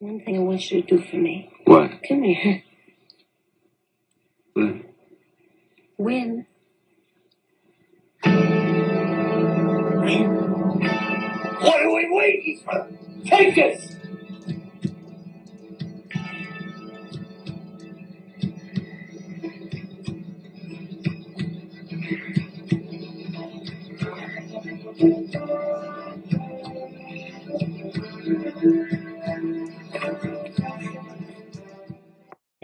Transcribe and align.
One 0.00 0.18
thing 0.20 0.36
I 0.36 0.38
want 0.38 0.70
you 0.70 0.80
to 0.80 0.96
do 0.96 1.04
for 1.10 1.16
me. 1.16 1.52
What? 1.66 1.90
Come 2.08 2.22
here. 2.22 2.62
What? 4.54 4.74
Win. 5.98 6.46
Win. 8.24 8.86
What 11.60 11.82
are 11.82 11.94
we 11.94 12.08
waiting 12.10 12.62
for? 12.64 12.88
Take 13.26 13.58
us! 13.58 13.96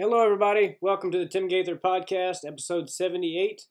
Hello, 0.08 0.22
everybody. 0.22 0.76
Welcome 0.80 1.10
to 1.10 1.18
the 1.18 1.26
Tim 1.26 1.48
Gaither 1.48 1.74
Podcast, 1.74 2.46
episode 2.46 2.88
78. 2.88 3.62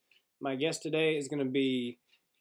My 0.42 0.58
guest 0.58 0.82
today 0.82 1.16
is 1.16 1.30
going 1.30 1.40
to 1.40 1.50
be 1.50 1.98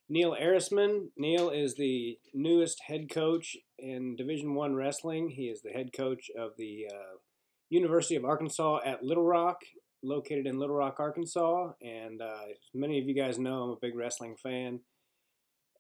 Neil 0.09 0.35
Erisman. 0.35 1.11
Neil 1.17 1.49
is 1.49 1.77
the 1.77 2.19
newest 2.35 2.83
head 2.89 3.09
coach 3.09 3.57
in 3.79 4.17
Division 4.17 4.57
One 4.57 4.75
wrestling. 4.75 5.29
He 5.29 5.45
is 5.45 5.63
the 5.63 5.71
head 5.71 5.91
coach 5.97 6.29
of 6.37 6.51
the 6.59 6.89
uh, 6.93 7.19
University 7.71 8.17
of 8.17 8.25
Arkansas 8.25 8.81
at 8.85 9.05
Little 9.05 9.23
Rock, 9.23 9.59
located 10.03 10.49
in 10.49 10.59
Little 10.59 10.75
Rock, 10.75 10.97
Arkansas. 10.99 11.71
And 11.81 12.21
uh, 12.21 12.47
as 12.51 12.59
many 12.75 12.99
of 12.99 13.07
you 13.07 13.15
guys 13.15 13.39
know, 13.39 13.63
I'm 13.63 13.71
a 13.71 13.77
big 13.81 13.95
wrestling 13.95 14.35
fan. 14.43 14.81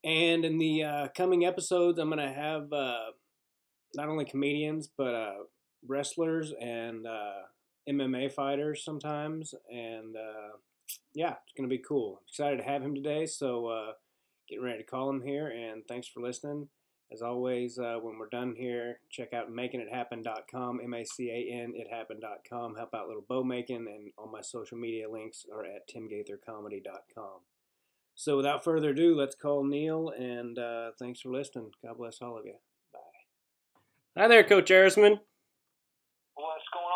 And 0.04 0.44
in 0.44 0.58
the 0.58 0.84
uh, 0.84 1.08
coming 1.16 1.44
episodes, 1.44 1.98
I'm 1.98 2.10
going 2.10 2.24
to 2.24 2.32
have 2.32 2.72
uh, 2.72 3.10
not 3.96 4.08
only 4.08 4.24
comedians, 4.24 4.88
but 4.96 5.14
uh, 5.16 5.34
wrestlers 5.84 6.52
and 6.60 7.08
uh, 7.08 7.42
MMA 7.88 8.32
fighters 8.32 8.84
sometimes, 8.84 9.54
and 9.70 10.16
uh, 10.16 10.56
yeah, 11.14 11.34
it's 11.44 11.52
gonna 11.56 11.68
be 11.68 11.78
cool. 11.78 12.18
I'm 12.20 12.28
excited 12.28 12.56
to 12.58 12.64
have 12.64 12.82
him 12.82 12.94
today. 12.94 13.26
So 13.26 13.66
uh, 13.66 13.92
getting 14.48 14.64
ready 14.64 14.78
to 14.78 14.84
call 14.84 15.10
him 15.10 15.22
here, 15.22 15.48
and 15.48 15.82
thanks 15.86 16.08
for 16.08 16.20
listening. 16.20 16.68
As 17.12 17.22
always, 17.22 17.78
uh, 17.78 17.98
when 18.02 18.18
we're 18.18 18.28
done 18.28 18.54
here, 18.56 18.98
check 19.10 19.32
out 19.32 19.50
makingithappen.com, 19.50 20.80
M-A-C-A-N, 20.82 21.74
ithappen.com. 21.74 22.74
Help 22.74 22.94
out 22.94 23.06
little 23.06 23.24
bow 23.28 23.44
making, 23.44 23.86
and 23.86 24.10
all 24.18 24.26
my 24.26 24.40
social 24.40 24.78
media 24.78 25.08
links 25.08 25.44
are 25.52 25.64
at 25.64 25.88
timgaithercomedy.com. 25.88 27.40
So 28.16 28.36
without 28.36 28.64
further 28.64 28.90
ado, 28.90 29.14
let's 29.14 29.34
call 29.34 29.64
Neil, 29.64 30.08
and 30.16 30.58
uh, 30.58 30.90
thanks 30.98 31.20
for 31.20 31.30
listening. 31.30 31.70
God 31.84 31.98
bless 31.98 32.22
all 32.22 32.38
of 32.38 32.46
you. 32.46 32.54
Bye. 32.92 33.00
Hi 34.20 34.28
there, 34.28 34.44
Coach 34.44 34.70
Erisman. 34.70 35.20
What's 36.34 36.68
going 36.72 36.84
on, 36.84 36.93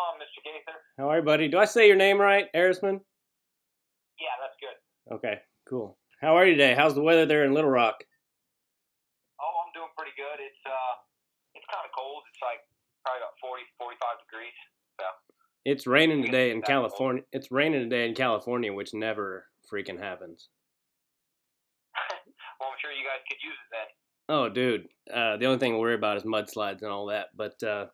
How 0.97 1.09
are 1.09 1.19
you, 1.19 1.23
buddy? 1.23 1.47
Do 1.47 1.57
I 1.57 1.65
say 1.65 1.87
your 1.87 1.95
name 1.95 2.19
right, 2.19 2.47
Erisman? 2.55 2.99
Yeah, 4.19 4.35
that's 4.41 4.57
good. 4.59 5.15
Okay, 5.15 5.39
cool. 5.67 5.97
How 6.21 6.35
are 6.35 6.45
you 6.45 6.53
today? 6.55 6.75
How's 6.75 6.93
the 6.95 7.01
weather 7.01 7.25
there 7.25 7.45
in 7.45 7.53
Little 7.53 7.69
Rock? 7.69 7.95
Oh, 9.39 9.53
I'm 9.65 9.71
doing 9.73 9.87
pretty 9.97 10.11
good. 10.17 10.43
It's 10.43 10.59
uh, 10.65 10.95
it's 11.55 11.65
kind 11.71 11.85
of 11.85 11.91
cold. 11.97 12.23
It's 12.33 12.41
like 12.43 12.59
probably 13.05 13.21
about 13.23 13.39
40, 13.39 13.63
45 13.79 14.27
degrees. 14.27 14.57
So 14.99 15.05
It's 15.63 15.87
raining 15.87 16.23
today 16.23 16.51
in 16.51 16.59
That's 16.59 16.67
cold. 16.69 16.89
California. 16.91 17.23
It's 17.31 17.51
raining 17.51 17.89
today 17.89 18.07
in 18.07 18.13
California, 18.15 18.73
which 18.73 18.93
never 18.93 19.45
freaking 19.71 19.99
happens. 19.99 20.49
well, 22.59 22.69
I'm 22.69 22.77
sure 22.81 22.91
you 22.91 23.07
guys 23.07 23.23
could 23.29 23.39
use 23.41 23.55
it 23.55 23.69
then. 23.71 23.87
Oh, 24.27 24.49
dude. 24.49 24.87
Uh, 25.11 25.37
the 25.37 25.45
only 25.47 25.59
thing 25.59 25.71
to 25.73 25.79
worry 25.79 25.95
about 25.95 26.17
is 26.17 26.23
mudslides 26.23 26.81
and 26.83 26.91
all 26.91 27.07
that. 27.07 27.27
But 27.35 27.63
uh, 27.63 27.87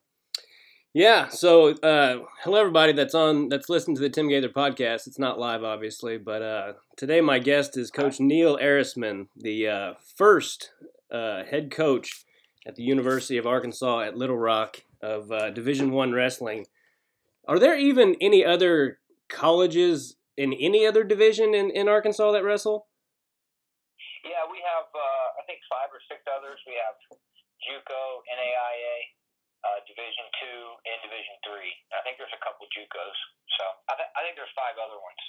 yeah, 0.96 1.28
so 1.28 1.72
uh, 1.72 2.20
hello 2.46 2.58
everybody 2.58 2.94
that's 2.94 3.14
on 3.14 3.50
that's 3.50 3.68
listening 3.68 3.98
to 3.98 4.02
the 4.02 4.10
Tim 4.10 4.30
Gaither 4.30 4.48
podcast. 4.48 5.08
It's 5.08 5.20
not 5.20 5.38
live, 5.38 5.62
obviously, 5.62 6.18
but 6.18 6.42
uh, 6.42 6.74
today 6.96 7.20
my 7.20 7.38
guest 7.38 7.76
is 7.76 7.92
Coach 7.92 8.22
Neil 8.22 8.58
Erisman, 8.58 9.28
the 9.36 9.68
uh, 9.68 9.94
first 10.16 10.72
uh, 11.12 11.44
head 11.44 11.70
coach 11.70 12.24
at 12.66 12.78
the 12.78 12.84
University 12.84 13.38
of 13.38 13.46
Arkansas 13.46 14.04
at 14.04 14.16
Little 14.16 14.38
Rock 14.38 14.84
of 15.02 15.34
uh, 15.34 15.50
Division 15.50 15.92
One 15.92 16.14
wrestling. 16.14 16.66
Are 17.46 17.60
there 17.60 17.78
even 17.78 18.16
any 18.22 18.46
other 18.46 19.00
colleges 19.28 20.16
in 20.38 20.54
any 20.54 20.88
other 20.88 21.04
division 21.04 21.54
in, 21.54 21.72
in 21.72 21.90
Arkansas 21.90 22.32
that 22.32 22.46
wrestle? 22.46 22.88
Yeah, 24.24 24.48
we 24.50 24.64
have 24.64 24.88
uh, 24.96 25.42
I 25.42 25.44
think 25.46 25.60
five 25.70 25.92
or 25.92 26.00
six 26.08 26.24
others. 26.24 26.58
We 26.66 26.80
have 26.80 27.20
JUCO, 27.68 28.24
NAIA, 28.32 29.15
uh, 29.66 29.82
Division 29.90 30.26
Two, 30.38 30.62
and 30.86 30.98
Division 31.02 31.36
Three. 31.42 31.74
I 31.98 32.06
think 32.06 32.22
there's 32.22 32.34
a 32.34 32.42
couple 32.46 32.70
JUCOs. 32.70 33.20
So 33.58 33.64
I, 33.90 33.94
th- 33.98 34.14
I 34.14 34.20
think 34.22 34.38
there's 34.38 34.54
five 34.54 34.78
other 34.78 35.00
ones. 35.02 35.22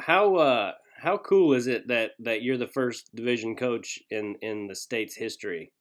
How 0.00 0.38
uh 0.38 0.78
how 1.02 1.18
cool 1.18 1.52
is 1.52 1.66
it 1.66 1.88
that 1.88 2.14
that 2.22 2.46
you're 2.46 2.60
the 2.60 2.70
first 2.70 3.10
division 3.14 3.56
coach 3.58 3.98
in 4.08 4.38
in 4.40 4.70
the 4.70 4.78
state's 4.78 5.18
history? 5.18 5.74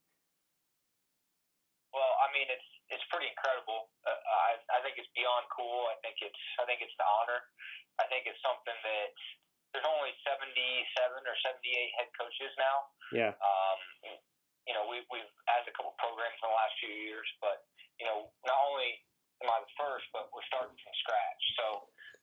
Well, 1.94 2.14
I 2.18 2.28
mean, 2.34 2.50
it's 2.50 2.70
it's 2.90 3.06
pretty 3.14 3.30
incredible. 3.30 3.94
Uh, 4.02 4.18
I 4.18 4.58
I 4.74 4.80
think 4.82 4.98
it's 4.98 5.12
beyond 5.14 5.46
cool. 5.54 5.88
I 5.94 5.96
think 6.02 6.18
it's 6.26 6.44
I 6.58 6.66
think 6.66 6.82
it's 6.82 6.96
an 6.98 7.06
honor. 7.06 7.40
I 8.02 8.10
think 8.10 8.26
it's 8.26 8.42
something 8.42 8.74
that 8.82 9.14
there's 9.76 9.86
only 9.86 10.10
77 10.26 10.42
or 11.30 11.36
78 11.46 11.62
head 12.02 12.10
coaches 12.18 12.52
now. 12.58 12.78
Yeah. 13.14 13.34
Um, 13.38 13.80
you 14.69 14.78
know, 14.78 14.85
we 14.85 15.02
we've 15.09 15.34
added 15.50 15.66
a 15.66 15.74
couple 15.74 15.97
programs 15.97 16.38
in 16.38 16.46
the 16.46 16.53
last 16.53 16.78
few 16.78 16.94
years, 16.94 17.25
but 17.41 17.66
you 17.97 18.06
know, 18.06 18.30
not 18.46 18.59
only 18.69 19.02
am 19.41 19.50
I 19.50 19.66
the 19.66 19.74
first, 19.74 20.06
but 20.13 20.30
we're 20.30 20.46
starting 20.46 20.78
from 20.78 20.94
scratch. 21.02 21.44
So 21.57 21.66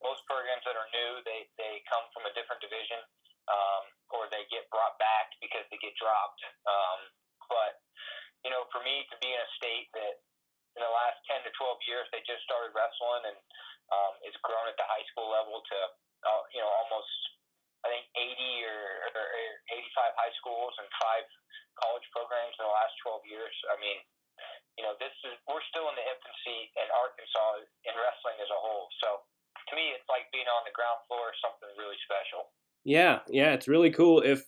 most 0.06 0.22
programs 0.30 0.62
that 0.62 0.78
are 0.78 0.86
new, 0.94 1.26
they 1.26 1.50
they 1.58 1.82
come 1.90 2.06
from 2.14 2.30
a 2.30 2.32
different 2.38 2.62
division, 2.62 3.02
um, 3.50 3.82
or 4.14 4.30
they 4.30 4.46
get 4.46 4.70
brought 4.70 4.94
back 5.02 5.34
because 5.42 5.66
they 5.74 5.82
get 5.82 5.98
dropped. 5.98 6.38
Um, 6.70 7.10
but 7.50 7.82
you 8.46 8.54
know, 8.54 8.70
for 8.70 8.78
me 8.86 9.02
to 9.10 9.16
be 9.18 9.34
in 9.34 9.40
a 9.42 9.50
state 9.58 9.90
that 9.98 10.22
in 10.78 10.84
the 10.86 10.92
last 10.92 11.18
10 11.32 11.40
to 11.42 11.50
12 11.50 11.88
years 11.88 12.06
they 12.12 12.20
just 12.28 12.44
started 12.44 12.70
wrestling 12.76 13.32
and 13.32 13.38
um, 13.90 14.12
it's 14.22 14.36
grown 14.44 14.68
at 14.68 14.76
the 14.76 14.86
high 14.86 15.02
school 15.10 15.32
level 15.32 15.64
to 15.64 15.78
uh, 16.28 16.42
you 16.52 16.60
know 16.60 16.68
almost 16.68 17.10
I 17.86 17.94
think 17.94 18.06
80 18.19 18.66
or, 18.66 18.82
or, 19.14 19.22
or 19.22 19.47
85 19.70 20.19
high 20.19 20.34
schools 20.42 20.74
and 20.82 20.91
five 20.98 21.22
college 21.78 22.02
programs 22.10 22.58
in 22.58 22.66
the 22.66 22.74
last 22.74 22.98
12 23.06 23.22
years. 23.30 23.54
I 23.70 23.78
mean, 23.78 24.02
you 24.74 24.82
know, 24.82 24.98
this 24.98 25.14
is 25.22 25.38
we're 25.47 25.62
still 25.70 25.86
in 25.86 25.94
the 25.94 26.02
infancy 26.02 26.74
in 26.74 26.86
Arkansas 26.91 27.62
in 27.86 27.94
wrestling 27.94 28.42
as 28.42 28.50
a 28.50 28.58
whole. 28.58 28.91
So 28.98 29.22
to 29.70 29.72
me, 29.78 29.94
it's 29.94 30.04
like 30.10 30.26
being 30.34 30.50
on 30.50 30.66
the 30.66 30.74
ground 30.74 30.98
floor 31.06 31.30
of 31.30 31.36
something 31.38 31.70
really 31.78 31.97
special. 32.02 32.50
Yeah, 32.82 33.22
yeah, 33.30 33.54
it's 33.54 33.70
really 33.70 33.94
cool. 33.94 34.20
If 34.20 34.42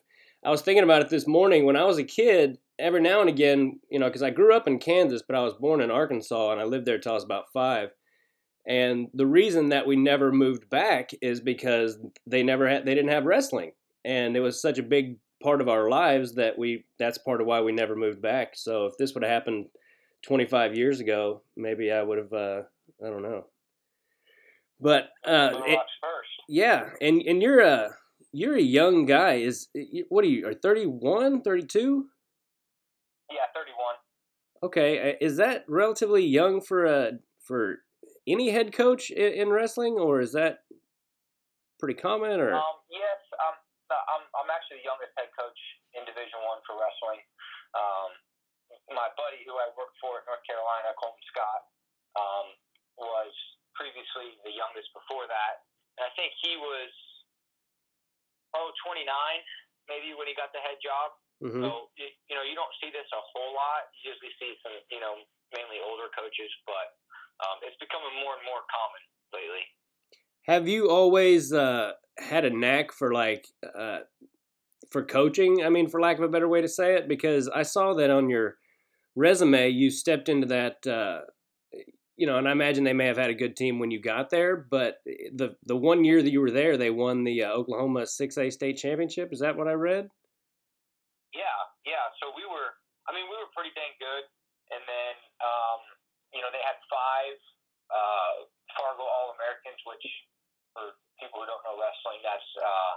I 0.44 0.50
was 0.50 0.62
thinking 0.62 0.84
about 0.84 1.02
it 1.02 1.08
this 1.08 1.26
morning 1.26 1.64
when 1.64 1.78
I 1.78 1.84
was 1.84 1.98
a 1.98 2.04
kid, 2.04 2.58
every 2.78 3.00
now 3.00 3.20
and 3.20 3.28
again, 3.28 3.80
you 3.90 3.98
know, 3.98 4.06
because 4.06 4.22
I 4.22 4.30
grew 4.30 4.54
up 4.54 4.68
in 4.68 4.78
Kansas, 4.78 5.22
but 5.26 5.36
I 5.36 5.42
was 5.42 5.54
born 5.54 5.80
in 5.80 5.90
Arkansas 5.90 6.52
and 6.52 6.60
I 6.60 6.64
lived 6.64 6.86
there 6.86 6.98
till 6.98 7.12
I 7.12 7.16
was 7.16 7.24
about 7.24 7.52
five. 7.52 7.90
And 8.66 9.08
the 9.14 9.26
reason 9.26 9.70
that 9.70 9.86
we 9.86 9.96
never 9.96 10.30
moved 10.30 10.68
back 10.68 11.10
is 11.22 11.40
because 11.40 11.98
they 12.26 12.42
never 12.42 12.68
had, 12.68 12.84
they 12.84 12.94
didn't 12.94 13.10
have 13.10 13.24
wrestling, 13.24 13.72
and 14.04 14.36
it 14.36 14.40
was 14.40 14.60
such 14.60 14.78
a 14.78 14.82
big 14.82 15.16
part 15.42 15.60
of 15.60 15.68
our 15.68 15.88
lives 15.88 16.34
that 16.34 16.58
we 16.58 16.84
that's 16.98 17.16
part 17.18 17.40
of 17.40 17.46
why 17.46 17.60
we 17.60 17.72
never 17.72 17.96
moved 17.96 18.20
back. 18.20 18.52
So 18.56 18.86
if 18.86 18.96
this 18.98 19.14
would 19.14 19.22
have 19.22 19.32
happened 19.32 19.66
25 20.22 20.74
years 20.76 21.00
ago, 21.00 21.42
maybe 21.56 21.90
I 21.92 22.02
would 22.02 22.18
have, 22.18 22.32
uh, 22.32 22.62
I 23.04 23.08
don't 23.08 23.22
know. 23.22 23.46
But 24.80 25.10
uh, 25.24 25.60
it- 25.66 25.78
yeah, 26.48 26.90
and 27.00 27.22
and 27.22 27.42
you're 27.42 27.60
a 27.60 27.90
you're 28.32 28.56
a 28.56 28.60
young 28.62 29.06
guy. 29.06 29.34
Is 29.34 29.68
what 30.08 30.24
are 30.24 30.28
you? 30.28 30.46
Are 30.46 30.54
31, 30.54 31.42
32? 31.42 32.06
Yeah, 33.30 33.36
31. 33.54 33.94
Okay, 34.62 35.12
uh, 35.12 35.16
is 35.20 35.36
that 35.36 35.64
relatively 35.68 36.24
young 36.24 36.60
for 36.60 36.84
a 36.86 37.12
for 37.40 37.78
any 38.28 38.52
head 38.52 38.72
coach 38.72 39.10
in, 39.10 39.32
in 39.32 39.48
wrestling, 39.48 39.96
or 39.96 40.20
is 40.20 40.32
that 40.32 40.64
pretty 41.80 41.96
common? 41.96 42.40
Or 42.40 42.54
Um, 42.54 42.78
yes, 42.92 43.20
um, 43.40 43.56
I'm, 43.90 44.24
I'm 44.36 44.50
actually 44.52 44.84
the 44.84 44.88
youngest 44.88 45.12
head 45.16 45.32
coach 45.32 45.58
in 45.96 46.04
Division 46.04 46.38
One 46.44 46.60
for 46.68 46.76
wrestling. 46.76 47.24
Um, 47.72 48.10
my 48.92 49.08
buddy 49.16 49.44
who 49.44 49.56
I 49.56 49.68
worked 49.76 49.96
for 50.00 50.20
at 50.20 50.24
North 50.28 50.44
Carolina, 50.44 50.92
Coleman 51.00 51.24
Scott, 51.32 51.60
um, 52.16 52.46
was 53.00 53.32
previously 53.76 54.36
the 54.44 54.52
youngest 54.52 54.90
before 54.92 55.28
that, 55.28 55.64
and 55.96 56.04
I 56.04 56.12
think 56.18 56.34
he 56.42 56.58
was 56.58 56.90
oh 58.56 58.72
29 58.80 59.04
maybe 59.92 60.16
when 60.16 60.24
he 60.28 60.32
got 60.36 60.52
the 60.56 60.60
head 60.64 60.80
job. 60.80 61.12
Mhm. 61.44 61.62
So 61.62 61.92
you, 61.96 62.08
you 62.28 62.34
know 62.34 62.42
you 62.42 62.56
don't 62.58 62.72
see 62.82 62.90
this 62.90 63.06
a 63.12 63.22
whole 63.32 63.54
lot. 63.54 63.88
You 64.02 64.10
usually 64.12 64.34
see 64.40 64.58
some 64.64 64.74
you 64.90 65.00
know 65.00 65.22
mainly 65.54 65.78
older 65.80 66.10
coaches, 66.12 66.50
but 66.66 66.96
um, 67.44 67.56
it's 67.62 67.76
becoming 67.78 68.14
more 68.22 68.34
and 68.34 68.44
more 68.44 68.62
common 68.68 69.02
lately. 69.32 69.64
have 70.46 70.68
you 70.68 70.90
always 70.90 71.52
uh, 71.52 71.92
had 72.18 72.44
a 72.44 72.50
knack 72.50 72.92
for 72.92 73.12
like 73.12 73.46
uh, 73.78 74.00
for 74.90 75.04
coaching? 75.04 75.64
I 75.64 75.68
mean, 75.68 75.88
for 75.88 76.00
lack 76.00 76.18
of 76.18 76.24
a 76.24 76.28
better 76.28 76.48
way 76.48 76.60
to 76.60 76.68
say 76.68 76.94
it, 76.94 77.08
because 77.08 77.48
I 77.48 77.62
saw 77.62 77.94
that 77.94 78.10
on 78.10 78.30
your 78.30 78.56
resume, 79.14 79.68
you 79.68 79.90
stepped 79.90 80.28
into 80.28 80.46
that 80.46 80.86
uh, 80.86 81.20
you 82.18 82.26
know, 82.26 82.36
and 82.36 82.50
I 82.50 82.52
imagine 82.52 82.82
they 82.82 82.98
may 82.98 83.06
have 83.06 83.16
had 83.16 83.30
a 83.30 83.38
good 83.38 83.54
team 83.54 83.78
when 83.78 83.94
you 83.94 84.02
got 84.02 84.28
there, 84.28 84.58
but 84.58 84.98
the 85.06 85.54
the 85.70 85.78
one 85.78 86.02
year 86.02 86.20
that 86.20 86.34
you 86.34 86.42
were 86.42 86.50
there, 86.50 86.76
they 86.76 86.90
won 86.90 87.22
the 87.22 87.46
uh, 87.46 87.54
Oklahoma 87.54 88.10
6A 88.10 88.50
state 88.50 88.76
championship. 88.76 89.30
Is 89.30 89.38
that 89.38 89.54
what 89.56 89.70
I 89.70 89.78
read? 89.78 90.10
Yeah, 91.30 91.58
yeah. 91.86 92.10
So 92.18 92.34
we 92.34 92.42
were, 92.42 92.74
I 93.06 93.14
mean, 93.14 93.30
we 93.30 93.38
were 93.38 93.46
pretty 93.54 93.70
dang 93.78 93.94
good. 94.02 94.26
And 94.74 94.82
then, 94.82 95.14
um, 95.38 95.80
you 96.38 96.46
know, 96.46 96.54
they 96.54 96.62
had 96.62 96.78
five 96.86 97.34
uh, 97.90 98.46
Fargo 98.78 99.02
All 99.02 99.34
Americans, 99.34 99.82
which 99.82 100.06
for 100.70 100.94
people 101.18 101.42
who 101.42 101.50
don't 101.50 101.64
know 101.66 101.74
wrestling, 101.74 102.22
that's 102.22 102.46
uh, 102.54 102.94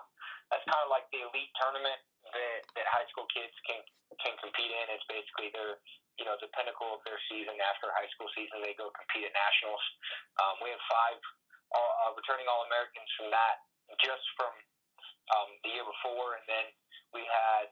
that's 0.53 0.65
kind 0.69 0.85
of 0.85 0.93
like 0.93 1.09
the 1.09 1.25
elite 1.25 1.49
tournament 1.57 1.97
that, 2.29 2.61
that 2.77 2.85
high 2.85 3.09
school 3.09 3.25
kids 3.33 3.57
can 3.65 3.81
can 4.21 4.37
compete 4.37 4.69
in. 4.69 4.85
It's 4.93 5.07
basically 5.09 5.49
their 5.57 5.81
you 6.21 6.25
know 6.29 6.37
the 6.37 6.53
pinnacle 6.53 6.93
of 6.93 7.01
their 7.01 7.17
season 7.33 7.57
after 7.65 7.89
high 7.97 8.09
school 8.13 8.29
season. 8.37 8.61
They 8.61 8.77
go 8.77 8.93
compete 8.93 9.25
at 9.25 9.33
nationals. 9.33 9.81
Um, 10.37 10.61
we 10.61 10.69
have 10.69 10.83
five 10.85 11.17
all, 11.73 11.91
uh, 12.05 12.11
returning 12.13 12.45
All 12.45 12.69
Americans 12.69 13.09
from 13.17 13.33
that 13.33 13.65
just 14.05 14.23
from 14.37 14.53
um, 15.33 15.49
the 15.65 15.73
year 15.73 15.87
before, 15.87 16.37
and 16.37 16.45
then 16.45 16.69
we 17.15 17.25
had 17.25 17.67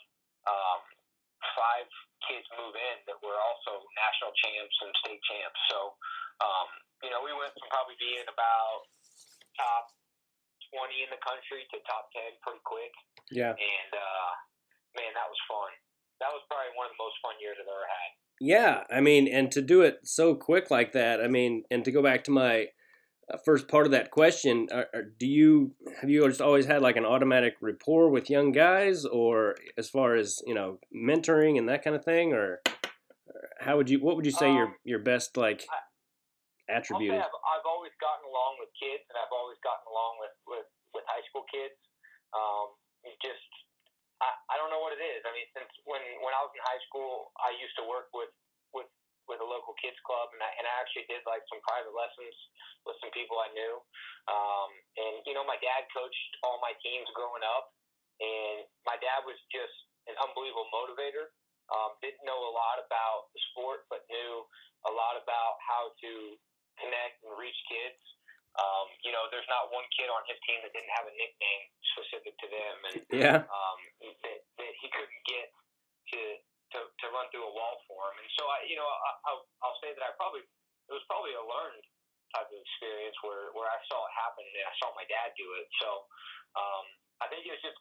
um, 0.50 0.82
five 1.56 1.88
kids 2.28 2.46
move 2.60 2.76
in 2.76 2.98
that 3.08 3.18
were 3.24 3.38
also 3.38 3.84
national 3.96 4.32
champs 4.44 4.76
and 4.84 4.92
state 5.04 5.22
champs. 5.24 5.62
So, 5.72 5.96
um, 6.44 6.68
you 7.04 7.10
know, 7.12 7.24
we 7.24 7.32
went 7.32 7.56
from 7.56 7.68
probably 7.72 7.96
being 8.00 8.28
about 8.28 8.88
top 9.56 9.92
20 10.76 11.08
in 11.08 11.10
the 11.12 11.22
country 11.24 11.64
to 11.72 11.78
top 11.88 12.12
10 12.14 12.40
pretty 12.44 12.64
quick. 12.68 12.94
Yeah. 13.32 13.56
And, 13.56 13.92
uh, 13.96 14.32
man, 15.00 15.12
that 15.16 15.28
was 15.28 15.40
fun. 15.48 15.72
That 16.20 16.32
was 16.36 16.44
probably 16.52 16.76
one 16.76 16.92
of 16.92 16.94
the 16.94 17.02
most 17.02 17.18
fun 17.24 17.40
years 17.40 17.56
I've 17.56 17.70
ever 17.70 17.88
had. 17.88 18.10
Yeah, 18.40 18.84
I 18.88 19.00
mean, 19.00 19.28
and 19.28 19.52
to 19.52 19.62
do 19.62 19.82
it 19.84 20.00
so 20.04 20.36
quick 20.36 20.72
like 20.72 20.94
that, 20.94 21.20
I 21.20 21.28
mean, 21.28 21.64
and 21.72 21.84
to 21.84 21.92
go 21.92 22.02
back 22.02 22.24
to 22.26 22.32
my 22.32 22.72
first 23.38 23.68
part 23.68 23.86
of 23.86 23.92
that 23.92 24.10
question, 24.10 24.68
are, 24.72 24.88
are, 24.94 25.04
do 25.04 25.28
you 25.28 25.76
have 26.02 26.10
you 26.10 26.26
just 26.28 26.42
always 26.42 26.66
had 26.66 26.82
like 26.82 26.98
an 26.98 27.06
automatic 27.06 27.56
rapport 27.62 28.10
with 28.10 28.30
young 28.30 28.52
guys, 28.52 29.06
or 29.06 29.56
as 29.78 29.90
far 29.90 30.16
as 30.16 30.42
you 30.46 30.56
know, 30.56 30.80
mentoring 30.90 31.58
and 31.58 31.70
that 31.70 31.84
kind 31.84 31.96
of 31.96 32.04
thing, 32.04 32.34
or, 32.34 32.62
or 32.66 33.50
how 33.60 33.78
would 33.78 33.90
you? 33.90 34.00
What 34.00 34.16
would 34.16 34.26
you 34.26 34.32
say 34.32 34.50
Um, 34.50 34.56
your 34.58 34.70
your 34.84 35.00
best 35.00 35.38
like 35.38 35.64
I'll 35.70 36.78
attribute? 36.78 37.14
I've, 37.14 37.30
I've 37.30 37.68
always 37.70 37.94
gotten 38.02 38.26
along 38.26 38.58
with 38.60 38.70
kids, 38.80 39.06
and 39.10 39.18
I've 39.22 39.34
always 39.34 39.58
gotten 39.62 39.86
along 39.86 40.18
with 40.20 40.36
with, 40.48 40.68
with 40.94 41.06
high 41.06 41.26
school 41.30 41.46
kids. 41.52 41.78
Um, 42.34 42.74
just 43.24 43.50
I, 44.22 44.30
I 44.52 44.56
don't 44.60 44.70
know 44.72 44.82
what 44.84 44.94
it 44.96 45.02
is. 45.02 45.24
I 45.24 45.32
mean, 45.32 45.48
since 45.56 45.72
when 45.86 46.02
when 46.24 46.34
I 46.34 46.42
was 46.44 46.52
in 46.56 46.64
high 46.64 46.82
school, 46.88 47.32
I 47.40 47.56
used 47.56 47.76
to 47.80 47.86
work 47.88 48.12
with 48.12 48.32
with 49.30 49.40
a 49.40 49.48
local 49.48 49.78
kids 49.78 49.96
club, 50.04 50.34
and 50.34 50.42
I 50.42 50.50
and 50.58 50.66
I 50.66 50.74
actually 50.82 51.06
did 51.06 51.22
like 51.30 51.46
some 51.48 51.62
private 51.62 51.94
lessons 51.94 52.34
with 52.84 52.98
some 53.00 53.14
people 53.14 53.38
I 53.38 53.54
knew. 53.54 53.74
Um, 54.28 54.70
and 54.98 55.16
you 55.30 55.38
know, 55.38 55.46
my 55.46 55.62
dad 55.62 55.86
coached 55.94 56.32
all 56.42 56.58
my 56.60 56.74
teams 56.82 57.08
growing 57.14 57.46
up, 57.46 57.72
and 58.20 58.66
my 58.84 58.98
dad 59.00 59.24
was 59.24 59.38
just 59.54 59.76
an 60.10 60.18
unbelievable 60.20 60.68
motivator. 60.74 61.30
Um, 61.70 61.94
didn't 62.02 62.26
know 62.26 62.50
a 62.50 62.54
lot 62.54 62.82
about 62.82 63.30
the 63.38 63.42
sport, 63.54 63.86
but 63.94 64.02
knew 64.10 64.42
a 64.90 64.92
lot 64.92 65.22
about 65.22 65.62
how 65.62 65.94
to 66.02 66.34
connect 66.82 67.22
and 67.22 67.38
reach 67.38 67.58
kids. 67.70 68.02
Um, 68.58 68.90
you 69.06 69.14
know, 69.14 69.30
there's 69.30 69.46
not 69.48 69.70
one 69.70 69.86
kid 69.94 70.10
on 70.10 70.26
his 70.26 70.36
team 70.44 70.60
that 70.66 70.74
didn't 70.74 70.92
have 70.98 71.06
a 71.06 71.14
nickname 71.14 71.64
specific 71.94 72.34
to 72.42 72.48
them, 72.50 72.76
and 72.90 72.98
Yeah, 73.14 73.38
um, 73.46 73.80
that, 74.26 74.40
that 74.58 74.74
he 74.82 74.90
couldn't 74.90 75.24
get 75.30 75.48
to, 76.16 76.20
to 76.76 76.80
to 76.86 77.06
run 77.14 77.26
through 77.34 77.46
a 77.46 77.54
wall 77.54 77.82
for 77.90 78.00
him. 78.12 78.22
And 78.22 78.30
so 78.38 78.44
I, 78.46 78.66
you 78.70 78.78
know, 78.78 78.86
I, 78.86 79.12
I'll, 79.30 79.44
I'll 79.66 79.80
say 79.82 79.94
that 79.94 80.04
I 80.04 80.12
probably 80.18 80.46
it 80.46 80.94
was 80.94 81.06
probably 81.10 81.34
a 81.34 81.44
learned 81.46 81.86
type 82.34 82.50
of 82.50 82.58
experience 82.58 83.18
where 83.26 83.50
where 83.58 83.70
I 83.70 83.80
saw 83.90 84.06
it 84.06 84.14
happen 84.14 84.46
and 84.46 84.66
I 84.66 84.74
saw 84.82 84.94
my 84.94 85.06
dad 85.10 85.34
do 85.38 85.48
it. 85.58 85.68
So 85.82 85.90
um, 86.58 86.86
I 87.22 87.26
think 87.30 87.46
it 87.46 87.54
was 87.54 87.64
just 87.66 87.80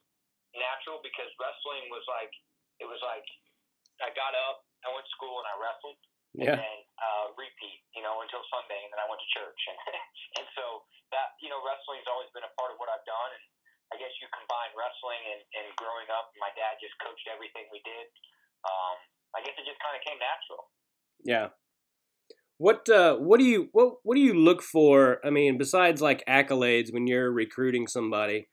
natural 0.56 1.00
because 1.04 1.28
wrestling 1.36 1.92
was 1.92 2.04
like 2.08 2.32
it 2.80 2.88
was 2.88 3.00
like 3.04 3.24
I 3.98 4.14
got 4.14 4.32
up, 4.36 4.62
I 4.86 4.94
went 4.94 5.04
to 5.04 5.14
school, 5.18 5.42
and 5.42 5.48
I 5.50 5.54
wrestled 5.58 5.98
yeah, 6.38 6.54
and 6.54 6.80
uh, 7.02 7.26
repeat, 7.34 7.82
you 7.98 8.04
know, 8.04 8.22
until 8.22 8.44
Sunday, 8.52 8.78
and 8.78 8.90
then 8.94 9.00
I 9.02 9.08
went 9.10 9.18
to 9.18 9.30
church, 9.34 9.60
and 9.72 9.78
and 10.38 10.46
so 10.54 10.86
that 11.10 11.34
you 11.42 11.50
know, 11.50 11.58
wrestling's 11.64 12.06
always 12.06 12.30
been 12.30 12.46
a 12.46 12.52
part 12.54 12.70
of 12.70 12.78
what 12.78 12.86
I've 12.92 13.04
done, 13.08 13.30
and 13.34 13.44
I 13.92 13.96
guess 13.96 14.12
you 14.20 14.28
combine 14.28 14.72
wrestling 14.76 15.22
and, 15.32 15.40
and 15.56 15.66
growing 15.80 16.08
up, 16.12 16.28
my 16.36 16.52
dad 16.52 16.76
just 16.76 16.92
coached 17.00 17.24
everything 17.32 17.64
we 17.72 17.80
did. 17.88 18.06
Um, 18.64 18.96
I 19.36 19.40
guess 19.44 19.54
it 19.58 19.66
just 19.66 19.78
kind 19.80 19.94
of 19.96 20.02
came 20.06 20.18
natural. 20.18 20.64
yeah. 21.24 21.48
What 22.58 22.88
uh, 22.88 23.16
what 23.16 23.38
do 23.38 23.44
you 23.44 23.68
what 23.70 23.98
what 24.02 24.16
do 24.16 24.20
you 24.20 24.34
look 24.34 24.62
for? 24.62 25.20
I 25.24 25.30
mean, 25.30 25.58
besides 25.58 26.02
like 26.02 26.24
accolades 26.26 26.92
when 26.92 27.06
you're 27.06 27.30
recruiting 27.30 27.86
somebody, 27.86 28.48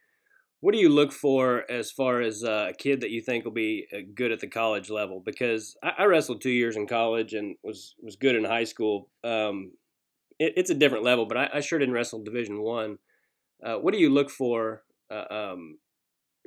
what 0.60 0.72
do 0.72 0.78
you 0.78 0.88
look 0.88 1.12
for 1.12 1.64
as 1.68 1.90
far 1.90 2.20
as 2.20 2.44
uh, 2.44 2.68
a 2.70 2.72
kid 2.72 3.00
that 3.00 3.10
you 3.10 3.20
think 3.20 3.44
will 3.44 3.52
be 3.52 3.86
uh, 3.92 3.98
good 4.14 4.30
at 4.30 4.40
the 4.40 4.46
college 4.46 4.90
level? 4.90 5.22
Because 5.24 5.76
I, 5.82 5.92
I 5.98 6.04
wrestled 6.04 6.40
two 6.40 6.50
years 6.50 6.76
in 6.76 6.86
college 6.86 7.34
and 7.34 7.56
was 7.64 7.96
was 8.00 8.14
good 8.14 8.36
in 8.36 8.44
high 8.44 8.64
school. 8.64 9.10
Um, 9.24 9.72
it, 10.38 10.52
it's 10.56 10.70
a 10.70 10.74
different 10.74 11.04
level, 11.04 11.26
but 11.26 11.36
I, 11.36 11.50
I 11.54 11.60
sure 11.60 11.78
didn't 11.78 11.94
wrestle 11.94 12.22
Division 12.22 12.62
One. 12.62 12.98
Uh, 13.64 13.76
what 13.76 13.92
do 13.92 13.98
you 13.98 14.10
look 14.10 14.30
for? 14.30 14.82
Uh, 15.10 15.24
um, 15.30 15.78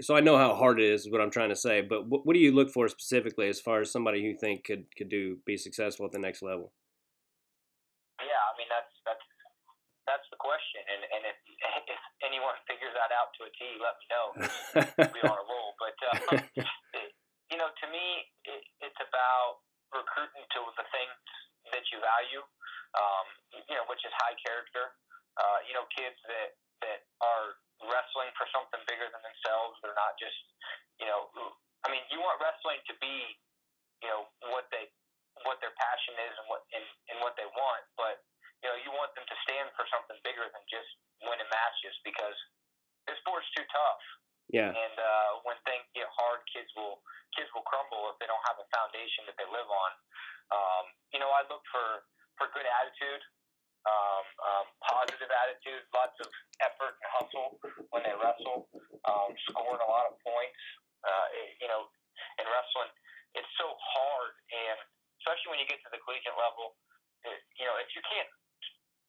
so 0.01 0.15
I 0.15 0.21
know 0.21 0.37
how 0.37 0.55
hard 0.55 0.79
it 0.79 0.87
is, 0.87 1.05
is 1.05 1.11
what 1.11 1.21
I'm 1.21 1.31
trying 1.31 1.49
to 1.49 1.59
say. 1.59 1.81
But 1.81 2.07
what, 2.07 2.25
what 2.25 2.33
do 2.33 2.39
you 2.39 2.51
look 2.51 2.71
for 2.71 2.87
specifically 2.87 3.49
as 3.49 3.59
far 3.59 3.81
as 3.81 3.91
somebody 3.91 4.21
who 4.21 4.31
you 4.31 4.37
think 4.39 4.63
could 4.63 4.85
could 4.95 5.09
do 5.09 5.37
be 5.45 5.57
successful 5.57 6.05
at 6.05 6.11
the 6.11 6.19
next 6.19 6.41
level? 6.41 6.71
Yeah, 8.19 8.43
I 8.47 8.53
mean 8.55 8.69
that's 8.71 8.93
that's 9.03 9.25
that's 10.07 10.27
the 10.31 10.39
question, 10.39 10.81
and 10.87 11.01
and 11.03 11.21
if, 11.27 11.37
if 11.95 12.01
anyone 12.23 12.55
figures 12.63 12.95
that 12.95 13.11
out 13.11 13.35
to 13.39 13.47
a 13.47 13.51
T, 13.51 13.59
let 13.83 13.95
me 13.99 14.05
know. 14.07 14.25
Be 15.11 15.21
on 15.27 15.37
a 15.43 15.45
roll. 15.45 15.75
But 15.79 15.97
uh, 15.99 16.41
it, 16.95 17.11
you 17.51 17.57
know, 17.59 17.67
to 17.67 17.85
me, 17.91 18.23
it, 18.47 18.63
it's 18.79 19.01
about 19.03 19.63
recruiting 19.91 20.45
to 20.55 20.61
the 20.79 20.85
things 20.95 21.17
that 21.75 21.83
you 21.91 21.99
value. 21.99 22.43
Um, 22.95 23.27
you 23.69 23.75
know, 23.77 23.85
which 23.85 24.01
is 24.01 24.09
high 24.17 24.33
character. 24.41 24.95
Uh, 25.37 25.59
you 25.67 25.75
know, 25.75 25.85
kids 25.93 26.17
that 26.25 26.55
that 26.81 27.05
are 27.21 27.59
wrestling 27.83 28.31
for 28.35 28.45
something 28.51 28.81
bigger 28.87 29.07
than 29.07 29.21
themselves. 29.23 29.79
They're 29.79 29.97
not 29.97 30.19
just, 30.19 30.39
you 30.99 31.07
know, 31.07 31.31
I 31.83 31.91
mean, 31.91 32.03
you 32.11 32.19
want 32.19 32.39
wrestling 32.43 32.83
to 32.91 32.93
be, 32.99 33.39
you 34.03 34.09
know, 34.11 34.27
what 34.51 34.67
they 34.71 34.91
what 35.47 35.55
their 35.63 35.71
passion 35.79 36.19
is 36.19 36.33
and 36.35 36.45
what 36.51 36.61
and, 36.75 36.85
and 37.13 37.17
what 37.23 37.39
they 37.39 37.47
want, 37.55 37.83
but 37.95 38.19
you 38.59 38.67
know, 38.67 38.75
you 38.83 38.91
want 38.91 39.15
them 39.15 39.23
to 39.23 39.37
stand 39.47 39.71
for 39.79 39.87
something 39.87 40.19
bigger 40.27 40.43
than 40.43 40.63
just 40.67 40.89
winning 41.23 41.47
matches 41.47 41.95
because 42.03 42.35
this 43.07 43.15
sport's 43.23 43.47
too 43.55 43.63
tough. 43.71 44.03
Yeah, 44.49 44.73
And 44.73 44.95
uh, 44.97 45.31
when 45.45 45.55
things 45.61 45.85
get 45.93 46.09
hard, 46.09 46.41
kids 46.49 46.73
will 46.73 46.99
kids 47.37 47.47
will 47.53 47.63
crumble 47.69 48.09
if 48.09 48.17
they 48.17 48.25
don't 48.25 48.41
have 48.49 48.57
a 48.57 48.65
foundation 48.73 49.29
that 49.29 49.37
they 49.37 49.45
live 49.45 49.69
on. 49.69 49.91
Um, 50.49 50.85
you 51.13 51.21
know, 51.21 51.29
I 51.29 51.45
look 51.47 51.61
for 51.69 52.03
for 52.41 52.49
good 52.51 52.65
attitude, 52.65 53.21
um, 53.87 54.25
um, 54.43 54.65
positive 54.83 55.29
attitude, 55.31 55.83
lots 55.95 56.15
of 56.19 56.29
effort 56.59 56.99
and 56.99 57.09
hustle 57.15 57.49
when 57.95 58.03
they 58.03 58.15
wrestle, 58.15 58.67
um, 59.07 59.31
scoring 59.47 59.79
a 59.79 59.89
lot 59.89 60.09
of 60.11 60.19
points. 60.23 60.59
Uh, 60.99 61.27
you 61.63 61.69
know, 61.71 61.87
in 62.39 62.45
wrestling, 62.51 62.91
it's 63.39 63.47
so 63.55 63.71
hard, 63.71 64.31
and 64.51 64.77
especially 65.23 65.55
when 65.55 65.59
you 65.63 65.67
get 65.69 65.79
to 65.79 65.89
the 65.95 66.01
collegiate 66.03 66.35
level, 66.35 66.75
it, 67.23 67.39
you 67.55 67.63
know, 67.63 67.79
if 67.79 67.87
you 67.95 68.03
can't, 68.03 68.27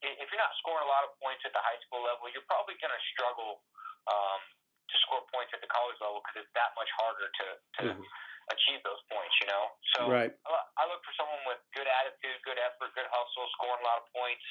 if 0.06 0.26
you're 0.30 0.40
not 0.42 0.54
scoring 0.62 0.86
a 0.86 0.90
lot 0.90 1.02
of 1.02 1.10
points 1.18 1.42
at 1.42 1.50
the 1.50 1.62
high 1.62 1.78
school 1.84 2.06
level, 2.06 2.30
you're 2.30 2.46
probably 2.46 2.78
going 2.78 2.94
to 2.94 3.02
struggle 3.10 3.66
um, 4.06 4.40
to 4.86 4.94
score 5.06 5.22
points 5.34 5.50
at 5.50 5.60
the 5.60 5.70
college 5.70 5.98
level 5.98 6.22
because 6.22 6.46
it's 6.46 6.54
that 6.54 6.70
much 6.78 6.90
harder 6.94 7.26
to, 7.26 7.46
to 7.74 7.82
Mhm. 7.98 8.06
Achieve 8.48 8.80
those 8.82 9.00
points. 9.12 9.34
You 9.44 9.48
know, 9.52 9.64
so 9.96 10.00
right. 10.08 10.32
I 10.78 10.82
look 10.88 11.04
for 11.04 11.14
someone 11.20 11.42
with 11.44 11.60
good 11.76 11.86
attitude, 11.86 12.40
good 12.46 12.58
effort, 12.60 12.94
good 12.96 13.08
hustle, 13.12 13.46
scoring 13.60 13.82
a 13.82 13.86
lot 13.86 14.00
of 14.00 14.06
points, 14.16 14.46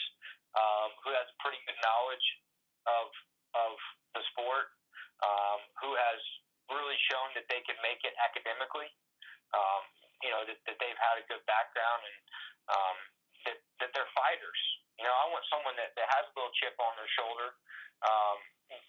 um, 0.53 0.89
who 1.01 1.11
has 1.15 1.25
pretty 1.41 1.59
good 1.65 1.79
knowledge 1.81 2.27
of 2.85 3.07
of 3.57 3.73
the 4.13 4.21
sport, 4.33 4.69
um, 5.25 5.59
who 5.81 5.93
has 5.97 6.21
really 6.69 6.97
shown 7.09 7.33
that 7.33 7.49
they 7.49 7.65
can 7.65 7.77
make 7.81 8.01
it 8.05 8.13
academically. 8.21 8.89
Um, 9.57 9.83
you 10.21 10.29
know 10.29 10.45
that, 10.45 10.59
that 10.69 10.77
they've 10.77 11.01
had 11.01 11.15
a 11.17 11.25
good 11.25 11.41
background 11.49 12.01
and 12.05 12.19
um, 12.69 12.97
that 13.49 13.57
that 13.81 13.89
they're 13.97 14.13
fighters. 14.13 14.61
You 14.99 15.07
know, 15.07 15.15
I 15.15 15.31
want 15.31 15.47
someone 15.47 15.79
that, 15.79 15.95
that 15.95 16.07
has 16.11 16.27
a 16.27 16.33
little 16.35 16.51
chip 16.59 16.75
on 16.75 16.91
their 16.99 17.07
shoulder. 17.15 17.55
Um, 18.03 18.37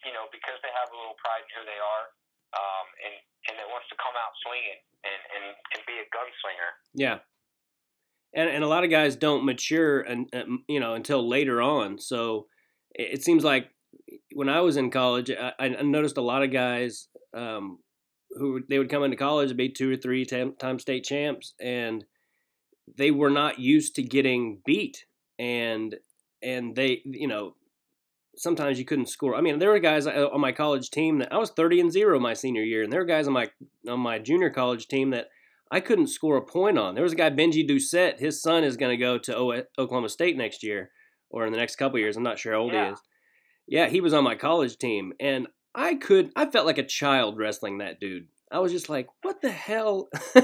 you 0.04 0.12
know, 0.12 0.28
because 0.28 0.58
they 0.60 0.72
have 0.74 0.90
a 0.92 0.96
little 0.96 1.16
pride 1.22 1.46
in 1.46 1.50
who 1.56 1.64
they 1.64 1.80
are, 1.80 2.06
um, 2.52 2.86
and 3.00 3.14
and 3.50 3.58
that 3.58 3.66
wants 3.66 3.90
to 3.90 3.96
come 3.98 4.14
out 4.14 4.32
swinging 4.46 4.78
and 5.02 5.20
and, 5.74 5.82
be 5.86 5.98
a 5.98 6.06
gunslinger. 6.14 6.70
Yeah. 6.94 7.18
And, 8.32 8.48
and 8.48 8.62
a 8.62 8.68
lot 8.68 8.84
of 8.84 8.90
guys 8.90 9.16
don't 9.16 9.44
mature 9.44 10.00
and 10.00 10.30
you 10.68 10.78
know 10.78 10.94
until 10.94 11.26
later 11.28 11.60
on. 11.60 11.98
So 11.98 12.46
it, 12.94 13.22
seems 13.24 13.42
like 13.42 13.70
when 14.34 14.48
I 14.48 14.60
was 14.60 14.76
in 14.76 14.90
college, 14.90 15.30
I, 15.30 15.52
I 15.58 15.68
noticed 15.82 16.16
a 16.16 16.22
lot 16.22 16.44
of 16.44 16.52
guys 16.52 17.08
um, 17.34 17.78
who 18.30 18.60
they 18.68 18.78
would 18.78 18.90
come 18.90 19.02
into 19.02 19.16
college 19.16 19.50
and 19.50 19.58
be 19.58 19.68
two 19.68 19.92
or 19.92 19.96
three 19.96 20.24
time, 20.24 20.54
time 20.60 20.78
state 20.78 21.04
champs, 21.04 21.54
and 21.60 22.04
they 22.96 23.10
were 23.10 23.30
not 23.30 23.58
used 23.58 23.96
to 23.96 24.02
getting 24.02 24.60
beat. 24.64 25.04
And 25.38 25.96
and 26.42 26.76
they, 26.76 27.02
you 27.04 27.26
know, 27.26 27.54
sometimes 28.40 28.78
you 28.78 28.84
couldn't 28.84 29.08
score. 29.08 29.34
I 29.36 29.40
mean, 29.40 29.58
there 29.58 29.70
were 29.70 29.78
guys 29.78 30.06
uh, 30.06 30.28
on 30.32 30.40
my 30.40 30.52
college 30.52 30.90
team 30.90 31.18
that 31.18 31.32
I 31.32 31.38
was 31.38 31.50
30 31.50 31.80
and 31.80 31.92
0 31.92 32.18
my 32.18 32.34
senior 32.34 32.62
year, 32.62 32.82
and 32.82 32.92
there 32.92 33.00
were 33.00 33.06
guys 33.06 33.26
on 33.26 33.32
my 33.34 33.48
on 33.88 34.00
my 34.00 34.18
junior 34.18 34.50
college 34.50 34.88
team 34.88 35.10
that 35.10 35.26
I 35.70 35.80
couldn't 35.80 36.08
score 36.08 36.36
a 36.36 36.42
point 36.42 36.78
on. 36.78 36.94
There 36.94 37.04
was 37.04 37.12
a 37.12 37.16
guy 37.16 37.30
Benji 37.30 37.68
Doucette. 37.68 38.18
His 38.18 38.42
son 38.42 38.64
is 38.64 38.76
going 38.76 38.90
to 38.90 38.96
go 39.04 39.18
to 39.18 39.36
o- 39.36 39.62
Oklahoma 39.78 40.08
State 40.08 40.36
next 40.36 40.62
year 40.62 40.90
or 41.30 41.46
in 41.46 41.52
the 41.52 41.58
next 41.58 41.76
couple 41.76 41.98
years. 42.00 42.16
I'm 42.16 42.22
not 42.24 42.38
sure 42.38 42.52
how 42.54 42.60
old 42.60 42.72
Yeah. 42.72 42.86
he 42.86 42.92
is. 42.92 43.00
Yeah, 43.68 43.88
he 43.88 44.00
was 44.00 44.12
on 44.12 44.24
my 44.24 44.34
college 44.34 44.78
team, 44.78 45.12
and 45.20 45.46
I 45.74 45.94
could. 45.94 46.30
I 46.34 46.46
felt 46.46 46.66
like 46.66 46.78
a 46.78 46.82
child 46.86 47.38
wrestling 47.38 47.78
that 47.78 48.00
dude. 48.00 48.26
I 48.50 48.58
was 48.58 48.72
just 48.72 48.88
like, 48.88 49.06
what 49.22 49.40
the 49.42 49.50
hell? 49.52 50.08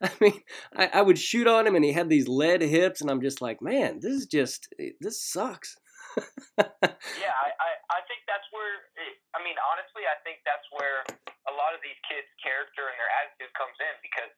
I 0.00 0.10
mean, 0.20 0.40
I, 0.76 0.88
I 0.94 1.02
would 1.02 1.18
shoot 1.18 1.48
on 1.48 1.66
him, 1.66 1.74
and 1.74 1.84
he 1.84 1.90
had 1.92 2.08
these 2.08 2.28
lead 2.28 2.62
hips, 2.62 3.00
and 3.00 3.10
I'm 3.10 3.20
just 3.22 3.42
like, 3.42 3.60
man, 3.60 3.98
this 4.00 4.12
is 4.12 4.26
just 4.26 4.68
this 5.00 5.20
sucks. 5.20 5.76
Yeah, 7.20 7.36
I, 7.36 7.48
I, 7.60 7.70
I 7.96 8.00
think 8.08 8.24
that's 8.24 8.46
where, 8.52 8.88
it, 8.96 9.20
I 9.36 9.40
mean, 9.44 9.56
honestly, 9.60 10.08
I 10.08 10.16
think 10.24 10.40
that's 10.48 10.64
where 10.72 11.04
a 11.48 11.52
lot 11.52 11.76
of 11.76 11.80
these 11.84 11.98
kids' 12.08 12.28
character 12.40 12.88
and 12.88 12.96
their 12.96 13.12
attitude 13.20 13.52
comes 13.56 13.76
in 13.76 13.94
because 14.00 14.32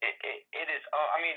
it, 0.00 0.14
it, 0.24 0.38
it 0.56 0.68
is, 0.72 0.82
uh, 0.92 1.08
I 1.12 1.18
mean, 1.20 1.36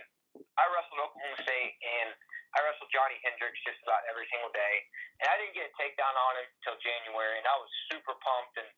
I 0.58 0.66
wrestled 0.74 1.00
Oklahoma 1.02 1.38
State 1.44 1.74
and 1.82 2.10
I 2.56 2.64
wrestled 2.64 2.90
Johnny 2.90 3.20
Hendricks 3.22 3.60
just 3.68 3.78
about 3.84 4.02
every 4.10 4.26
single 4.32 4.50
day. 4.56 4.76
And 5.22 5.28
I 5.30 5.36
didn't 5.38 5.54
get 5.54 5.70
a 5.70 5.74
takedown 5.78 6.16
on 6.16 6.32
him 6.40 6.48
until 6.62 6.78
January. 6.82 7.38
And 7.38 7.46
I 7.46 7.58
was 7.60 7.70
super 7.92 8.16
pumped. 8.24 8.56
And, 8.58 8.70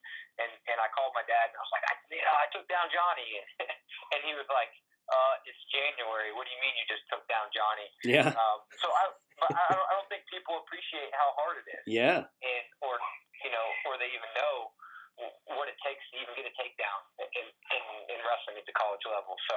and, 0.41 0.51
and 0.73 0.77
I 0.81 0.89
called 0.91 1.13
my 1.13 1.23
dad 1.29 1.53
and 1.53 1.57
I 1.57 1.63
was 1.63 1.73
like, 1.75 1.85
I, 1.87 1.93
yeah, 2.11 2.33
I 2.33 2.47
took 2.51 2.65
down 2.67 2.89
Johnny. 2.91 3.29
And, 3.39 3.69
and 4.17 4.19
he 4.25 4.33
was 4.35 4.47
like, 4.51 4.71
uh, 5.09 5.35
it's 5.45 5.61
January. 5.73 6.29
What 6.37 6.45
do 6.45 6.51
you 6.53 6.61
mean 6.61 6.73
you 6.77 6.85
just 6.85 7.05
took 7.09 7.25
down 7.25 7.49
Johnny? 7.49 7.87
Yeah, 8.05 8.29
Um, 8.29 8.59
so 8.77 8.87
I, 8.93 9.03
but 9.41 9.49
I, 9.55 9.65
don't, 9.73 9.87
I 9.89 9.93
don't 9.97 10.09
think 10.09 10.23
people 10.29 10.61
appreciate 10.61 11.09
how 11.17 11.33
hard 11.39 11.57
it 11.63 11.67
is 11.67 11.83
yeah, 11.89 12.27
and 12.29 12.65
or 12.85 12.99
you 13.41 13.49
know, 13.49 13.67
or 13.89 13.97
they 13.97 14.11
even 14.11 14.29
know 14.37 14.69
what 15.55 15.67
it 15.67 15.75
takes 15.85 16.01
to 16.11 16.15
even 16.21 16.33
get 16.35 16.45
a 16.47 16.53
takedown 16.55 16.99
in 17.19 17.45
in, 17.45 17.83
in 18.15 18.19
wrestling 18.25 18.57
at 18.59 18.65
the 18.65 18.73
college 18.73 19.03
level. 19.05 19.35
So, 19.49 19.55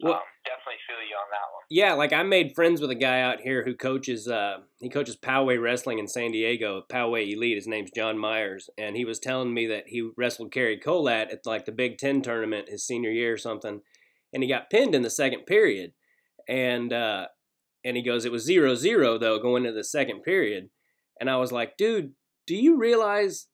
Well- 0.00 0.14
um, 0.14 0.22
definitely 0.44 0.80
feel 0.88 1.02
you 1.06 1.14
on 1.16 1.28
that 1.30 1.48
one. 1.52 1.64
yeah. 1.68 1.92
Like 1.94 2.12
I 2.12 2.22
made 2.22 2.54
friends 2.54 2.80
with 2.80 2.90
a 2.90 2.94
guy 2.94 3.20
out 3.20 3.40
here 3.40 3.64
who 3.64 3.74
coaches. 3.74 4.26
Uh, 4.28 4.58
he 4.80 4.88
coaches 4.88 5.16
Poway 5.16 5.60
Wrestling 5.60 5.98
in 5.98 6.08
San 6.08 6.32
Diego. 6.32 6.84
Poway 6.88 7.32
Elite. 7.32 7.56
His 7.56 7.66
name's 7.66 7.90
John 7.90 8.18
Myers, 8.18 8.70
and 8.78 8.96
he 8.96 9.04
was 9.04 9.18
telling 9.18 9.52
me 9.52 9.66
that 9.66 9.84
he 9.88 10.10
wrestled 10.16 10.52
Cary 10.52 10.78
Kolat 10.78 11.30
at 11.32 11.44
like 11.46 11.66
the 11.66 11.72
Big 11.72 11.98
Ten 11.98 12.22
tournament 12.22 12.68
his 12.70 12.86
senior 12.86 13.10
year 13.10 13.34
or 13.34 13.38
something, 13.38 13.82
and 14.32 14.42
he 14.42 14.48
got 14.48 14.70
pinned 14.70 14.94
in 14.94 15.02
the 15.02 15.10
second 15.10 15.44
period, 15.46 15.92
and 16.48 16.92
uh, 16.92 17.26
and 17.84 17.96
he 17.96 18.02
goes, 18.02 18.24
it 18.24 18.32
was 18.32 18.42
zero 18.44 18.74
zero 18.74 19.18
though 19.18 19.38
going 19.38 19.64
into 19.66 19.76
the 19.76 19.84
second 19.84 20.22
period, 20.22 20.70
and 21.20 21.28
I 21.28 21.36
was 21.36 21.52
like, 21.52 21.76
dude, 21.76 22.12
do 22.46 22.54
you 22.56 22.78
realize? 22.78 23.46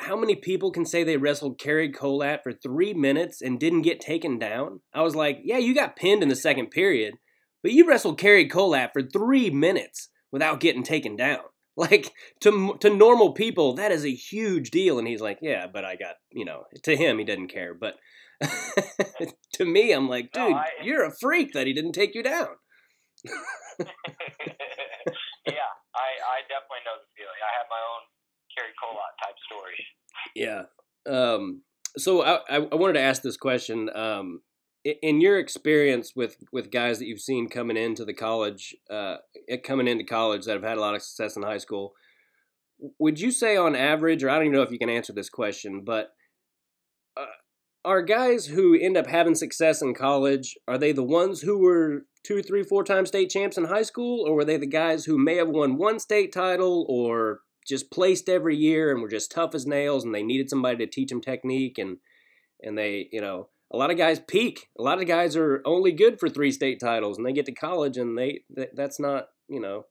How 0.00 0.16
many 0.16 0.34
people 0.34 0.70
can 0.70 0.86
say 0.86 1.04
they 1.04 1.18
wrestled 1.18 1.58
Cary 1.60 1.92
Kolat 1.92 2.42
for 2.42 2.52
three 2.52 2.94
minutes 2.94 3.42
and 3.42 3.60
didn't 3.60 3.82
get 3.82 4.00
taken 4.00 4.38
down? 4.38 4.80
I 4.94 5.02
was 5.02 5.14
like, 5.14 5.40
yeah, 5.44 5.58
you 5.58 5.74
got 5.74 5.94
pinned 5.96 6.22
in 6.22 6.30
the 6.30 6.36
second 6.36 6.70
period, 6.70 7.14
but 7.62 7.72
you 7.72 7.86
wrestled 7.86 8.18
Cary 8.18 8.48
Kolat 8.48 8.92
for 8.94 9.02
three 9.02 9.50
minutes 9.50 10.08
without 10.32 10.60
getting 10.60 10.82
taken 10.82 11.16
down. 11.16 11.40
Like 11.76 12.10
to 12.40 12.76
to 12.80 12.90
normal 12.90 13.32
people, 13.32 13.74
that 13.76 13.92
is 13.92 14.04
a 14.04 14.12
huge 14.12 14.70
deal. 14.70 14.98
And 14.98 15.08
he's 15.08 15.22
like, 15.22 15.38
yeah, 15.40 15.66
but 15.72 15.82
I 15.84 15.94
got 15.96 16.16
you 16.30 16.44
know. 16.44 16.64
To 16.82 16.94
him, 16.96 17.18
he 17.18 17.24
doesn't 17.24 17.48
care, 17.48 17.72
but 17.72 17.94
to 19.54 19.64
me, 19.64 19.92
I'm 19.92 20.06
like, 20.08 20.28
No, 20.36 20.48
dude, 20.48 20.56
I- 20.56 20.66
you're 20.82 21.06
a 21.06 21.12
freak 21.20 21.52
that 21.54 21.66
he 21.66 21.72
didn't 21.72 21.92
take 21.92 22.14
you 22.14 22.22
down. 22.22 22.48
yeah, 23.24 23.32
I 25.94 26.08
I 26.20 26.38
definitely 26.52 26.84
know 26.84 26.98
the 27.00 27.08
feeling. 27.16 27.40
I 27.40 27.52
have 27.56 27.68
my 27.70 27.80
own 27.80 28.02
Cary 28.60 28.72
Kolat 28.82 29.14
type 29.22 29.36
stories. 29.50 29.86
Yeah. 30.34 30.62
Um, 31.10 31.62
so 31.96 32.22
I, 32.22 32.40
I 32.48 32.74
wanted 32.74 32.94
to 32.94 33.00
ask 33.00 33.22
this 33.22 33.36
question. 33.36 33.90
Um, 33.94 34.42
in 34.84 35.20
your 35.20 35.38
experience 35.38 36.12
with, 36.16 36.36
with 36.52 36.70
guys 36.70 36.98
that 36.98 37.06
you've 37.06 37.20
seen 37.20 37.48
coming 37.48 37.76
into 37.76 38.04
the 38.04 38.14
college, 38.14 38.74
uh, 38.90 39.16
coming 39.62 39.88
into 39.88 40.04
college 40.04 40.46
that 40.46 40.54
have 40.54 40.62
had 40.62 40.78
a 40.78 40.80
lot 40.80 40.94
of 40.94 41.02
success 41.02 41.36
in 41.36 41.42
high 41.42 41.58
school, 41.58 41.92
would 42.98 43.20
you 43.20 43.30
say 43.30 43.56
on 43.56 43.76
average, 43.76 44.24
or 44.24 44.30
I 44.30 44.36
don't 44.36 44.46
even 44.46 44.56
know 44.56 44.62
if 44.62 44.70
you 44.70 44.78
can 44.78 44.88
answer 44.88 45.12
this 45.12 45.28
question, 45.28 45.82
but 45.84 46.12
uh, 47.14 47.26
are 47.84 48.02
guys 48.02 48.46
who 48.46 48.78
end 48.78 48.96
up 48.96 49.06
having 49.06 49.34
success 49.34 49.82
in 49.82 49.94
college, 49.94 50.56
are 50.66 50.78
they 50.78 50.92
the 50.92 51.02
ones 51.02 51.42
who 51.42 51.58
were 51.58 52.06
two, 52.24 52.42
three, 52.42 52.62
four 52.62 52.82
time 52.82 53.04
state 53.04 53.28
champs 53.28 53.58
in 53.58 53.64
high 53.64 53.82
school, 53.82 54.26
or 54.26 54.34
were 54.34 54.44
they 54.44 54.56
the 54.56 54.66
guys 54.66 55.04
who 55.04 55.18
may 55.18 55.36
have 55.36 55.48
won 55.48 55.76
one 55.76 55.98
state 55.98 56.32
title 56.32 56.86
or 56.88 57.40
just 57.70 57.90
placed 57.90 58.28
every 58.28 58.56
year 58.56 58.90
and 58.90 59.00
were 59.00 59.08
just 59.08 59.30
tough 59.30 59.54
as 59.54 59.66
nails 59.66 60.04
and 60.04 60.14
they 60.14 60.22
needed 60.22 60.50
somebody 60.50 60.76
to 60.76 60.86
teach 60.86 61.08
them 61.08 61.20
technique 61.20 61.78
and 61.78 61.98
and 62.62 62.76
they 62.76 63.08
you 63.12 63.20
know 63.20 63.48
a 63.72 63.76
lot 63.76 63.90
of 63.90 63.96
guys 63.96 64.18
peak. 64.18 64.68
A 64.78 64.82
lot 64.82 65.00
of 65.00 65.06
guys 65.06 65.36
are 65.36 65.62
only 65.64 65.92
good 65.92 66.18
for 66.18 66.28
three 66.28 66.50
state 66.50 66.80
titles 66.80 67.16
and 67.16 67.24
they 67.24 67.32
get 67.32 67.46
to 67.46 67.52
college 67.52 67.96
and 67.96 68.18
they 68.18 68.40
that, 68.50 68.74
that's 68.74 68.98
not 68.98 69.28
you 69.48 69.60
know 69.60 69.86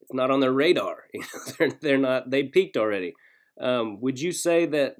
it's 0.00 0.14
not 0.14 0.30
on 0.30 0.40
their 0.40 0.52
radar. 0.52 1.04
You 1.12 1.20
know 1.20 1.52
they're, 1.58 1.78
they're 1.82 1.98
not 1.98 2.30
they 2.30 2.44
peaked 2.44 2.76
already. 2.76 3.14
Um, 3.60 4.00
would 4.00 4.20
you 4.20 4.32
say 4.32 4.66
that 4.66 4.96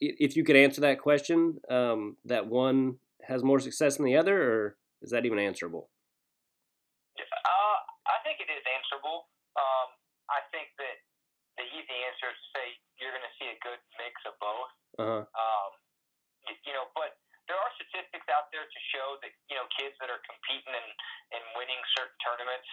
if 0.00 0.36
you 0.36 0.44
could 0.44 0.56
answer 0.56 0.80
that 0.82 1.00
question 1.00 1.58
um, 1.68 2.16
that 2.24 2.46
one 2.46 2.96
has 3.26 3.42
more 3.42 3.58
success 3.58 3.96
than 3.96 4.06
the 4.06 4.16
other 4.16 4.40
or 4.40 4.76
is 5.02 5.10
that 5.10 5.26
even 5.26 5.38
answerable? 5.38 5.90
Uh, 7.18 7.78
I 8.06 8.22
think 8.24 8.38
it 8.40 8.48
is 8.48 8.62
answerable. 8.78 9.26
Um, 9.58 9.88
I 10.30 10.40
think 10.54 10.70
that 10.78 10.99
easy 11.74 11.96
answer 12.06 12.30
is 12.30 12.38
to 12.38 12.48
say 12.54 12.66
you're 12.98 13.14
going 13.14 13.26
to 13.26 13.36
see 13.38 13.48
a 13.50 13.58
good 13.64 13.80
mix 13.98 14.14
of 14.26 14.34
both. 14.42 14.70
uh-huh 14.98 15.24
Um, 15.24 15.70
you 16.66 16.74
know, 16.74 16.90
but 16.98 17.14
there 17.46 17.58
are 17.58 17.70
statistics 17.78 18.26
out 18.30 18.50
there 18.50 18.66
to 18.66 18.80
show 18.94 19.18
that 19.22 19.32
you 19.50 19.56
know 19.58 19.66
kids 19.78 19.94
that 20.02 20.10
are 20.10 20.22
competing 20.26 20.70
and, 20.70 20.90
and 21.36 21.42
winning 21.54 21.78
certain 21.98 22.16
tournaments. 22.22 22.70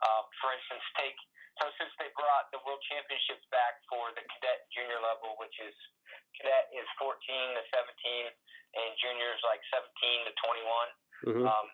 Um, 0.00 0.24
for 0.40 0.50
instance, 0.56 0.82
take 0.96 1.18
so 1.60 1.68
since 1.76 1.92
they 2.00 2.08
brought 2.16 2.48
the 2.54 2.62
world 2.64 2.80
championships 2.88 3.44
back 3.52 3.82
for 3.90 4.14
the 4.16 4.24
cadet 4.24 4.64
junior 4.72 4.98
level, 5.02 5.36
which 5.36 5.54
is 5.60 5.76
cadet 6.40 6.72
is 6.72 6.88
14 6.96 7.12
to 7.20 7.62
17, 7.74 8.32
and 8.80 8.90
juniors 9.02 9.40
like 9.44 9.60
17 9.74 10.30
to 10.30 10.32
21 10.40 10.88
hmm 11.20 11.44
um, 11.44 11.68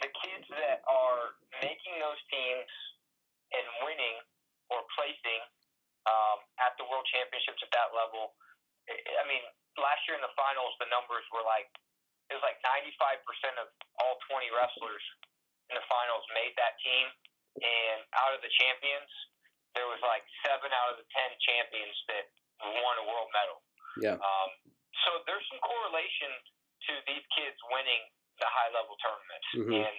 the 0.00 0.10
kids 0.24 0.48
that 0.50 0.80
are 0.88 1.36
making 1.62 1.94
those 2.00 2.18
teams 2.32 2.70
and 3.52 3.66
winning 3.84 4.16
or 4.72 4.82
placing 4.96 5.42
um, 6.08 6.38
at 6.64 6.74
the 6.80 6.84
world 6.88 7.04
championships 7.24 7.64
at 7.64 7.72
that 7.72 7.96
level. 7.96 8.36
I 8.84 9.24
mean, 9.24 9.40
last 9.80 10.04
year 10.04 10.20
in 10.20 10.24
the 10.24 10.32
finals, 10.36 10.76
the 10.76 10.88
numbers 10.92 11.24
were 11.32 11.40
like 11.48 11.72
it 12.28 12.36
was 12.36 12.44
like 12.44 12.56
95% 12.64 13.20
of 13.60 13.68
all 14.00 14.16
20 14.32 14.48
wrestlers 14.52 15.04
in 15.68 15.76
the 15.76 15.84
finals 15.92 16.24
made 16.32 16.52
that 16.56 16.76
team, 16.80 17.06
and 17.60 18.00
out 18.16 18.32
of 18.36 18.40
the 18.40 18.48
champions, 18.60 19.08
there 19.76 19.84
was 19.88 20.00
like 20.04 20.24
seven 20.44 20.72
out 20.72 20.96
of 20.96 20.96
the 21.00 21.08
10 21.12 21.36
champions 21.44 21.96
that 22.08 22.24
won 22.80 22.96
a 23.00 23.04
world 23.08 23.28
medal. 23.36 23.60
yeah 24.00 24.16
Um, 24.16 24.50
so 25.04 25.20
there's 25.28 25.44
some 25.52 25.60
correlation 25.60 26.32
to 26.88 26.92
these 27.08 27.24
kids 27.36 27.56
winning 27.68 28.08
the 28.40 28.48
high 28.48 28.72
level 28.72 28.96
tournaments, 29.04 29.48
Mhm. 29.60 29.84
and 29.84 29.96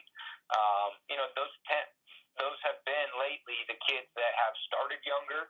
um, 0.53 0.89
you 1.09 1.17
know 1.17 1.29
those 1.37 1.53
ten, 1.69 1.85
those 2.41 2.57
have 2.65 2.77
been 2.85 3.09
lately 3.21 3.57
the 3.69 3.77
kids 3.89 4.09
that 4.17 4.33
have 4.33 4.53
started 4.69 5.01
younger. 5.05 5.49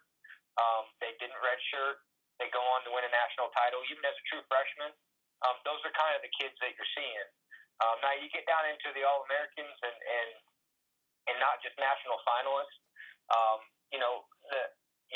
Um, 0.60 0.88
they 1.00 1.12
didn't 1.24 1.39
redshirt. 1.39 2.00
They 2.39 2.48
go 2.51 2.60
on 2.75 2.84
to 2.84 2.91
win 2.91 3.03
a 3.03 3.12
national 3.12 3.50
title, 3.65 3.81
even 3.89 4.05
as 4.05 4.13
a 4.13 4.25
true 4.29 4.45
freshman. 4.45 4.93
Um, 5.41 5.57
those 5.65 5.81
are 5.81 5.93
kind 5.98 6.13
of 6.13 6.22
the 6.22 6.29
kids 6.38 6.53
that 6.62 6.77
you're 6.77 6.93
seeing. 6.93 7.27
Um, 7.81 7.98
now 8.05 8.13
you 8.15 8.29
get 8.29 8.45
down 8.45 8.63
into 8.69 8.93
the 8.93 9.03
All 9.03 9.25
Americans 9.25 9.75
and, 9.81 9.98
and 9.98 10.29
and 11.25 11.38
not 11.41 11.57
just 11.65 11.74
national 11.81 12.22
finalists. 12.22 12.77
Um, 13.34 13.60
you 13.89 13.98
know 13.98 14.29
the 14.53 14.62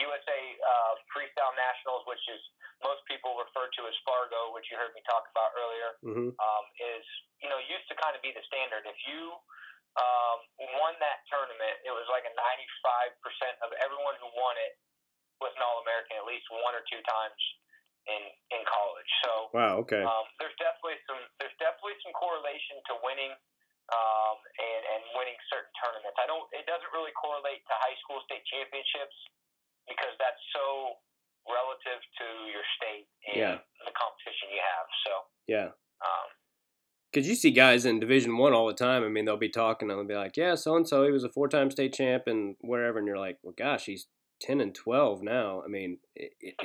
USA 0.02 0.40
uh, 0.60 0.94
Freestyle 1.14 1.54
Nationals, 1.56 2.04
which 2.10 2.22
is 2.30 2.42
most 2.84 3.04
people 3.08 3.36
refer 3.36 3.68
to 3.68 3.82
as 3.88 3.96
Fargo, 4.04 4.56
which 4.56 4.68
you 4.72 4.80
heard 4.80 4.92
me 4.96 5.02
talk 5.08 5.28
about 5.32 5.52
earlier, 5.56 5.90
hmm 6.04 6.30
um, 6.36 6.66
is 6.82 7.06
you 7.40 7.48
know 7.48 7.62
used 7.64 7.88
to 7.88 7.96
kind 8.02 8.18
of 8.18 8.22
be 8.26 8.36
the 8.36 8.44
standard. 8.50 8.84
If 8.84 9.00
you 9.08 9.40
um, 9.96 10.40
won 10.80 11.00
that 11.00 11.24
tournament, 11.32 11.80
it 11.88 11.94
was 11.96 12.06
like 12.12 12.28
a 12.28 12.34
95% 12.36 13.16
of 13.66 13.72
everyone 13.80 14.16
who 14.20 14.30
won 14.36 14.56
it 14.60 14.76
was 15.40 15.56
an 15.56 15.64
All 15.64 15.80
American 15.88 16.20
at 16.20 16.28
least 16.28 16.44
one 16.52 16.76
or 16.76 16.84
two 16.92 17.00
times 17.08 17.40
in 18.08 18.22
in 18.52 18.62
college. 18.68 19.12
So 19.24 19.32
wow 19.56 19.79
okay 19.90 20.06
um, 20.06 20.26
there's 20.38 20.54
definitely 20.62 21.02
some 21.10 21.18
there's 21.42 21.58
definitely 21.58 21.98
some 22.06 22.14
correlation 22.14 22.78
to 22.86 22.94
winning 23.02 23.34
um, 23.90 24.38
and 24.62 24.82
and 24.86 25.02
winning 25.18 25.34
certain 25.50 25.74
tournaments. 25.82 26.14
I 26.22 26.30
don't 26.30 26.46
it 26.54 26.70
doesn't 26.70 26.94
really 26.94 27.10
correlate 27.18 27.66
to 27.66 27.74
high 27.82 27.98
school 28.06 28.22
state 28.30 28.46
championships 28.46 29.18
because 29.90 30.14
that's 30.22 30.38
so 30.54 31.02
relative 31.50 31.98
to 32.22 32.28
your 32.54 32.62
state 32.78 33.10
and 33.34 33.38
Yeah. 33.42 33.58
the 33.82 33.94
competition 33.98 34.54
you 34.54 34.62
have. 34.62 34.88
So 35.10 35.14
yeah 35.50 35.70
um, 36.06 36.30
because 37.12 37.28
you 37.28 37.36
see 37.36 37.52
guys 37.52 37.86
in 37.86 38.00
Division 38.00 38.38
One 38.38 38.54
all 38.54 38.68
the 38.68 38.74
time. 38.74 39.04
I 39.04 39.10
mean, 39.10 39.26
they'll 39.26 39.38
be 39.38 39.50
talking 39.50 39.90
and 39.90 39.98
they'll 39.98 40.08
be 40.08 40.14
like, 40.14 40.38
"Yeah, 40.38 40.56
so 40.56 40.76
and 40.76 40.88
so, 40.88 41.04
he 41.06 41.12
was 41.12 41.24
a 41.24 41.30
four-time 41.30 41.72
state 41.72 41.94
champ 41.94 42.24
and 42.28 42.56
wherever," 42.62 43.00
and 43.00 43.08
you're 43.08 43.18
like, 43.18 43.40
"Well, 43.42 43.56
gosh, 43.58 43.86
he's 43.86 44.08
ten 44.40 44.62
and 44.62 44.76
twelve 44.76 45.24
now." 45.24 45.64
I 45.66 45.68
mean, 45.68 45.98
it 46.16 46.34
it, 46.40 46.56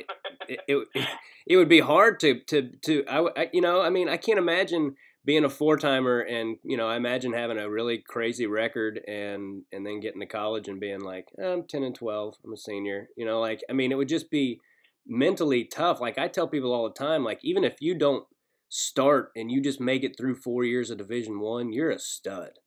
it, 0.48 0.88
it, 0.94 1.08
it, 1.46 1.56
would 1.56 1.68
be 1.68 1.80
hard 1.80 2.20
to 2.20 2.40
to 2.40 2.70
to 2.82 3.04
I, 3.06 3.28
I 3.36 3.50
you 3.52 3.60
know 3.60 3.80
I 3.80 3.90
mean 3.90 4.08
I 4.08 4.16
can't 4.16 4.38
imagine 4.38 4.96
being 5.24 5.44
a 5.44 5.50
four-timer 5.50 6.20
and 6.20 6.58
you 6.62 6.76
know 6.76 6.88
I 6.88 6.96
imagine 6.96 7.32
having 7.32 7.58
a 7.58 7.70
really 7.70 8.02
crazy 8.06 8.46
record 8.46 9.00
and 9.08 9.62
and 9.72 9.86
then 9.86 10.00
getting 10.00 10.20
to 10.20 10.26
college 10.26 10.68
and 10.68 10.80
being 10.80 11.00
like 11.00 11.28
oh, 11.40 11.52
I'm 11.52 11.64
ten 11.64 11.82
and 11.82 11.94
twelve, 11.94 12.34
I'm 12.44 12.52
a 12.52 12.56
senior. 12.56 13.08
You 13.16 13.26
know, 13.26 13.40
like 13.40 13.60
I 13.68 13.72
mean, 13.72 13.92
it 13.92 13.96
would 13.96 14.08
just 14.08 14.30
be 14.30 14.60
mentally 15.06 15.64
tough. 15.64 16.00
Like 16.00 16.18
I 16.18 16.28
tell 16.28 16.48
people 16.48 16.72
all 16.72 16.88
the 16.88 16.94
time, 16.94 17.24
like 17.24 17.40
even 17.42 17.64
if 17.64 17.80
you 17.80 17.96
don't 17.96 18.26
start 18.68 19.30
and 19.36 19.50
you 19.50 19.62
just 19.62 19.80
make 19.80 20.02
it 20.02 20.16
through 20.18 20.34
four 20.34 20.64
years 20.64 20.90
of 20.90 20.98
Division 20.98 21.40
One, 21.40 21.72
you're 21.72 21.90
a 21.90 21.98
stud. 21.98 22.58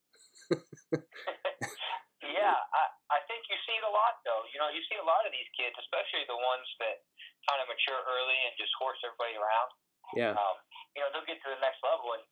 yeah, 0.50 0.56
I, 2.56 2.84
I 3.12 3.20
think 3.28 3.44
you 3.52 3.58
see 3.68 3.76
it 3.76 3.84
a 3.84 3.92
lot 3.92 4.24
though. 4.24 4.48
You 4.54 4.64
know, 4.64 4.72
you 4.72 4.80
see 4.88 4.96
a 4.96 5.06
lot 5.06 5.28
of 5.28 5.36
these 5.36 5.50
kids, 5.58 5.76
especially 5.76 6.24
the 6.26 6.40
ones 6.40 6.68
that 6.80 7.04
kind 7.48 7.64
of 7.64 7.68
mature 7.72 8.00
early 8.04 8.38
and 8.46 8.54
just 8.60 8.72
horse 8.78 9.00
everybody 9.08 9.40
around. 9.40 9.70
Yeah. 10.16 10.36
Um, 10.36 10.56
you 10.96 11.04
know, 11.04 11.12
they'll 11.12 11.28
get 11.28 11.40
to 11.44 11.50
the 11.52 11.60
next 11.60 11.80
level, 11.84 12.16
and 12.16 12.24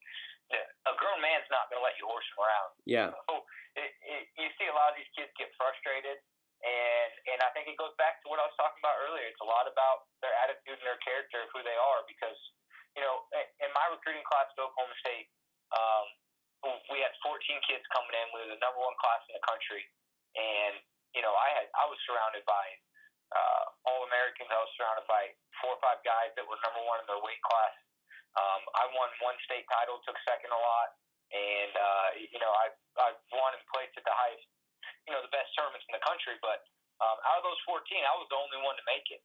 a 0.53 0.93
grown 0.95 1.19
man's 1.23 1.47
not 1.49 1.67
going 1.71 1.81
to 1.81 1.85
let 1.85 1.97
you 1.97 2.05
horse 2.05 2.25
him 2.29 2.39
around. 2.39 2.71
Yeah. 2.85 3.09
So 3.25 3.41
it, 3.75 3.91
it, 4.05 4.23
you 4.37 4.47
see 4.61 4.69
a 4.69 4.75
lot 4.75 4.93
of 4.93 4.95
these 4.95 5.09
kids 5.17 5.33
get 5.35 5.49
frustrated, 5.57 6.21
and 6.61 7.11
and 7.33 7.39
I 7.41 7.49
think 7.57 7.67
it 7.67 7.75
goes 7.75 7.95
back 7.97 8.21
to 8.23 8.25
what 8.29 8.37
I 8.37 8.45
was 8.45 8.55
talking 8.55 8.79
about 8.79 8.95
earlier. 9.03 9.25
It's 9.25 9.41
a 9.41 9.49
lot 9.49 9.65
about 9.65 10.07
their 10.21 10.35
attitude 10.45 10.77
and 10.77 10.87
their 10.87 11.01
character 11.01 11.43
of 11.43 11.49
who 11.51 11.65
they 11.65 11.75
are, 11.75 12.05
because 12.05 12.37
you 12.95 13.03
know, 13.03 13.27
in 13.59 13.69
my 13.75 13.85
recruiting 13.91 14.23
class 14.23 14.47
at 14.47 14.55
Oklahoma 14.55 14.95
State, 15.03 15.27
um, 15.75 16.05
we 16.87 17.03
had 17.03 17.11
14 17.19 17.35
kids 17.67 17.83
coming 17.91 18.15
in. 18.15 18.25
We 18.31 18.47
were 18.47 18.55
the 18.55 18.61
number 18.63 18.79
one 18.79 18.95
class 19.03 19.19
in 19.27 19.35
the 19.35 19.43
country, 19.43 19.83
and 20.37 20.79
you 21.11 21.25
know, 21.25 21.33
I 21.33 21.49
had 21.59 21.67
I 21.73 21.85
was 21.89 21.99
surrounded 22.05 22.45
by 22.47 22.63
uh, 23.33 23.63
all 23.89 24.05
Americans. 24.05 24.49
I 24.51 24.59
was 24.59 24.71
surrounded 24.77 25.05
by 25.09 25.33
four 25.63 25.73
or 25.77 25.81
five 25.81 26.01
guys 26.05 26.29
that 26.37 26.45
were 26.45 26.59
number 26.61 26.81
one 26.85 27.01
in 27.01 27.07
their 27.09 27.21
weight 27.23 27.41
class. 27.41 27.75
Um, 28.35 28.61
I 28.75 28.83
won 28.91 29.07
one 29.23 29.37
state 29.47 29.63
title, 29.71 30.03
took 30.03 30.19
second 30.27 30.51
a 30.51 30.59
lot, 30.59 30.89
and 31.31 31.71
uh, 31.73 32.07
you 32.19 32.39
know, 32.43 32.51
I 32.51 32.67
I 32.99 33.09
won 33.31 33.51
and 33.55 33.63
placed 33.71 33.95
at 33.95 34.03
the 34.03 34.11
highest, 34.15 34.45
you 35.07 35.11
know, 35.15 35.23
the 35.23 35.31
best 35.31 35.49
tournaments 35.55 35.87
in 35.87 35.95
the 35.95 36.03
country. 36.03 36.35
But 36.43 36.67
um, 36.99 37.17
out 37.31 37.39
of 37.39 37.45
those 37.47 37.61
14, 37.67 37.83
I 38.03 38.13
was 38.19 38.27
the 38.31 38.39
only 38.39 38.59
one 38.63 38.75
to 38.75 38.85
make 38.87 39.07
it, 39.11 39.23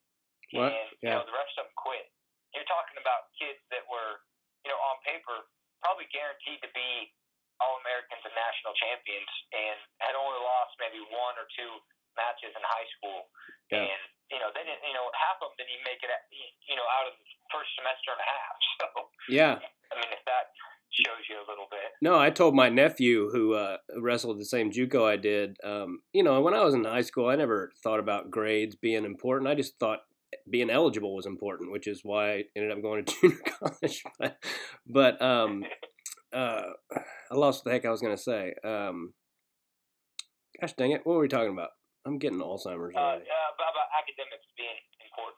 What? 0.55 0.71
and 0.75 0.89
you 1.03 1.11
Yeah. 1.11 1.19
know, 1.19 1.27
the 1.27 1.35
rest 1.35 1.55
of 1.59 1.67
them 1.67 1.75
quit. 1.79 2.07
You're 2.55 2.67
talking 2.67 2.99
about 2.99 3.31
kids 3.39 3.63
that 3.71 3.87
were, 3.87 4.23
you 4.67 4.71
know, 4.71 4.79
on 4.91 4.99
paper 5.07 5.47
probably 5.83 6.07
guaranteed 6.11 6.59
to 6.63 6.71
be 6.75 7.15
all 7.63 7.79
Americans 7.85 8.25
and 8.25 8.35
national 8.35 8.75
champions, 8.75 9.31
and 9.53 9.79
had 10.01 10.15
only 10.19 10.39
lost 10.41 10.73
maybe 10.81 10.99
one 11.13 11.37
or 11.39 11.47
two 11.55 11.73
matches 12.19 12.53
in 12.55 12.63
high 12.63 12.89
school. 12.99 13.31
Yeah. 13.71 13.87
And 13.87 14.03
you 14.31 14.39
know, 14.39 14.51
they 14.55 14.63
didn't. 14.63 14.83
You 14.87 14.95
know, 14.95 15.11
half 15.15 15.43
of 15.43 15.51
them 15.51 15.59
didn't 15.59 15.75
even 15.75 15.87
make 15.87 16.03
it. 16.03 16.11
At, 16.11 16.27
you 16.31 16.79
know, 16.79 16.87
out 16.87 17.11
of 17.11 17.15
the 17.19 17.27
first 17.51 17.71
semester 17.75 18.15
and 18.15 18.23
a 18.23 18.29
half. 18.29 18.57
So 18.81 18.87
Yeah. 19.29 19.61
I 19.61 19.95
mean, 20.01 20.09
if 20.09 20.25
that 20.25 20.57
shows 20.91 21.25
you 21.29 21.37
a 21.37 21.47
little 21.49 21.67
bit. 21.71 21.93
No, 22.03 22.19
I 22.19 22.31
told 22.31 22.55
my 22.55 22.69
nephew 22.69 23.31
who 23.31 23.55
uh, 23.55 23.77
wrestled 23.99 24.41
the 24.41 24.45
same 24.45 24.71
JUCO 24.71 25.05
I 25.05 25.17
did. 25.17 25.57
Um, 25.65 26.01
you 26.13 26.23
know, 26.23 26.41
when 26.41 26.55
I 26.55 26.65
was 26.65 26.75
in 26.75 26.85
high 26.85 27.03
school, 27.03 27.29
I 27.29 27.37
never 27.37 27.73
thought 27.83 28.01
about 28.01 28.31
grades 28.31 28.75
being 28.75 29.05
important. 29.05 29.49
I 29.49 29.55
just 29.55 29.79
thought 29.79 30.01
being 30.49 30.71
eligible 30.71 31.15
was 31.15 31.27
important, 31.27 31.73
which 31.73 31.87
is 31.87 32.01
why 32.03 32.33
I 32.33 32.45
ended 32.57 32.73
up 32.73 32.83
going 32.83 33.05
to 33.05 33.15
junior 33.21 33.39
college. 33.45 34.03
but, 34.19 34.37
but 34.87 35.23
um, 35.23 35.65
uh, 36.33 36.63
I 37.31 37.35
lost 37.35 37.65
what 37.65 37.71
the 37.71 37.73
heck 37.73 37.85
I 37.85 37.91
was 37.91 38.01
going 38.01 38.17
to 38.17 38.23
say. 38.23 38.55
Um, 38.65 39.15
gosh 40.61 40.73
dang 40.75 40.93
it! 40.93 41.03
What 41.05 41.15
were 41.15 41.21
we 41.21 41.29
talking 41.29 41.53
about? 41.53 41.71
I'm 42.07 42.19
getting 42.19 42.39
Alzheimer's. 42.39 42.95
Uh, 42.95 42.99
uh, 42.99 43.03
already. 43.03 43.25
about, 43.25 43.73
about 43.73 43.89
academics 43.97 44.47
being 44.57 44.79
important. 45.05 45.37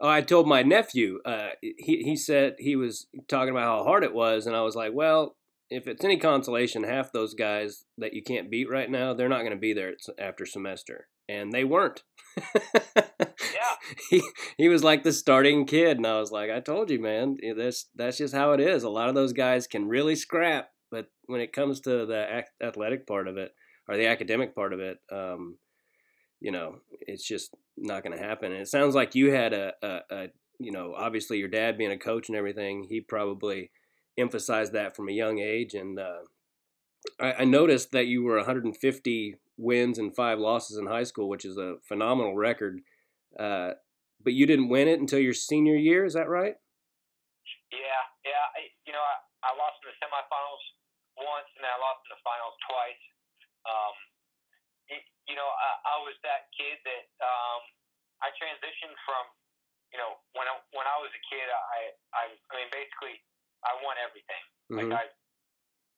Oh, 0.00 0.08
I 0.08 0.20
told 0.20 0.46
my 0.46 0.62
nephew. 0.62 1.20
Uh, 1.24 1.50
he 1.60 2.02
he 2.02 2.16
said 2.16 2.56
he 2.58 2.76
was 2.76 3.06
talking 3.28 3.50
about 3.50 3.64
how 3.64 3.84
hard 3.84 4.04
it 4.04 4.14
was, 4.14 4.46
and 4.46 4.56
I 4.56 4.62
was 4.62 4.74
like, 4.74 4.92
well, 4.92 5.36
if 5.70 5.86
it's 5.86 6.04
any 6.04 6.18
consolation, 6.18 6.84
half 6.84 7.12
those 7.12 7.34
guys 7.34 7.84
that 7.98 8.12
you 8.12 8.22
can't 8.22 8.50
beat 8.50 8.68
right 8.70 8.90
now, 8.90 9.14
they're 9.14 9.28
not 9.28 9.40
going 9.40 9.52
to 9.52 9.56
be 9.56 9.72
there 9.72 9.94
after 10.18 10.46
semester, 10.46 11.08
and 11.28 11.52
they 11.52 11.64
weren't. 11.64 12.02
Yeah. 13.54 13.92
he 14.10 14.22
he 14.56 14.68
was 14.68 14.82
like 14.82 15.02
the 15.02 15.12
starting 15.12 15.66
kid, 15.66 15.98
and 15.98 16.06
I 16.06 16.18
was 16.18 16.32
like, 16.32 16.50
I 16.50 16.60
told 16.60 16.90
you, 16.90 17.00
man, 17.00 17.36
that's 17.56 17.86
that's 17.94 18.16
just 18.16 18.34
how 18.34 18.52
it 18.52 18.60
is. 18.60 18.82
A 18.82 18.88
lot 18.88 19.10
of 19.10 19.14
those 19.14 19.34
guys 19.34 19.66
can 19.66 19.88
really 19.88 20.16
scrap, 20.16 20.70
but 20.90 21.10
when 21.26 21.42
it 21.42 21.52
comes 21.52 21.80
to 21.80 22.06
the 22.06 22.44
athletic 22.62 23.06
part 23.06 23.28
of 23.28 23.36
it 23.36 23.52
or 23.86 23.96
the 23.96 24.06
academic 24.06 24.54
part 24.54 24.72
of 24.72 24.80
it, 24.80 24.98
um, 25.12 25.58
you 26.44 26.50
know, 26.50 26.76
it's 27.00 27.26
just 27.26 27.54
not 27.74 28.02
going 28.02 28.14
to 28.14 28.22
happen. 28.22 28.52
And 28.52 28.60
it 28.60 28.68
sounds 28.68 28.94
like 28.94 29.14
you 29.14 29.32
had 29.32 29.54
a, 29.54 29.72
a, 29.82 30.00
a, 30.10 30.26
you 30.60 30.72
know, 30.72 30.92
obviously 30.94 31.38
your 31.38 31.48
dad 31.48 31.78
being 31.78 31.90
a 31.90 31.96
coach 31.96 32.28
and 32.28 32.36
everything, 32.36 32.84
he 32.86 33.00
probably 33.00 33.70
emphasized 34.18 34.74
that 34.74 34.94
from 34.94 35.08
a 35.08 35.12
young 35.12 35.38
age. 35.38 35.72
And 35.72 35.98
uh, 35.98 36.28
I, 37.18 37.32
I 37.32 37.44
noticed 37.44 37.92
that 37.92 38.08
you 38.08 38.24
were 38.24 38.36
150 38.36 38.76
wins 39.56 39.98
and 39.98 40.14
five 40.14 40.38
losses 40.38 40.76
in 40.76 40.84
high 40.84 41.04
school, 41.04 41.30
which 41.30 41.46
is 41.46 41.56
a 41.56 41.76
phenomenal 41.88 42.36
record. 42.36 42.80
Uh, 43.40 43.70
but 44.22 44.34
you 44.34 44.44
didn't 44.44 44.68
win 44.68 44.86
it 44.86 45.00
until 45.00 45.20
your 45.20 45.32
senior 45.32 45.76
year, 45.76 46.04
is 46.04 46.12
that 46.12 46.28
right? 46.28 46.56
Yeah, 47.72 48.04
yeah. 48.28 48.44
I, 48.52 48.68
you 48.84 48.92
know, 48.92 49.00
I, 49.00 49.48
I 49.48 49.56
lost 49.56 49.80
in 49.80 49.88
the 49.88 49.96
semifinals 49.96 50.64
once, 51.16 51.48
and 51.56 51.64
I 51.64 51.72
lost 51.80 52.04
in 52.04 52.12
the 52.12 52.20
finals 52.20 52.56
twice. 52.68 53.04
Um, 53.64 53.96
you 55.28 55.36
know, 55.36 55.48
I, 55.48 55.70
I 55.94 55.96
was 56.04 56.16
that 56.22 56.52
kid 56.56 56.80
that 56.84 57.04
um, 57.24 57.62
I 58.22 58.30
transitioned 58.36 58.96
from. 59.04 59.24
You 59.94 60.02
know, 60.02 60.18
when 60.34 60.50
I, 60.50 60.58
when 60.74 60.90
I 60.90 60.98
was 60.98 61.14
a 61.14 61.22
kid, 61.30 61.46
I, 61.46 61.94
I 62.18 62.22
I 62.50 62.52
mean, 62.58 62.66
basically, 62.74 63.22
I 63.62 63.78
won 63.86 63.94
everything. 64.02 64.42
Mhm. 64.66 64.90
Like 64.90 64.90
I 64.90 65.04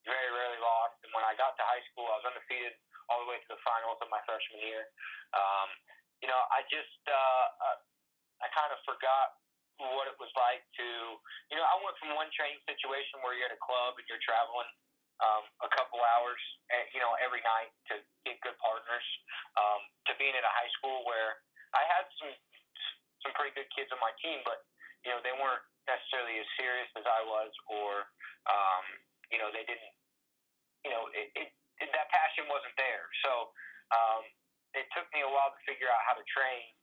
very 0.05 0.29
rarely 0.29 0.61
lost, 0.61 1.01
and 1.01 1.09
when 1.17 1.25
I 1.25 1.33
got 1.33 1.57
to 1.57 1.63
high 1.65 1.81
school, 1.89 2.05
I 2.05 2.21
was 2.21 2.25
undefeated 2.29 2.77
all 3.09 3.25
the 3.25 3.29
way 3.31 3.41
to 3.41 3.49
the 3.49 3.59
finals 3.65 3.97
of 3.99 4.07
my 4.13 4.21
freshman 4.29 4.61
year. 4.61 4.85
Um, 5.33 5.73
you 6.21 6.29
know, 6.29 6.37
I 6.53 6.61
just 6.69 7.01
uh, 7.09 7.47
uh, 7.57 7.77
I 8.45 8.47
kind 8.53 8.69
of 8.69 8.77
forgot 8.85 9.33
what 9.77 10.09
it 10.09 10.17
was 10.17 10.29
like 10.33 10.65
to, 10.77 10.87
you 11.53 11.55
know, 11.57 11.61
I 11.61 11.77
went 11.85 11.93
from 12.01 12.17
one 12.17 12.29
training 12.33 12.57
situation 12.65 13.21
where 13.21 13.37
you're 13.37 13.45
at 13.45 13.53
a 13.53 13.61
club 13.61 13.93
and 13.97 14.05
you're 14.09 14.21
traveling 14.25 14.65
um, 15.23 15.43
a 15.65 15.69
couple 15.73 15.97
hours, 16.01 16.41
eh, 16.69 16.85
you 16.93 17.01
know, 17.01 17.13
every 17.23 17.41
night 17.41 17.73
to 17.93 18.01
get 18.25 18.37
good 18.45 18.57
partners, 18.61 19.05
um, 19.57 19.81
to 20.09 20.13
being 20.21 20.33
in 20.33 20.43
a 20.43 20.53
high 20.53 20.71
school 20.77 21.01
where 21.09 21.41
I 21.73 21.83
had 21.87 22.05
some 22.21 22.33
some 23.25 23.33
pretty 23.33 23.53
good 23.57 23.67
kids 23.73 23.89
on 23.89 23.97
my 23.97 24.13
team, 24.21 24.45
but 24.45 24.61
you 25.01 25.09
know, 25.09 25.19
they 25.25 25.33
weren't 25.33 25.63
necessarily 25.89 26.37
as 26.37 26.47
serious 26.59 26.89
as 26.93 27.05
I 27.07 27.21
was, 27.25 27.51
or 27.67 28.05
um, 28.45 28.83
you 29.33 29.41
know, 29.41 29.49
they 29.51 29.65
didn't, 29.65 29.93
you 30.85 30.91
know, 30.93 31.09
it, 31.11 31.33
it, 31.33 31.49
it 31.81 31.89
that 31.91 32.07
passion 32.13 32.45
wasn't 32.47 32.75
there. 32.77 33.09
So 33.25 33.51
um, 33.91 34.23
it 34.77 34.85
took 34.93 35.09
me 35.15 35.25
a 35.25 35.29
while 35.29 35.49
to 35.49 35.61
figure 35.65 35.89
out 35.89 36.01
how 36.05 36.13
to 36.13 36.25
train 36.29 36.77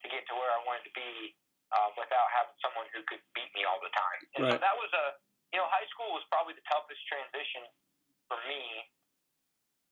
to 0.00 0.06
get 0.08 0.24
to 0.30 0.34
where 0.38 0.48
I 0.48 0.60
wanted 0.64 0.88
to 0.88 0.94
be 0.96 1.36
um, 1.76 1.92
without 1.98 2.28
having 2.32 2.56
someone 2.64 2.88
who 2.94 3.04
could 3.04 3.20
beat 3.36 3.50
me 3.52 3.68
all 3.68 3.78
the 3.82 3.92
time. 3.92 4.20
And 4.36 4.42
so 4.48 4.56
that 4.58 4.76
was 4.80 4.90
a, 4.96 5.06
you 5.50 5.58
know, 5.58 5.66
high 5.66 5.86
school 5.90 6.14
was 6.14 6.22
probably 6.30 6.54
the 6.54 6.66
toughest 6.70 7.02
transition 7.10 7.66
for 8.30 8.38
me 8.46 8.86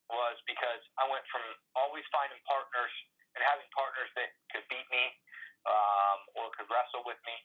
was 0.09 0.39
because 0.49 0.81
I 0.97 1.05
went 1.11 1.27
from 1.29 1.45
always 1.77 2.07
finding 2.15 2.39
partners 2.49 2.95
and 3.37 3.45
having 3.45 3.67
partners 3.77 4.09
that 4.17 4.33
could 4.55 4.65
beat 4.73 4.87
me 4.89 5.05
um, 5.69 6.19
or 6.39 6.49
could 6.57 6.71
wrestle 6.73 7.05
with 7.05 7.21
me 7.29 7.37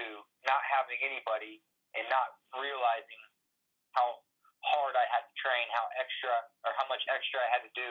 to 0.00 0.02
not 0.48 0.62
having 0.66 0.98
anybody 1.04 1.62
and 1.94 2.06
not 2.10 2.38
realizing 2.56 3.22
how 3.94 4.22
hard 4.64 4.94
I 4.98 5.06
had 5.10 5.22
to 5.26 5.34
train, 5.38 5.66
how 5.70 5.86
extra 5.98 6.34
or 6.66 6.72
how 6.74 6.86
much 6.90 7.02
extra 7.10 7.40
I 7.40 7.48
had 7.54 7.62
to 7.66 7.72
do 7.76 7.90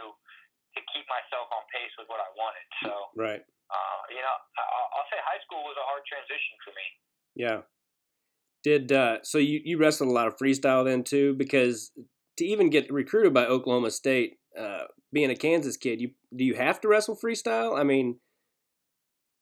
to 0.78 0.80
keep 0.94 1.06
myself 1.10 1.50
on 1.50 1.64
pace 1.74 1.92
with 1.98 2.08
what 2.12 2.22
I 2.22 2.30
wanted. 2.38 2.66
So, 2.86 2.94
Right. 3.18 3.42
uh, 3.42 4.02
you 4.10 4.22
know, 4.22 4.36
I- 4.58 4.90
I'll 4.94 5.10
say 5.10 5.20
high 5.22 5.42
school 5.48 5.64
was 5.64 5.78
a 5.78 5.86
hard 5.86 6.06
transition 6.06 6.58
for 6.64 6.72
me. 6.74 6.86
Yeah. 7.36 7.62
Did 8.64 8.92
uh, 8.92 9.18
so 9.24 9.38
you 9.38 9.62
you 9.64 9.78
wrestled 9.78 10.10
a 10.10 10.14
lot 10.14 10.28
of 10.28 10.38
freestyle 10.38 10.84
then 10.84 11.04
too 11.04 11.34
because 11.34 11.92
to 12.38 12.46
even 12.46 12.70
get 12.70 12.92
recruited 12.92 13.34
by 13.34 13.46
Oklahoma 13.46 13.92
State, 13.92 14.40
uh, 14.58 14.84
being 15.12 15.32
a 15.32 15.36
Kansas 15.36 15.78
kid, 15.78 16.02
you 16.02 16.12
do 16.36 16.44
you 16.44 16.56
have 16.56 16.82
to 16.82 16.88
wrestle 16.88 17.16
freestyle? 17.16 17.78
I 17.78 17.84
mean, 17.84 18.20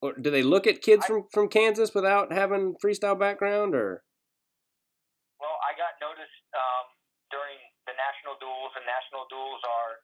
or 0.02 0.14
do 0.14 0.30
they 0.30 0.42
look 0.42 0.66
at 0.66 0.82
kids 0.82 1.04
I- 1.04 1.08
from 1.08 1.26
from 1.32 1.48
Kansas 1.48 1.94
without 1.94 2.32
having 2.32 2.74
freestyle 2.82 3.18
background 3.18 3.74
or? 3.74 4.04
Well, 5.40 5.58
I 5.62 5.74
got 5.78 5.94
noticed 6.02 6.42
um, 6.54 6.86
during 7.30 7.58
the 7.86 7.94
national 7.94 8.38
duels, 8.42 8.74
and 8.74 8.82
national 8.86 9.26
duels 9.30 9.62
are 9.66 10.02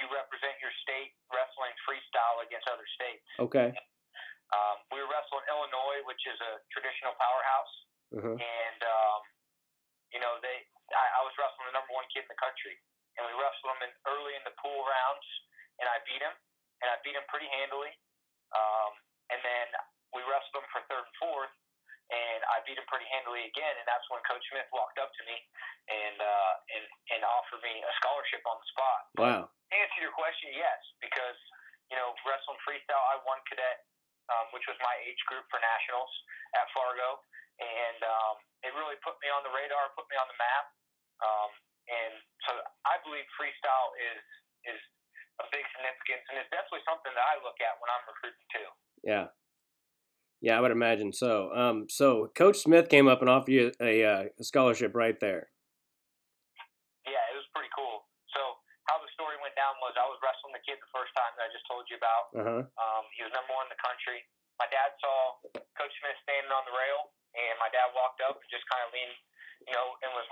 you 0.00 0.08
represent 0.10 0.56
your 0.60 0.74
state 0.82 1.14
wrestling 1.30 1.72
freestyle 1.86 2.42
against 2.42 2.66
other 2.66 2.86
states. 2.96 3.24
Okay. 3.38 3.70
Um, 4.52 4.76
we 4.92 5.00
were 5.00 5.08
wrestling 5.08 5.46
Illinois, 5.48 6.04
which 6.06 6.20
is 6.28 6.38
a 6.42 6.60
traditional 6.74 7.14
powerhouse, 7.16 7.74
Uh-huh. 8.14 8.36
and 8.38 8.80
um, 8.86 9.20
you 10.14 10.20
know 10.22 10.38
they. 10.40 10.62
I, 10.92 11.04
I 11.18 11.20
was 11.24 11.34
wrestling 11.40 11.72
the 11.72 11.76
number 11.76 11.90
one 11.96 12.06
kid 12.12 12.28
in 12.28 12.30
the 12.30 12.38
country, 12.38 12.76
and 13.18 13.24
we 13.24 13.32
wrestled 13.40 13.72
him 13.74 13.88
in 13.88 13.92
early 14.06 14.36
in 14.36 14.44
the 14.44 14.54
pool 14.60 14.84
rounds, 14.84 15.26
and 15.80 15.88
I 15.88 15.98
beat 16.04 16.20
him, 16.20 16.34
and 16.84 16.88
I 16.92 17.00
beat 17.02 17.16
him 17.16 17.24
pretty 17.32 17.48
handily. 17.48 17.90
Um, 18.54 18.92
and 19.32 19.40
then 19.40 19.66
we 20.14 20.22
wrestled 20.28 20.62
him 20.62 20.68
for 20.70 20.84
third 20.86 21.08
and 21.08 21.16
fourth, 21.18 21.54
and 22.12 22.40
I 22.52 22.60
beat 22.68 22.76
him 22.76 22.86
pretty 22.86 23.08
handily 23.10 23.48
again. 23.48 23.74
And 23.80 23.86
that's 23.88 24.04
when 24.12 24.20
Coach 24.28 24.44
Smith 24.52 24.68
walked 24.70 25.00
up 25.00 25.10
to 25.16 25.22
me 25.24 25.36
and 25.88 26.16
uh, 26.20 26.52
and 26.76 26.84
and 27.16 27.20
offered 27.24 27.64
me 27.64 27.80
a 27.80 27.92
scholarship 28.04 28.44
on 28.44 28.56
the 28.60 28.68
spot. 28.70 29.00
Wow. 29.18 29.40
To 29.48 29.74
answer 29.74 29.98
your 30.04 30.14
question, 30.14 30.52
yes, 30.52 30.80
because 31.00 31.38
you 31.88 31.96
know 31.96 32.12
wrestling 32.28 32.60
freestyle, 32.62 33.00
I 33.00 33.18
won 33.24 33.40
cadet, 33.48 33.88
um, 34.30 34.52
which 34.52 34.64
was 34.68 34.76
my 34.84 34.94
age 35.08 35.20
group 35.26 35.48
for 35.48 35.58
nationals 35.58 36.12
at 36.54 36.68
Fargo, 36.76 37.24
and 37.62 37.98
um, 38.02 38.34
it 38.66 38.72
really 38.74 38.98
put 39.04 39.14
me 39.22 39.28
on 39.30 39.44
the 39.46 39.52
radar, 39.52 39.92
put 39.94 40.08
me 40.10 40.16
on 40.18 40.26
the 40.26 40.38
map. 40.38 40.64
Um, 41.22 41.50
and 41.86 42.14
so 42.48 42.52
I 42.88 42.98
believe 43.04 43.24
freestyle 43.36 43.90
is 44.00 44.24
is 44.64 44.80
a 45.42 45.46
big 45.50 45.66
significance, 45.74 46.24
and 46.30 46.40
it's 46.40 46.50
definitely 46.50 46.84
something 46.86 47.12
that 47.12 47.26
I 47.26 47.42
look 47.42 47.58
at 47.60 47.74
when 47.82 47.90
I'm 47.90 48.04
recruiting 48.06 48.48
too. 48.54 48.68
Yeah. 49.02 49.26
Yeah, 50.44 50.56
I 50.56 50.60
would 50.60 50.76
imagine 50.76 51.08
so. 51.12 51.48
Um, 51.56 51.88
so 51.88 52.28
Coach 52.36 52.60
Smith 52.60 52.92
came 52.92 53.08
up 53.08 53.24
and 53.24 53.32
offered 53.32 53.52
you 53.52 53.72
a, 53.80 54.04
uh, 54.04 54.22
a 54.36 54.44
scholarship 54.44 54.92
right 54.92 55.16
there. 55.16 55.48
Yeah, 57.08 57.24
it 57.32 57.36
was 57.36 57.48
pretty 57.56 57.72
cool. 57.72 58.04
So 58.32 58.40
how 58.84 59.00
the 59.00 59.08
story 59.16 59.40
went 59.40 59.56
down 59.56 59.72
was 59.80 59.96
I 59.96 60.04
was 60.04 60.20
wrestling 60.20 60.52
the 60.52 60.64
kid 60.64 60.76
the 60.76 60.92
first 60.92 61.16
time 61.16 61.32
that 61.40 61.48
I 61.48 61.50
just 61.52 61.64
told 61.64 61.88
you 61.88 61.96
about. 61.96 62.24
Uh 62.36 62.44
huh. 62.44 62.62
Um, 62.76 63.04
he 63.16 63.24
was 63.24 63.32
number 63.32 63.56
one 63.56 63.66
in 63.68 63.72
the 63.72 63.80
country. 63.80 64.20
My 64.58 64.70
dad 64.70 64.94
saw 65.02 65.42
Coach 65.74 65.94
Smith 65.98 66.18
standing 66.22 66.52
on 66.54 66.62
the 66.66 66.74
rail, 66.74 67.10
and 67.34 67.54
my 67.58 67.70
dad 67.74 67.90
walked 67.90 68.22
up 68.22 68.38
and 68.38 68.48
just 68.50 68.62
kind 68.70 68.86
of 68.86 68.94
leaned, 68.94 69.18
you 69.66 69.74
know, 69.74 69.98
and 70.02 70.10
was. 70.14 70.26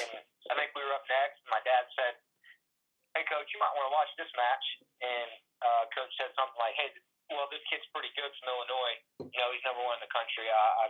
And 0.00 0.22
I 0.50 0.54
think 0.58 0.74
we 0.74 0.82
were 0.82 0.96
up 0.96 1.06
next. 1.06 1.38
And 1.46 1.52
my 1.54 1.62
dad 1.62 1.86
said, 1.94 2.14
"Hey, 3.14 3.22
coach, 3.30 3.46
you 3.54 3.60
might 3.62 3.74
want 3.78 3.86
to 3.86 3.94
watch 3.94 4.10
this 4.18 4.30
match." 4.34 4.66
And 4.98 5.30
uh, 5.62 5.84
coach 5.94 6.10
said 6.18 6.34
something 6.34 6.58
like, 6.58 6.74
"Hey, 6.74 6.90
well, 7.30 7.46
this 7.52 7.62
kid's 7.70 7.86
pretty 7.94 8.10
good 8.18 8.32
from 8.42 8.50
Illinois. 8.50 8.96
You 9.22 9.38
know, 9.38 9.50
he's 9.54 9.62
number 9.62 9.86
one 9.86 10.02
in 10.02 10.04
the 10.04 10.10
country. 10.10 10.50
I, 10.50 10.66
I 10.82 10.86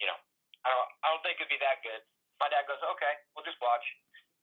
you 0.00 0.08
know, 0.08 0.16
I 0.64 0.68
don't, 0.72 0.88
I 1.04 1.06
don't 1.12 1.22
think 1.26 1.36
it'd 1.36 1.52
be 1.52 1.60
that 1.60 1.84
good." 1.84 2.00
My 2.40 2.48
dad 2.48 2.64
goes, 2.64 2.80
"Okay, 2.80 3.14
we'll 3.36 3.44
just 3.44 3.60
watch." 3.60 3.84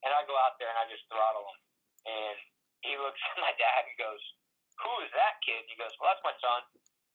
And 0.05 0.13
I 0.13 0.21
go 0.29 0.37
out 0.37 0.55
there 0.61 0.69
and 0.69 0.79
I 0.79 0.85
just 0.87 1.03
throttle 1.09 1.43
him. 1.43 1.59
And 2.07 2.37
he 2.85 2.95
looks 2.95 3.19
at 3.33 3.41
my 3.41 3.51
dad 3.57 3.89
and 3.89 3.97
goes, 3.97 4.21
"Who 4.85 4.91
is 5.01 5.11
that 5.17 5.41
kid?" 5.41 5.65
And 5.65 5.71
he 5.73 5.79
goes, 5.79 5.95
"Well, 5.97 6.13
that's 6.13 6.21
my 6.21 6.37
son." 6.37 6.61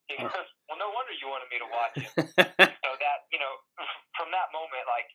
He 0.08 0.16
goes, 0.20 0.30
"Well, 0.68 0.78
no 0.78 0.92
wonder 0.92 1.12
you 1.16 1.28
wanted 1.28 1.48
me 1.48 1.58
to 1.60 1.68
watch 1.68 1.94
him." 1.96 2.12
so 2.84 2.90
that 3.00 3.18
you 3.32 3.40
know, 3.40 3.54
from 4.18 4.28
that 4.32 4.52
moment, 4.52 4.84
like 4.88 5.08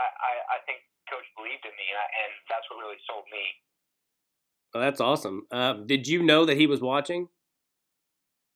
I, 0.00 0.06
I, 0.06 0.32
I 0.56 0.58
think 0.64 0.84
coach 1.08 1.26
believed 1.36 1.64
in 1.64 1.74
me, 1.76 1.86
and, 1.92 2.00
I, 2.00 2.06
and 2.26 2.32
that's 2.48 2.66
what 2.70 2.80
really 2.82 3.00
sold 3.06 3.24
me. 3.30 3.44
well, 4.74 4.82
that's 4.82 5.00
awesome. 5.00 5.46
Uh, 5.50 5.74
did 5.84 6.08
you 6.08 6.22
know 6.22 6.44
that 6.44 6.56
he 6.56 6.66
was 6.66 6.80
watching? 6.80 7.28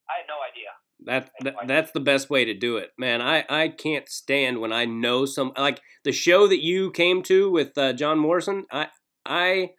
I 0.08 0.24
had 0.24 0.28
no 0.28 0.40
idea. 0.42 0.70
That, 1.06 1.30
that 1.40 1.54
that's 1.66 1.92
the 1.92 2.00
best 2.00 2.28
way 2.28 2.44
to 2.44 2.52
do 2.52 2.76
it, 2.76 2.90
man. 2.98 3.22
I 3.22 3.44
I 3.48 3.68
can't 3.68 4.08
stand 4.08 4.60
when 4.60 4.72
I 4.72 4.84
know 4.84 5.24
some 5.24 5.52
like 5.56 5.80
the 6.04 6.12
show 6.12 6.46
that 6.46 6.62
you 6.62 6.90
came 6.90 7.22
to 7.24 7.50
with 7.50 7.78
uh, 7.78 7.94
John 7.94 8.18
Morrison. 8.18 8.66
I 8.70 8.88
I 9.24 9.70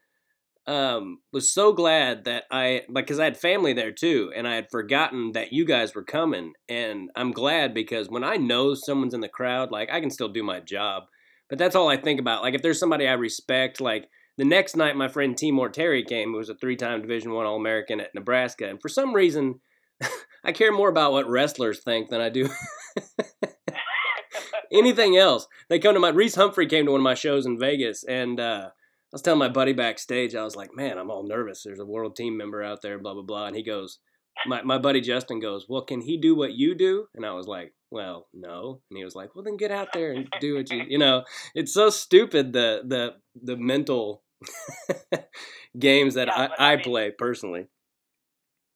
um 0.67 1.19
was 1.33 1.53
so 1.53 1.73
glad 1.73 2.25
that 2.25 2.43
I 2.51 2.83
because 2.93 3.19
I 3.19 3.25
had 3.25 3.37
family 3.37 3.73
there 3.73 3.91
too, 3.91 4.31
and 4.35 4.47
I 4.47 4.55
had 4.55 4.69
forgotten 4.71 5.31
that 5.33 5.53
you 5.53 5.65
guys 5.65 5.95
were 5.95 6.03
coming, 6.03 6.53
and 6.69 7.09
I'm 7.15 7.31
glad 7.31 7.73
because 7.73 8.09
when 8.09 8.23
I 8.23 8.35
know 8.35 8.73
someone's 8.75 9.13
in 9.13 9.21
the 9.21 9.27
crowd, 9.27 9.71
like 9.71 9.89
I 9.91 9.99
can 9.99 10.11
still 10.11 10.29
do 10.29 10.43
my 10.43 10.59
job, 10.59 11.03
but 11.49 11.57
that's 11.57 11.75
all 11.75 11.89
I 11.89 11.97
think 11.97 12.19
about. 12.19 12.43
Like 12.43 12.53
if 12.53 12.61
there's 12.61 12.79
somebody 12.79 13.07
I 13.07 13.13
respect, 13.13 13.81
like 13.81 14.07
the 14.37 14.45
next 14.45 14.75
night 14.75 14.95
my 14.95 15.07
friend 15.07 15.37
Timor 15.37 15.69
Terry 15.69 16.03
came, 16.03 16.31
who 16.31 16.37
was 16.37 16.49
a 16.49 16.55
three-time 16.55 17.01
Division 17.01 17.33
One 17.33 17.45
All 17.45 17.57
American 17.57 17.99
at 17.99 18.13
Nebraska, 18.15 18.69
and 18.69 18.81
for 18.81 18.89
some 18.89 19.13
reason. 19.13 19.59
I 20.43 20.53
care 20.53 20.71
more 20.71 20.89
about 20.89 21.11
what 21.11 21.29
wrestlers 21.29 21.83
think 21.83 22.09
than 22.09 22.19
I 22.19 22.29
do 22.29 22.49
anything 24.71 25.17
else. 25.17 25.47
They 25.69 25.79
come 25.79 25.93
to 25.93 25.99
my 25.99 26.09
Reece 26.09 26.35
Humphrey 26.35 26.67
came 26.67 26.85
to 26.85 26.91
one 26.91 27.01
of 27.01 27.03
my 27.03 27.13
shows 27.13 27.45
in 27.45 27.59
Vegas, 27.59 28.03
and 28.03 28.39
uh, 28.39 28.69
was 29.11 29.21
telling 29.21 29.39
my 29.39 29.49
buddy 29.49 29.73
backstage, 29.73 30.35
I 30.35 30.43
was 30.43 30.55
like, 30.55 30.69
"Man, 30.75 30.97
I'm 30.97 31.11
all 31.11 31.23
nervous. 31.27 31.63
There's 31.63 31.79
a 31.79 31.85
world 31.85 32.15
team 32.15 32.37
member 32.37 32.63
out 32.63 32.81
there, 32.81 32.97
blah 32.99 33.13
blah 33.13 33.23
blah." 33.23 33.47
And 33.47 33.55
he 33.55 33.63
goes, 33.63 33.99
"My 34.45 34.61
my 34.63 34.77
buddy 34.77 35.01
Justin 35.01 35.39
goes, 35.39 35.65
well, 35.67 35.83
can 35.83 36.01
he 36.01 36.17
do 36.17 36.35
what 36.35 36.53
you 36.53 36.75
do?" 36.75 37.07
And 37.15 37.25
I 37.25 37.33
was 37.33 37.47
like, 37.47 37.73
"Well, 37.89 38.27
no." 38.33 38.81
And 38.89 38.97
he 38.97 39.03
was 39.03 39.15
like, 39.15 39.35
"Well, 39.35 39.43
then 39.43 39.57
get 39.57 39.71
out 39.71 39.89
there 39.93 40.11
and 40.13 40.27
do 40.39 40.55
what 40.55 40.69
you 40.71 40.83
you 40.87 40.97
know." 40.97 41.23
It's 41.55 41.73
so 41.73 41.89
stupid 41.89 42.53
the 42.53 42.81
the 42.87 43.15
the 43.41 43.57
mental 43.57 44.23
games 45.77 46.15
that 46.15 46.27
Yeah, 46.27 46.47
I, 46.57 46.71
I 46.71 46.71
I 46.73 46.75
mean- 46.75 46.83
play 46.83 47.11
personally. 47.11 47.67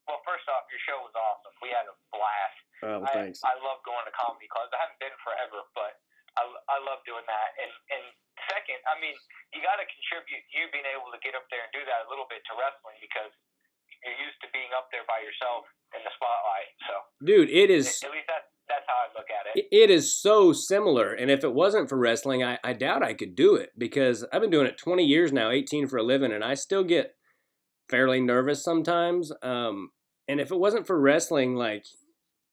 Well, 0.08 0.22
first 0.22 0.46
off, 0.46 0.70
your 0.70 0.82
show 0.86 1.02
was 1.02 1.16
awesome. 1.18 1.54
We 1.66 1.74
had 1.74 1.90
a 1.90 1.96
blast. 2.14 2.62
Oh, 2.86 3.02
I, 3.02 3.10
thanks. 3.18 3.42
I 3.42 3.58
love 3.58 3.82
going 3.82 4.06
to 4.06 4.14
comedy 4.14 4.46
clubs. 4.46 4.70
I 4.70 4.78
haven't 4.86 5.02
been 5.02 5.18
forever, 5.26 5.66
but 5.74 5.98
I, 6.38 6.46
I 6.46 6.78
love 6.86 7.02
doing 7.10 7.26
that. 7.26 7.50
And 7.58 7.74
and 7.90 8.06
second, 8.52 8.80
I 8.90 8.96
mean, 9.02 9.16
you 9.54 9.60
got 9.64 9.78
to 9.82 9.86
contribute 9.88 10.44
you 10.54 10.68
being 10.74 10.88
able 10.92 11.10
to 11.14 11.20
get 11.22 11.34
up 11.38 11.46
there 11.54 11.64
and 11.66 11.72
do 11.74 11.84
that 11.86 12.06
a 12.06 12.08
little 12.12 12.26
bit 12.30 12.42
to 12.50 12.54
wrestling 12.58 12.98
because 13.02 13.32
you're 14.04 14.20
used 14.22 14.38
to 14.46 14.50
being 14.54 14.70
up 14.78 14.90
there 14.94 15.06
by 15.10 15.22
yourself 15.24 15.66
in 15.98 16.02
the 16.06 16.14
spotlight. 16.14 16.70
So 16.86 16.94
Dude, 17.26 17.50
it 17.50 17.70
is 17.74 17.88
at 18.04 18.12
least 18.14 18.28
that 18.30 18.52
that's 18.68 18.86
how 18.90 19.06
I 19.06 19.08
look 19.18 19.30
at 19.30 19.46
it. 19.54 19.66
It- 19.66 19.70
It 19.72 19.90
is 19.90 20.14
so 20.14 20.54
similar, 20.54 21.14
and 21.14 21.30
if 21.30 21.44
it 21.44 21.54
wasn't 21.54 21.90
for 21.90 21.98
wrestling, 21.98 22.44
I, 22.44 22.58
I 22.64 22.74
doubt 22.74 23.04
I 23.04 23.14
could 23.14 23.36
do 23.36 23.56
it 23.56 23.72
because 23.78 24.26
I've 24.34 24.42
been 24.42 24.50
doing 24.50 24.68
it 24.68 24.78
20 24.78 25.04
years 25.06 25.32
now, 25.32 25.50
18 25.52 25.88
for 25.88 25.98
a 25.98 26.04
living, 26.04 26.32
and 26.32 26.44
I 26.44 26.54
still 26.56 26.84
get 26.84 27.16
fairly 27.90 28.22
nervous 28.22 28.64
sometimes. 28.64 29.32
Um, 29.42 29.92
and 30.28 30.40
if 30.42 30.52
it 30.52 30.58
wasn't 30.58 30.88
for 30.88 31.00
wrestling, 31.00 31.56
like 31.56 31.86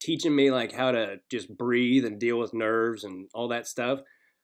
teaching 0.00 0.35
me 0.35 0.50
like 0.50 0.72
how 0.72 0.92
to 0.92 1.20
just 1.31 1.57
breathe 1.57 2.05
and 2.05 2.18
deal 2.20 2.38
with 2.38 2.52
nerves 2.52 3.05
and 3.05 3.28
all 3.35 3.48
that 3.48 3.66
stuff, 3.66 4.00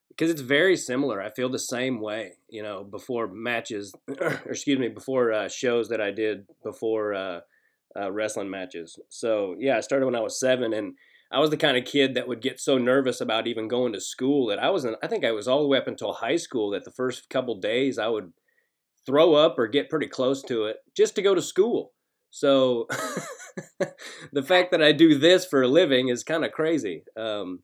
because 0.09 0.31
it's 0.31 0.40
very 0.40 0.77
similar. 0.77 1.23
I 1.23 1.31
feel 1.31 1.49
the 1.49 1.59
same 1.59 2.01
way, 2.01 2.33
you 2.49 2.62
know, 2.62 2.85
before 2.85 3.29
matches, 3.29 3.94
or 4.21 4.40
excuse 4.47 4.79
me, 4.79 4.88
before 4.88 5.33
uh, 5.33 5.49
shows 5.49 5.88
that 5.88 6.01
I 6.01 6.11
did 6.11 6.47
before 6.64 7.14
uh, 7.14 7.40
uh, 7.99 8.11
wrestling 8.12 8.51
matches. 8.51 8.99
So 9.09 9.55
yeah, 9.59 9.77
I 9.77 9.81
started 9.81 10.07
when 10.07 10.16
I 10.16 10.21
was 10.21 10.38
seven, 10.40 10.73
and 10.73 10.94
I 11.31 11.40
was 11.40 11.51
the 11.51 11.57
kind 11.57 11.77
of 11.77 11.85
kid 11.85 12.14
that 12.14 12.27
would 12.27 12.40
get 12.40 12.59
so 12.61 12.79
nervous 12.79 13.21
about 13.21 13.47
even 13.47 13.68
going 13.68 13.92
to 13.92 14.01
school 14.01 14.47
that 14.47 14.59
I 14.59 14.71
wasn't. 14.71 14.97
I 15.03 15.07
think 15.07 15.25
I 15.25 15.33
was 15.33 15.47
all 15.47 15.62
the 15.62 15.68
way 15.68 15.79
up 15.79 15.87
until 15.88 16.12
high 16.14 16.37
school 16.37 16.71
that 16.71 16.85
the 16.85 16.90
first 16.92 17.29
couple 17.29 17.61
days 17.61 17.99
I 17.99 18.09
would 18.09 18.33
throw 19.07 19.35
up 19.35 19.59
or 19.59 19.66
get 19.66 19.88
pretty 19.90 20.07
close 20.07 20.42
to 20.42 20.64
it 20.64 20.77
just 20.97 21.14
to 21.14 21.23
go 21.23 21.35
to 21.35 21.42
school. 21.42 21.92
So 22.31 22.87
the 24.33 24.42
fact 24.42 24.71
that 24.71 24.83
I 24.83 24.92
do 24.92 25.18
this 25.18 25.47
for 25.47 25.62
a 25.62 25.68
living 25.68 26.09
is 26.09 26.23
kind 26.23 26.44
of 26.44 26.53
crazy. 26.53 27.05
Um, 27.16 27.61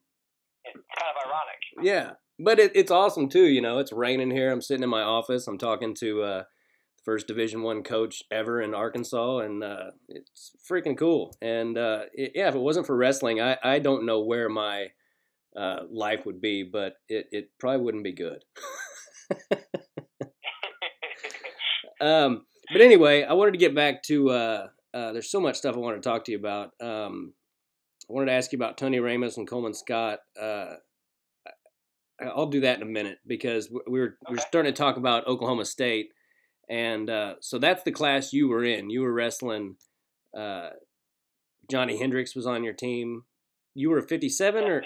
It's 0.64 0.74
kind 0.74 1.10
of 1.10 1.26
ironic. 1.26 1.86
yeah, 1.86 2.12
but 2.38 2.58
it, 2.58 2.72
it's 2.74 2.90
awesome 2.90 3.28
too. 3.28 3.46
You 3.46 3.60
know, 3.60 3.78
it's 3.78 3.92
raining 3.92 4.30
here. 4.30 4.50
I'm 4.50 4.62
sitting 4.62 4.82
in 4.82 4.90
my 4.90 5.02
office. 5.02 5.46
I'm 5.46 5.58
talking 5.58 5.94
to 5.96 6.22
uh, 6.22 6.38
the 6.38 7.02
first 7.04 7.26
Division 7.26 7.62
One 7.62 7.82
coach 7.82 8.22
ever 8.30 8.60
in 8.60 8.74
Arkansas, 8.74 9.38
and 9.38 9.62
uh, 9.62 9.90
it's 10.08 10.52
freaking 10.70 10.96
cool. 10.96 11.36
And 11.40 11.76
uh, 11.78 12.02
it, 12.12 12.32
yeah, 12.34 12.48
if 12.48 12.54
it 12.54 12.60
wasn't 12.60 12.86
for 12.86 12.96
wrestling, 12.96 13.40
I, 13.40 13.56
I 13.62 13.78
don't 13.78 14.06
know 14.06 14.20
where 14.20 14.48
my 14.48 14.88
uh, 15.56 15.80
life 15.90 16.26
would 16.26 16.40
be, 16.40 16.62
but 16.62 16.94
it, 17.08 17.26
it 17.32 17.50
probably 17.58 17.84
wouldn't 17.84 18.04
be 18.04 18.12
good. 18.12 18.44
Um, 22.00 22.44
but 22.72 22.80
anyway, 22.80 23.24
I 23.24 23.32
wanted 23.32 23.52
to 23.52 23.58
get 23.58 23.74
back 23.74 24.02
to. 24.04 24.30
Uh, 24.30 24.66
uh, 24.92 25.12
there's 25.12 25.30
so 25.30 25.40
much 25.40 25.56
stuff 25.56 25.74
I 25.74 25.78
wanted 25.78 26.02
to 26.02 26.08
talk 26.08 26.24
to 26.24 26.32
you 26.32 26.38
about. 26.38 26.72
Um, 26.80 27.32
I 28.08 28.12
wanted 28.12 28.26
to 28.26 28.32
ask 28.32 28.52
you 28.52 28.58
about 28.58 28.78
Tony 28.78 29.00
Ramos 29.00 29.36
and 29.38 29.48
Coleman 29.48 29.74
Scott. 29.74 30.20
I'll 32.34 32.46
do 32.46 32.60
that 32.60 32.76
in 32.76 32.82
a 32.82 32.86
minute 32.90 33.18
because 33.26 33.70
we 33.70 33.80
we 33.86 34.00
were 34.00 34.16
we 34.28 34.36
we're 34.36 34.42
starting 34.42 34.72
to 34.72 34.76
talk 34.76 34.96
about 34.96 35.26
Oklahoma 35.26 35.64
State, 35.64 36.10
and 36.68 37.08
uh, 37.10 37.34
so 37.40 37.58
that's 37.58 37.82
the 37.82 37.92
class 37.92 38.32
you 38.32 38.48
were 38.48 38.64
in. 38.64 38.90
You 38.90 39.02
were 39.02 39.12
wrestling. 39.12 39.76
Uh, 40.36 40.70
Johnny 41.70 41.98
Hendricks 41.98 42.34
was 42.34 42.46
on 42.46 42.64
your 42.64 42.74
team. 42.74 43.24
You 43.74 43.90
were 43.90 43.98
a 43.98 44.02
57 44.06 44.64
or 44.64 44.82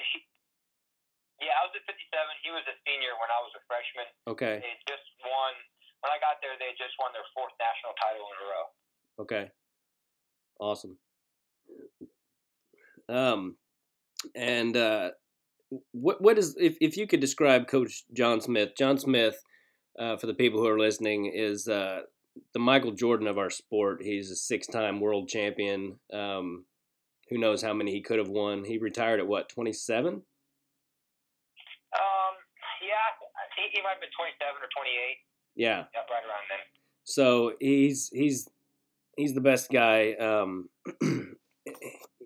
Yeah, 1.41 1.55
I 1.59 1.63
was 1.67 1.75
at 1.77 1.85
57. 1.85 1.99
He 2.45 2.51
was 2.51 2.63
a 2.69 2.77
senior 2.87 3.13
when 3.21 3.29
I 3.29 3.41
was 3.43 3.53
a 3.57 3.63
freshman. 3.67 4.09
okay, 4.29 4.61
They 4.63 4.75
just 4.87 5.05
won. 5.23 5.53
When 6.01 6.13
I 6.15 6.19
got 6.23 6.39
there, 6.41 6.55
they 6.59 6.71
just 6.79 6.95
won 7.03 7.11
their 7.13 7.27
fourth 7.35 7.53
national 7.59 7.93
title 7.99 8.27
in 8.31 8.37
a 8.39 8.47
row. 8.47 8.67
Okay. 9.27 9.51
Awesome. 10.61 10.99
Um, 13.09 13.57
and 14.35 14.77
uh, 14.77 15.11
what 15.93 16.21
what 16.21 16.39
is 16.39 16.57
if 16.59 16.77
if 16.81 16.97
you 16.97 17.07
could 17.07 17.21
describe 17.21 17.69
Coach 17.69 18.05
John 18.13 18.41
Smith? 18.41 18.71
John 18.77 18.99
Smith, 18.99 19.43
uh, 19.99 20.17
for 20.17 20.27
the 20.27 20.35
people 20.35 20.61
who 20.61 20.69
are 20.69 20.79
listening, 20.79 21.33
is 21.35 21.69
uh, 21.69 22.01
the 22.53 22.61
Michael 22.61 22.93
Jordan 22.93 23.27
of 23.27 23.39
our 23.39 23.51
sport. 23.51 24.03
He's 24.03 24.31
a 24.31 24.37
six-time 24.37 25.01
world 25.01 25.29
champion. 25.29 25.99
Um, 26.13 26.65
who 27.31 27.39
knows 27.39 27.63
how 27.63 27.75
many 27.75 27.93
he 27.93 28.01
could 28.01 28.19
have 28.19 28.29
won? 28.29 28.65
He 28.65 28.79
retired 28.79 29.21
at 29.21 29.27
what 29.27 29.49
twenty-seven? 29.49 30.15
Um, 30.15 30.23
yeah, 32.83 33.09
he, 33.57 33.77
he 33.77 33.83
might 33.83 33.97
have 33.97 34.01
been 34.01 34.11
27 34.17 34.55
or 34.61 34.69
28. 34.77 35.17
Yeah. 35.57 35.85
Right 35.95 36.25
around 36.25 36.47
then. 36.49 36.61
So 37.05 37.53
he's 37.61 38.11
he's 38.13 38.49
he's 39.17 39.35
the 39.35 39.41
best 39.41 39.71
guy. 39.71 40.13
Um, 40.15 40.69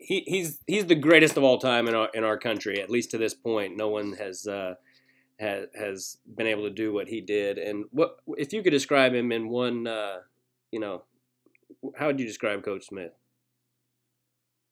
he 0.03 0.25
he's 0.27 0.59
he's 0.67 0.87
the 0.87 0.95
greatest 0.95 1.37
of 1.37 1.45
all 1.45 1.59
time 1.59 1.89
in 1.89 1.95
our 1.95 2.09
in 2.15 2.25
our 2.25 2.39
country, 2.39 2.81
at 2.81 2.91
least 2.91 3.11
to 3.13 3.19
this 3.19 3.35
point. 3.35 3.77
No 3.77 3.89
one 3.89 4.13
has 4.15 4.47
uh, 4.47 4.75
has 5.39 5.67
has 5.75 6.19
been 6.27 6.47
able 6.47 6.65
to 6.65 6.75
do 6.75 6.93
what 6.93 7.09
he 7.09 7.21
did. 7.21 7.59
And 7.59 7.85
what 7.91 8.19
if 8.37 8.53
you 8.53 8.63
could 8.63 8.75
describe 8.75 9.15
him 9.15 9.33
in 9.33 9.49
one? 9.49 9.87
Uh, 9.87 10.27
you 10.71 10.81
know, 10.81 11.05
how 11.97 12.09
would 12.09 12.19
you 12.19 12.27
describe 12.27 12.65
Coach 12.65 12.87
Smith? 12.87 13.13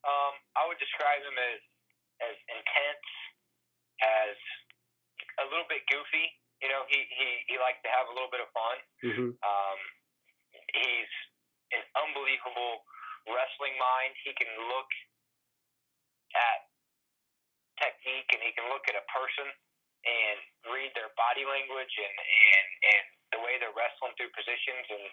Um, 0.03 0.33
I 0.57 0.67
would 0.67 0.79
describe 0.79 1.21
him 1.23 1.37
as 1.37 1.61
as 2.21 2.35
intense, 2.51 3.07
as 4.01 4.37
a 5.41 5.45
little 5.49 5.67
bit 5.69 5.81
goofy. 5.87 6.27
You 6.61 6.69
know, 6.69 6.83
he 6.91 6.99
he, 7.07 7.27
he 7.51 7.55
likes 7.57 7.79
to 7.87 7.89
have 7.89 8.11
a 8.11 8.13
little 8.13 8.29
bit 8.29 8.41
of 8.43 8.49
fun. 8.51 8.77
Mm-hmm. 9.05 9.29
Um, 9.41 9.79
he's 10.75 11.13
an 11.71 11.83
unbelievable 11.95 12.83
wrestling 13.29 13.77
mind. 13.79 14.13
He 14.25 14.33
can 14.35 14.49
look 14.67 14.89
at 16.35 16.59
technique 17.79 18.29
and 18.35 18.41
he 18.45 18.51
can 18.53 18.67
look 18.69 18.85
at 18.87 18.95
a 18.95 19.05
person 19.09 19.47
and 20.01 20.37
read 20.73 20.89
their 20.97 21.13
body 21.13 21.45
language 21.45 21.93
and 21.97 22.15
and 22.17 22.67
and 22.81 23.05
the 23.37 23.39
way 23.41 23.55
they're 23.61 23.75
wrestling 23.77 24.11
through 24.17 24.33
positions 24.35 24.85
and 24.91 25.05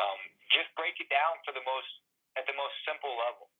um, 0.00 0.20
just 0.54 0.70
break 0.78 0.96
it 1.02 1.10
down 1.12 1.36
for 1.44 1.52
the 1.52 1.62
most 1.66 1.90
at 2.38 2.46
the 2.46 2.56
most 2.56 2.72
simple 2.86 3.12
level. 3.18 3.50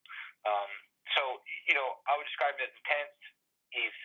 Um, 0.46 0.70
so 1.18 1.42
you 1.66 1.74
know, 1.74 1.98
I 2.06 2.16
would 2.16 2.28
describe 2.30 2.56
him 2.56 2.70
as 2.70 2.74
intense. 2.78 3.18
He's 3.74 3.98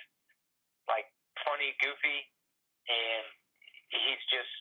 like 0.90 1.08
funny, 1.46 1.78
goofy, 1.80 2.20
and 2.90 3.26
he's 3.94 4.22
just 4.34 4.54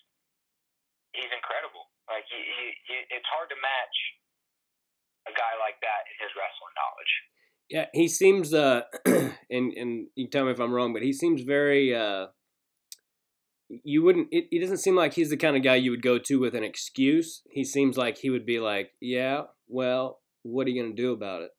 he's 1.16 1.32
incredible. 1.32 1.88
Like 2.08 2.28
he, 2.28 2.38
he, 2.38 2.64
he, 2.88 2.96
it's 3.08 3.28
hard 3.32 3.48
to 3.52 3.58
match 3.58 3.96
a 5.28 5.32
guy 5.32 5.54
like 5.62 5.78
that 5.80 6.02
in 6.12 6.16
his 6.18 6.32
wrestling 6.34 6.74
knowledge. 6.74 7.12
Yeah, 7.72 7.86
he 7.94 8.06
seems 8.06 8.52
uh, 8.52 8.82
and 9.06 9.72
and 9.72 10.12
you 10.14 10.28
can 10.28 10.30
tell 10.30 10.44
me 10.44 10.52
if 10.52 10.60
I'm 10.60 10.76
wrong, 10.76 10.92
but 10.92 11.00
he 11.00 11.10
seems 11.14 11.40
very 11.40 11.96
uh, 11.96 12.26
you 13.82 14.04
wouldn't. 14.04 14.28
It, 14.28 14.52
it 14.52 14.60
doesn't 14.60 14.84
seem 14.84 14.92
like 14.92 15.16
he's 15.16 15.32
the 15.32 15.40
kind 15.40 15.56
of 15.56 15.64
guy 15.64 15.80
you 15.80 15.88
would 15.90 16.04
go 16.04 16.20
to 16.20 16.36
with 16.36 16.52
an 16.54 16.68
excuse. 16.68 17.40
He 17.48 17.64
seems 17.64 17.96
like 17.96 18.20
he 18.20 18.28
would 18.28 18.44
be 18.44 18.60
like, 18.60 18.92
"Yeah, 19.00 19.48
well, 19.72 20.20
what 20.44 20.68
are 20.68 20.70
you 20.70 20.84
gonna 20.84 20.92
do 20.92 21.16
about 21.16 21.48
it? 21.48 21.52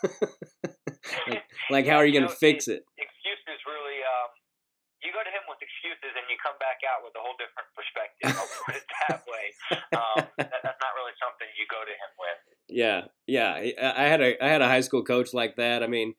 like, 1.28 1.44
like, 1.70 1.84
how 1.84 2.00
are 2.00 2.06
you 2.08 2.16
gonna 2.16 2.32
know, 2.32 2.40
fix 2.40 2.64
it?" 2.64 2.88
Excuses 2.96 3.60
really. 3.68 4.00
Um, 4.00 4.32
you 5.04 5.12
go 5.12 5.20
to 5.20 5.28
him 5.28 5.44
with 5.52 5.60
excuses, 5.60 6.16
and 6.16 6.24
you 6.32 6.40
come 6.40 6.56
back 6.56 6.80
out 6.88 7.04
with 7.04 7.12
a 7.12 7.20
whole 7.20 7.36
different 7.36 7.68
perspective. 7.76 8.32
I'll 8.32 8.64
put 8.64 8.72
it 8.72 8.88
that 9.04 9.20
way. 9.28 9.46
Um, 9.88 10.24
that, 10.38 10.48
that's 10.64 10.80
not 10.80 10.92
really 10.96 11.16
something 11.20 11.48
you 11.58 11.66
go 11.68 11.80
to 11.84 11.92
him 11.92 12.12
with. 12.16 12.57
Yeah, 12.68 13.04
yeah. 13.26 13.52
I 13.52 13.74
I 13.80 14.04
had 14.04 14.20
a 14.20 14.44
I 14.44 14.48
had 14.48 14.62
a 14.62 14.68
high 14.68 14.80
school 14.80 15.04
coach 15.04 15.32
like 15.32 15.56
that. 15.56 15.82
I 15.82 15.86
mean, 15.86 16.14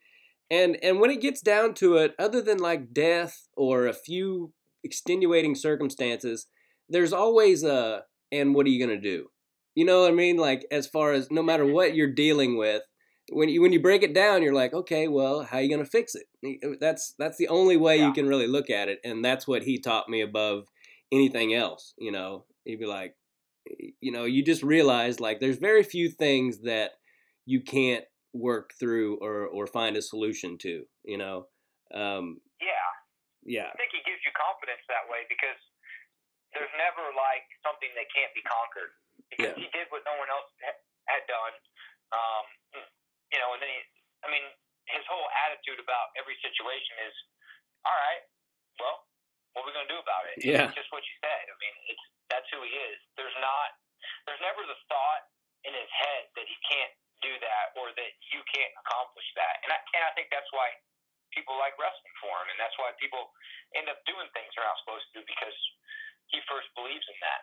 and 0.49 0.77
and 0.83 0.99
when 0.99 1.11
it 1.11 1.21
gets 1.21 1.41
down 1.41 1.73
to 1.75 1.97
it, 1.97 2.15
other 2.17 2.41
than 2.41 2.57
like 2.57 2.93
death 2.93 3.47
or 3.55 3.87
a 3.87 3.93
few 3.93 4.53
extenuating 4.83 5.55
circumstances, 5.55 6.47
there's 6.87 7.13
always 7.13 7.63
a 7.63 8.03
and 8.31 8.55
what 8.55 8.65
are 8.65 8.69
you 8.69 8.85
gonna 8.85 8.99
do? 8.99 9.27
You 9.75 9.85
know 9.85 10.01
what 10.01 10.11
I 10.11 10.15
mean? 10.15 10.37
Like 10.37 10.65
as 10.71 10.87
far 10.87 11.13
as 11.13 11.29
no 11.31 11.43
matter 11.43 11.63
mm-hmm. 11.63 11.73
what 11.73 11.95
you're 11.95 12.11
dealing 12.11 12.57
with, 12.57 12.81
when 13.31 13.49
you 13.49 13.61
when 13.61 13.71
you 13.73 13.81
break 13.81 14.03
it 14.03 14.13
down, 14.13 14.41
you're 14.41 14.53
like, 14.53 14.73
okay, 14.73 15.07
well, 15.07 15.43
how 15.43 15.57
are 15.57 15.61
you 15.61 15.69
gonna 15.69 15.85
fix 15.85 16.15
it? 16.15 16.27
Uh, 16.63 16.75
that's 16.79 17.13
that's 17.19 17.37
the 17.37 17.47
only 17.47 17.77
way 17.77 17.97
Yeah. 17.97 18.07
you 18.07 18.13
can 18.13 18.27
really 18.27 18.47
look 18.47 18.69
at 18.69 18.89
it, 18.89 18.99
and 19.03 19.23
that's 19.23 19.47
what 19.47 19.63
he 19.63 19.77
taught 19.77 20.09
me 20.09 20.21
above 20.21 20.65
anything 21.11 21.53
else. 21.53 21.93
You 21.97 22.11
know, 22.11 22.45
he'd 22.65 22.79
be 22.79 22.85
like, 22.85 23.15
you 24.01 24.11
know, 24.11 24.23
you 24.25 24.43
just 24.43 24.63
realize 24.63 25.19
like 25.19 25.39
there's 25.39 25.57
very 25.57 25.83
few 25.83 26.09
things 26.09 26.59
that 26.63 26.91
you 27.45 27.61
can't 27.61 28.05
work 28.33 28.71
through 28.79 29.17
or 29.19 29.47
or 29.47 29.67
find 29.67 29.97
a 29.97 30.01
solution 30.01 30.57
to. 30.59 30.85
You 31.03 31.17
know, 31.17 31.47
um, 31.93 32.39
Yeah, 32.61 32.89
yeah, 33.43 33.67
I 33.73 33.75
think 33.77 33.91
he 33.91 34.01
gives 34.05 34.21
you 34.23 34.31
confidence 34.37 34.83
that 34.87 35.09
way 35.09 35.25
because 35.27 35.57
there's 36.55 36.71
never 36.77 37.03
like 37.13 37.45
something 37.65 37.89
that 37.97 38.07
can't 38.13 38.33
be 38.33 38.41
conquered 38.45 38.91
because 39.29 39.53
Yeah. 39.53 39.57
he 39.59 39.67
did 39.75 39.85
what 39.93 40.01
no 40.07 40.15
one 40.17 40.29
else 40.33 40.49
had 41.09 41.23
done. 41.29 41.53
Um, 42.09 42.45
you 43.29 43.37
know, 43.37 43.53
and 43.53 43.61
then 43.61 43.69
he, 43.69 43.79
I 44.25 44.27
mean, 44.33 44.45
his 44.89 45.05
whole 45.05 45.29
attitude 45.45 45.77
about 45.77 46.09
every 46.17 46.33
situation 46.41 46.97
is, 47.05 47.13
all 47.85 47.93
right, 47.93 48.23
well, 48.81 48.97
what 49.53 49.61
are 49.61 49.67
we 49.69 49.73
gonna 49.77 49.89
do 49.93 50.01
about 50.01 50.25
it? 50.33 50.41
Yeah. 50.41 50.65
it's 50.69 50.77
just 50.77 50.89
what 50.89 51.05
you 51.05 51.15
said. 51.21 51.43
I 51.49 51.55
mean, 51.61 51.75
it's 51.93 52.05
that's 52.33 52.49
who 52.53 52.61
he 52.65 52.73
is. 52.93 52.97
There's 53.17 53.37
not, 53.41 53.69
there's 54.25 54.41
never 54.43 54.61
the 54.65 54.79
thought 54.87 55.23
in 55.67 55.73
his 55.75 55.91
head 55.91 56.23
that 56.39 56.47
he 56.47 56.57
can't 56.67 56.93
do 57.19 57.33
that 57.43 57.75
or 57.75 57.91
that 57.95 58.11
you 58.31 58.39
can't 58.47 58.73
accomplish 58.83 59.27
that. 59.35 59.59
And 59.67 59.69
I 59.75 59.79
and 59.95 60.03
I 60.07 60.11
think 60.15 60.31
that's 60.31 60.49
why 60.55 60.71
people 61.35 61.55
like 61.59 61.75
wrestling 61.75 62.15
for 62.23 62.33
him, 62.43 62.47
and 62.55 62.59
that's 62.59 62.75
why 62.79 62.95
people 62.97 63.29
end 63.75 63.91
up 63.91 63.99
doing 64.07 64.27
things 64.31 64.49
they're 64.55 64.65
not 64.65 64.79
supposed 64.81 65.05
to 65.11 65.13
do 65.19 65.23
because 65.27 65.57
he 66.31 66.39
first 66.47 66.69
believes 66.73 67.05
in 67.05 67.17
that. 67.21 67.41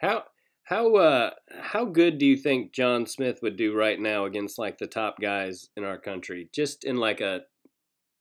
How 0.00 0.16
how 0.64 0.96
uh 0.96 1.30
how 1.60 1.84
good 1.84 2.18
do 2.18 2.26
you 2.26 2.36
think 2.36 2.72
John 2.72 3.06
Smith 3.06 3.40
would 3.42 3.56
do 3.56 3.74
right 3.74 3.98
now 3.98 4.24
against 4.24 4.58
like 4.58 4.78
the 4.78 4.86
top 4.86 5.20
guys 5.20 5.68
in 5.76 5.84
our 5.84 5.98
country, 5.98 6.48
just 6.54 6.84
in 6.84 6.96
like 6.96 7.20
a 7.20 7.42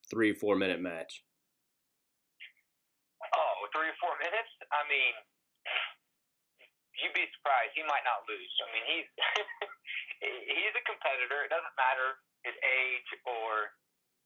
three 0.10 0.34
four 0.34 0.56
minute 0.56 0.82
match? 0.82 1.24
Oh, 3.22 3.70
three 3.76 3.94
or 3.94 3.98
four 4.02 4.18
minutes? 4.18 4.50
I 4.74 4.82
mean, 4.90 5.14
you'd 7.02 7.16
be 7.16 7.28
surprised. 7.40 7.74
He 7.76 7.84
might 7.88 8.04
not 8.04 8.24
lose. 8.28 8.54
I 8.62 8.68
mean, 8.76 8.86
he's 8.88 9.10
he's 10.60 10.76
a 10.76 10.84
competitor. 10.86 11.48
It 11.48 11.52
doesn't 11.52 11.76
matter 11.80 12.20
his 12.44 12.56
age 12.64 13.10
or 13.26 13.74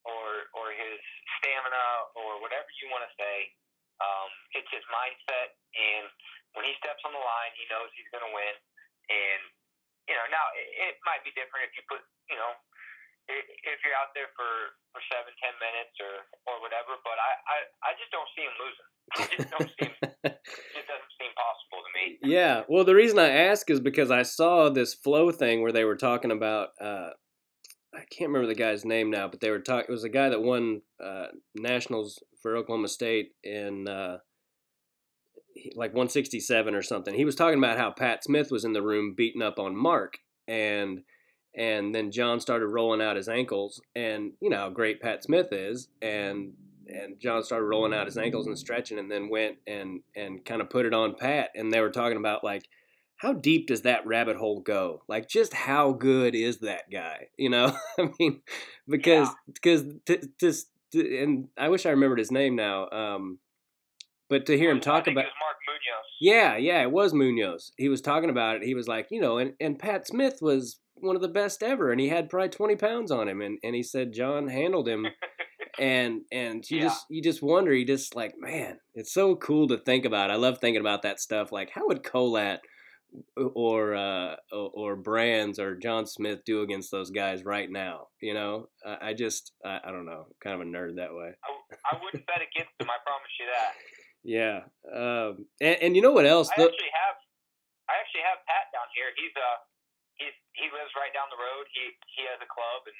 or 0.05 0.51
or 0.57 0.73
his 0.73 0.99
stamina 1.39 2.13
or 2.17 2.41
whatever 2.43 2.67
you 2.81 2.89
want 2.91 3.05
to 3.07 3.13
say. 3.15 3.53
Um, 4.01 4.31
it's 4.57 4.67
his 4.73 4.83
mindset, 4.89 5.55
and 5.77 6.09
when 6.57 6.65
he 6.65 6.73
steps 6.81 6.99
on 7.05 7.13
the 7.13 7.21
line, 7.21 7.53
he 7.55 7.63
knows 7.69 7.87
he's 7.95 8.09
going 8.09 8.25
to 8.25 8.33
win. 8.33 8.55
And 9.07 9.41
you 10.09 10.15
know, 10.17 10.25
now 10.27 10.45
it, 10.57 10.67
it 10.91 10.95
might 11.07 11.23
be 11.23 11.31
different 11.37 11.71
if 11.71 11.73
you 11.79 11.83
put, 11.87 12.03
you 12.27 12.35
know, 12.35 12.51
if 13.29 13.77
you're 13.83 13.97
out 13.99 14.11
there 14.15 14.29
for 14.35 14.51
for 14.91 15.01
seven, 15.11 15.31
ten 15.39 15.55
minutes 15.59 15.95
or 15.99 16.13
or 16.47 16.55
whatever. 16.61 16.99
But 17.03 17.17
I 17.17 17.31
I, 17.47 17.57
I 17.87 17.91
just 17.99 18.11
don't 18.11 18.29
see 18.35 18.43
him 18.45 18.55
losing. 18.59 18.89
It 19.13 19.29
just 19.37 19.51
don't 19.51 19.71
seem 19.79 19.91
it 19.99 20.85
doesn't 20.87 21.13
seem 21.19 21.31
possible 21.35 21.81
to 21.83 21.91
me. 21.93 22.17
yeah. 22.23 22.63
Well, 22.67 22.83
the 22.83 22.95
reason 22.95 23.19
I 23.19 23.29
ask 23.29 23.69
is 23.69 23.79
because 23.79 24.09
I 24.11 24.23
saw 24.23 24.69
this 24.69 24.93
flow 24.93 25.31
thing 25.31 25.61
where 25.61 25.71
they 25.71 25.83
were 25.83 25.97
talking 25.97 26.31
about. 26.31 26.69
Uh, 26.79 27.09
I 27.93 28.05
can't 28.09 28.29
remember 28.29 28.47
the 28.47 28.55
guy's 28.55 28.85
name 28.85 29.11
now, 29.11 29.27
but 29.27 29.39
they 29.39 29.51
were 29.51 29.59
talking. 29.59 29.85
It 29.87 29.91
was 29.91 30.03
a 30.03 30.09
guy 30.09 30.29
that 30.29 30.41
won 30.41 30.81
uh, 31.03 31.27
nationals 31.53 32.23
for 32.41 32.57
Oklahoma 32.57 32.87
State 32.87 33.33
in 33.43 33.87
uh, 33.87 34.17
like 35.75 35.91
167 35.91 36.73
or 36.73 36.81
something. 36.81 37.13
He 37.13 37.25
was 37.25 37.35
talking 37.35 37.59
about 37.59 37.77
how 37.77 37.91
Pat 37.91 38.23
Smith 38.23 38.49
was 38.49 38.65
in 38.65 38.73
the 38.73 38.81
room 38.81 39.13
beating 39.15 39.43
up 39.43 39.59
on 39.59 39.75
Mark, 39.75 40.17
and 40.47 41.01
and 41.55 41.93
then 41.93 42.11
John 42.11 42.39
started 42.39 42.67
rolling 42.67 43.01
out 43.01 43.15
his 43.15 43.29
ankles, 43.29 43.81
and 43.95 44.33
you 44.41 44.49
know 44.49 44.57
how 44.57 44.69
great 44.69 45.01
Pat 45.01 45.23
Smith 45.23 45.47
is, 45.51 45.87
and 46.01 46.53
and 46.87 47.19
John 47.19 47.43
started 47.43 47.65
rolling 47.65 47.93
out 47.93 48.07
his 48.07 48.17
ankles 48.17 48.47
and 48.47 48.57
stretching, 48.57 48.99
and 48.99 49.09
then 49.09 49.29
went 49.29 49.57
and 49.67 50.01
and 50.15 50.43
kind 50.43 50.61
of 50.61 50.69
put 50.69 50.85
it 50.85 50.93
on 50.93 51.15
Pat, 51.15 51.49
and 51.55 51.71
they 51.71 51.79
were 51.81 51.91
talking 51.91 52.17
about 52.17 52.43
like 52.43 52.63
how 53.23 53.31
deep 53.31 53.67
does 53.67 53.83
that 53.83 54.05
rabbit 54.05 54.35
hole 54.35 54.59
go? 54.59 55.01
Like, 55.07 55.29
just 55.29 55.53
how 55.53 55.93
good 55.93 56.35
is 56.35 56.57
that 56.57 56.91
guy? 56.91 57.27
You 57.37 57.49
know, 57.49 57.73
I 57.99 58.09
mean, 58.19 58.41
because 58.87 59.29
because 59.47 59.83
t- 60.05 60.27
just 60.39 60.67
t- 60.91 61.19
and 61.19 61.47
I 61.57 61.69
wish 61.69 61.85
I 61.85 61.91
remembered 61.91 62.19
his 62.19 62.31
name 62.31 62.57
now. 62.57 62.89
Um, 62.89 63.39
but 64.29 64.45
to 64.47 64.57
hear 64.57 64.71
him 64.71 64.81
talk 64.81 65.07
about, 65.07 65.21
it 65.21 65.27
was 65.27 65.33
Mark 65.41 65.57
Munoz. 65.67 66.05
yeah, 66.19 66.57
yeah, 66.57 66.81
it 66.81 66.91
was 66.91 67.13
Munoz. 67.13 67.71
He 67.77 67.87
was 67.87 68.01
talking 68.01 68.29
about 68.29 68.57
it. 68.57 68.63
He 68.63 68.73
was 68.73 68.87
like, 68.87 69.07
you 69.09 69.21
know, 69.21 69.37
and 69.37 69.53
and 69.61 69.79
Pat 69.79 70.05
Smith 70.05 70.39
was 70.41 70.79
one 71.03 71.15
of 71.15 71.21
the 71.21 71.27
best 71.27 71.61
ever, 71.61 71.91
and 71.91 71.99
he 72.01 72.09
had 72.09 72.29
probably 72.29 72.49
twenty 72.49 72.75
pounds 72.75 73.11
on 73.11 73.27
him, 73.27 73.41
and 73.41 73.59
and 73.63 73.75
he 73.75 73.83
said 73.83 74.13
John 74.13 74.47
handled 74.47 74.87
him 74.87 75.05
and 75.79 76.21
and 76.31 76.63
you 76.69 76.77
Yeah. 76.77 76.83
just 76.83 77.05
you 77.09 77.21
just 77.21 77.41
wonder 77.41 77.73
you 77.73 77.85
just 77.85 78.15
like 78.15 78.33
man 78.37 78.77
it's 78.93 79.11
so 79.13 79.35
cool 79.35 79.67
to 79.69 79.77
think 79.79 80.05
about 80.05 80.29
i 80.29 80.35
love 80.35 80.59
thinking 80.59 80.79
about 80.81 81.01
that 81.01 81.19
stuff 81.19 81.51
like 81.51 81.71
how 81.73 81.87
would 81.87 82.03
Kolat 82.03 82.59
or 83.35 83.95
uh 83.95 84.35
or, 84.51 84.95
brands 84.95 85.57
or 85.57 85.75
john 85.75 86.05
smith 86.05 86.39
do 86.45 86.61
against 86.61 86.91
those 86.91 87.09
guys 87.09 87.43
right 87.43 87.71
now 87.71 88.07
you 88.21 88.35
know 88.35 88.67
i, 88.85 89.13
just 89.13 89.51
I, 89.65 89.79
I 89.85 89.91
don't 89.91 90.05
know 90.05 90.27
kind 90.43 90.53
of 90.55 90.61
a 90.61 90.69
nerd 90.69 90.97
that 90.97 91.13
way 91.13 91.31
I, 91.43 91.95
I 91.95 91.99
wouldn't 92.03 92.25
bet 92.27 92.37
against 92.37 92.73
them. 92.79 92.89
I 92.89 92.97
promise 93.03 93.33
you 93.39 93.45
that. 93.53 93.73
yeah 94.23 94.59
um 94.93 95.45
and, 95.59 95.77
and 95.81 95.95
you 95.95 96.03
know 96.03 96.11
what 96.11 96.27
else 96.27 96.49
I 96.49 96.61
The- 96.61 96.69
actually 96.69 96.93
have 96.93 97.15
I 97.89 97.93
actually 97.99 98.21
have 98.29 98.39
Pat 98.47 98.71
down 98.71 98.87
here. 98.95 99.11
He's 99.19 99.33
uh 99.35 99.57
he's 99.67 99.72
he 100.55 100.69
lives 100.69 100.93
right 100.97 101.13
down 101.13 101.29
the 101.33 101.39
road. 101.39 101.65
He 101.73 101.93
he 102.17 102.23
has 102.29 102.39
a 102.41 102.49
club 102.49 102.81
and 102.85 102.99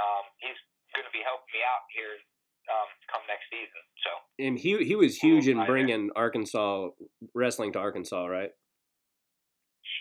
um 0.00 0.24
he's 0.40 0.58
going 0.92 1.08
to 1.08 1.14
be 1.14 1.24
helping 1.24 1.48
me 1.56 1.64
out 1.64 1.84
here 1.96 2.20
um, 2.68 2.88
come 3.10 3.24
next 3.26 3.48
season. 3.48 3.82
So 4.04 4.10
And 4.38 4.54
he 4.60 4.78
he 4.84 4.94
was 4.94 5.18
huge 5.18 5.48
in 5.48 5.64
bringing 5.66 6.12
Arkansas 6.14 6.94
wrestling 7.34 7.72
to 7.74 7.80
Arkansas, 7.80 8.28
right? 8.28 8.52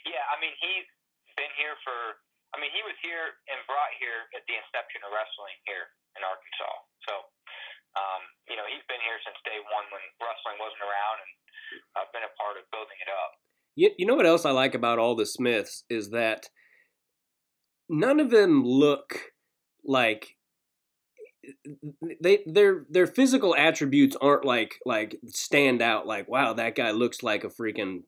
yeah, 0.06 0.24
I 0.34 0.36
mean 0.42 0.54
he's 0.62 0.88
been 1.38 1.52
here 1.58 1.78
for. 1.86 2.22
I 2.52 2.60
mean 2.60 2.74
he 2.76 2.84
was 2.84 2.98
here 3.00 3.40
and 3.48 3.64
brought 3.64 3.96
here 3.96 4.28
at 4.36 4.44
the 4.44 4.56
inception 4.60 5.00
of 5.08 5.16
wrestling 5.16 5.56
here 5.64 5.88
in 6.20 6.22
Arkansas. 6.22 6.74
So 7.08 7.14
um, 7.96 8.22
you 8.52 8.60
know 8.60 8.68
he's 8.68 8.84
been 8.92 9.02
here 9.08 9.18
since 9.24 9.40
day 9.48 9.60
one 9.72 9.88
when 9.90 10.04
wrestling 10.20 10.60
wasn't 10.60 10.84
around, 10.84 11.18
and 11.24 11.32
I've 11.98 12.12
been 12.12 12.28
a 12.28 12.34
part 12.36 12.60
of 12.60 12.68
building 12.70 13.00
it 13.00 13.10
up. 13.10 13.32
You, 13.80 13.90
you 13.96 14.06
know 14.06 14.20
what 14.20 14.28
else 14.28 14.44
I 14.44 14.52
like 14.52 14.76
about 14.76 15.00
all 15.00 15.16
the 15.16 15.26
Smiths 15.26 15.88
is 15.88 16.12
that 16.12 16.52
none 17.92 18.22
of 18.22 18.32
them 18.32 18.64
look 18.64 19.34
like 19.86 20.38
they 22.22 22.40
their 22.46 22.86
their 22.90 23.06
physical 23.06 23.56
attributes 23.56 24.16
aren't 24.22 24.46
like 24.46 24.76
like 24.86 25.18
stand 25.28 25.82
out 25.82 26.08
like 26.08 26.28
wow 26.30 26.54
that 26.54 26.76
guy 26.76 26.92
looks 26.92 27.22
like 27.22 27.44
a 27.44 27.50
freaking 27.50 28.04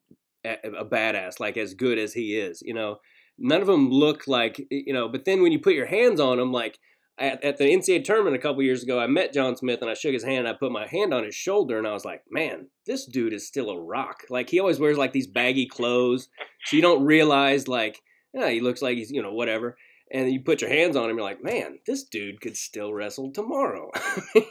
a, 0.46 0.56
a 0.80 0.86
badass 0.86 1.40
like 1.40 1.58
as 1.58 1.74
good 1.74 2.00
as 2.00 2.14
he 2.14 2.36
is 2.36 2.64
you 2.66 2.74
know? 2.74 2.98
None 3.40 3.62
of 3.62 3.68
them 3.68 3.90
look 3.90 4.28
like 4.28 4.66
you 4.70 4.94
know 4.94 5.10
but 5.10 5.26
then 5.26 5.42
when 5.42 5.52
you 5.52 5.60
put 5.60 5.74
your 5.74 5.88
hands 5.88 6.20
on 6.20 6.38
them 6.38 6.52
like 6.52 6.80
at, 7.18 7.44
at 7.44 7.58
the 7.58 7.66
NCAA 7.66 8.04
tournament 8.04 8.36
a 8.36 8.40
couple 8.40 8.62
years 8.62 8.84
ago 8.84 9.00
I 9.00 9.08
met 9.08 9.34
John 9.34 9.58
Smith 9.58 9.82
and 9.82 9.90
I 9.90 9.96
shook 9.96 10.14
his 10.14 10.24
hand 10.24 10.40
and 10.40 10.48
I 10.48 10.54
put 10.54 10.72
my 10.72 10.88
hand 10.88 11.14
on 11.14 11.24
his 11.24 11.36
shoulder 11.36 11.78
and 11.78 11.88
I 11.88 11.94
was 11.94 12.06
like 12.06 12.22
man 12.30 12.68
this 12.86 13.06
dude 13.06 13.34
is 13.34 13.48
still 13.48 13.72
a 13.72 13.82
rock. 13.82 14.22
Like 14.30 14.50
he 14.50 14.60
always 14.60 14.80
wears 14.80 14.98
like 14.98 15.14
these 15.14 15.28
baggy 15.28 15.66
clothes 15.66 16.30
so 16.66 16.76
you 16.76 16.82
don't 16.82 17.04
realize 17.04 17.68
like 17.68 18.00
yeah 18.34 18.50
he 18.50 18.60
looks 18.60 18.82
like 18.82 18.98
he's 18.98 19.12
you 19.12 19.22
know 19.22 19.34
whatever 19.34 19.78
and 20.14 20.32
you 20.32 20.42
put 20.42 20.62
your 20.62 20.70
hands 20.70 20.96
on 20.96 21.10
him, 21.10 21.18
you're 21.18 21.26
like, 21.26 21.44
man, 21.44 21.80
this 21.88 22.04
dude 22.04 22.40
could 22.40 22.56
still 22.56 22.94
wrestle 22.94 23.32
tomorrow. 23.32 23.90
yeah, 24.36 24.46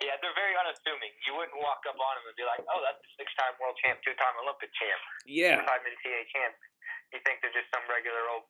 yeah, 0.00 0.16
they're 0.24 0.38
very 0.38 0.56
unassuming. 0.56 1.12
You 1.28 1.36
wouldn't 1.36 1.60
walk 1.60 1.84
up 1.84 2.00
on 2.00 2.12
him 2.16 2.24
and 2.24 2.36
be 2.40 2.48
like, 2.48 2.64
"Oh, 2.64 2.80
that's 2.80 3.04
a 3.04 3.10
six-time 3.20 3.52
world 3.60 3.76
champ, 3.84 4.00
two-time 4.00 4.34
Olympic 4.40 4.72
champ, 4.72 5.00
yeah, 5.28 5.60
five 5.66 5.84
NCAA 5.84 6.24
champ." 6.32 6.56
You 7.12 7.20
think 7.28 7.44
they're 7.44 7.52
just 7.52 7.68
some 7.68 7.84
regular 7.84 8.24
old 8.32 8.48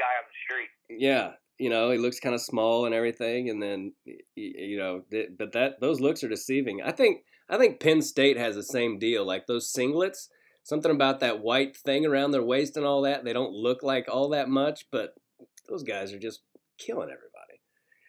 guy 0.00 0.16
on 0.16 0.24
the 0.24 0.36
street. 0.48 0.72
yeah. 0.88 1.36
You 1.60 1.68
know, 1.68 1.90
he 1.90 1.98
looks 1.98 2.18
kind 2.20 2.34
of 2.34 2.40
small 2.40 2.86
and 2.86 2.94
everything, 2.94 3.50
and 3.50 3.62
then 3.62 3.92
you 4.34 4.78
know, 4.78 5.02
but 5.38 5.52
that 5.52 5.78
those 5.82 6.00
looks 6.00 6.24
are 6.24 6.28
deceiving. 6.28 6.80
I 6.82 6.90
think 6.90 7.20
I 7.50 7.58
think 7.58 7.80
Penn 7.80 8.00
State 8.00 8.38
has 8.38 8.54
the 8.54 8.62
same 8.62 8.98
deal. 8.98 9.26
Like 9.26 9.46
those 9.46 9.70
singlets, 9.70 10.28
something 10.62 10.90
about 10.90 11.20
that 11.20 11.40
white 11.40 11.76
thing 11.76 12.06
around 12.06 12.30
their 12.30 12.42
waist 12.42 12.76
and 12.76 12.86
all 12.86 13.02
that. 13.02 13.24
They 13.24 13.32
don't 13.32 13.52
look 13.52 13.82
like 13.82 14.06
all 14.08 14.28
that 14.30 14.48
much, 14.48 14.86
but 14.90 15.14
those 15.68 15.82
guys 15.82 16.12
are 16.12 16.18
just 16.18 16.40
killing 16.78 17.08
everybody. 17.08 17.60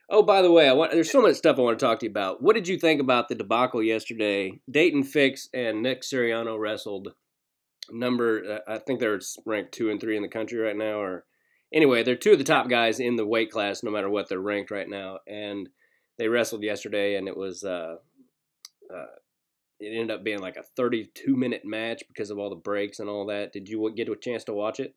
Oh, 0.10 0.24
by 0.24 0.42
the 0.42 0.52
way, 0.52 0.68
I 0.68 0.74
want 0.74 0.92
there's 0.92 1.12
so 1.12 1.22
much 1.22 1.36
stuff 1.36 1.58
I 1.58 1.62
want 1.62 1.80
to 1.80 1.86
talk 1.86 2.00
to 2.00 2.06
you 2.06 2.10
about. 2.12 2.44
What 2.44 2.56
did 2.56 2.68
you 2.68 2.78
think 2.78 3.00
about 3.00 3.30
the 3.30 3.36
debacle 3.36 3.82
yesterday? 3.82 4.60
Daton 4.70 5.06
Fix 5.06 5.48
and 5.54 5.82
Nick 5.82 6.02
Suriano 6.02 6.60
wrestled. 6.60 7.14
Number, 7.90 8.60
uh, 8.68 8.72
I 8.74 8.78
think 8.78 9.00
they're 9.00 9.20
ranked 9.46 9.72
two 9.72 9.90
and 9.90 10.00
three 10.00 10.18
in 10.18 10.22
the 10.22 10.28
country 10.28 10.60
right 10.60 10.76
now, 10.76 11.00
or 11.00 11.26
anyway, 11.74 12.04
they're 12.04 12.16
two 12.16 12.34
of 12.34 12.38
the 12.38 12.44
top 12.44 12.70
guys 12.70 13.00
in 13.00 13.16
the 13.16 13.26
weight 13.26 13.52
class, 13.52 13.84
no 13.84 13.92
matter 13.92 14.10
what 14.10 14.28
they're 14.28 14.40
ranked 14.40 14.70
right 14.70 14.88
now. 14.88 15.20
And 15.28 15.70
they 16.18 16.28
wrestled 16.28 16.64
yesterday, 16.64 17.16
and 17.16 17.28
it 17.28 17.38
was 17.38 17.64
uh, 17.64 17.96
uh, 18.94 19.06
it 19.82 19.98
ended 19.98 20.14
up 20.14 20.22
being 20.22 20.38
like 20.38 20.62
a 20.62 20.70
32 20.78 21.10
minute 21.34 21.66
match 21.66 22.06
because 22.06 22.30
of 22.30 22.38
all 22.38 22.54
the 22.54 22.62
breaks 22.62 23.02
and 23.02 23.10
all 23.10 23.26
that. 23.34 23.50
Did 23.50 23.66
you 23.66 23.82
get 23.98 24.06
a 24.06 24.14
chance 24.14 24.46
to 24.46 24.54
watch 24.54 24.78
it? 24.78 24.94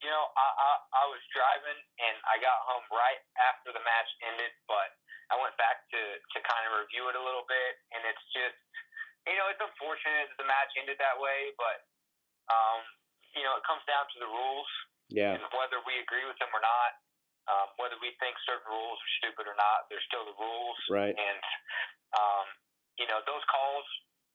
You 0.00 0.08
know, 0.08 0.24
I, 0.34 0.48
I 0.48 0.70
I 0.82 1.04
was 1.12 1.20
driving 1.30 1.78
and 2.00 2.16
I 2.26 2.40
got 2.40 2.56
home 2.64 2.82
right 2.90 3.20
after 3.52 3.70
the 3.70 3.84
match 3.84 4.10
ended, 4.24 4.50
but 4.66 4.88
I 5.28 5.36
went 5.36 5.54
back 5.60 5.84
to 5.92 6.00
to 6.00 6.38
kind 6.42 6.64
of 6.66 6.80
review 6.80 7.12
it 7.12 7.14
a 7.14 7.22
little 7.22 7.44
bit, 7.46 7.72
and 7.94 8.02
it's 8.08 8.24
just, 8.32 8.58
you 9.28 9.36
know, 9.36 9.46
it's 9.52 9.62
unfortunate 9.62 10.32
that 10.32 10.38
the 10.40 10.48
match 10.48 10.72
ended 10.80 10.98
that 10.98 11.20
way, 11.20 11.52
but 11.60 11.86
um, 12.50 12.82
you 13.36 13.44
know, 13.46 13.54
it 13.60 13.64
comes 13.68 13.84
down 13.86 14.08
to 14.10 14.18
the 14.18 14.26
rules 14.26 14.70
Yeah, 15.12 15.36
and 15.36 15.44
whether 15.54 15.78
we 15.84 16.00
agree 16.02 16.24
with 16.26 16.40
them 16.42 16.50
or 16.50 16.64
not, 16.64 16.98
um, 17.52 17.68
whether 17.78 18.00
we 18.00 18.16
think 18.16 18.34
certain 18.42 18.66
rules 18.66 18.98
are 18.98 19.12
stupid 19.22 19.44
or 19.46 19.54
not, 19.54 19.86
they're 19.86 20.02
still 20.08 20.26
the 20.26 20.34
rules. 20.40 20.78
right. 20.90 21.14
And 21.14 21.40
um, 22.16 22.46
you 23.00 23.06
know, 23.08 23.20
those 23.24 23.44
calls 23.48 23.86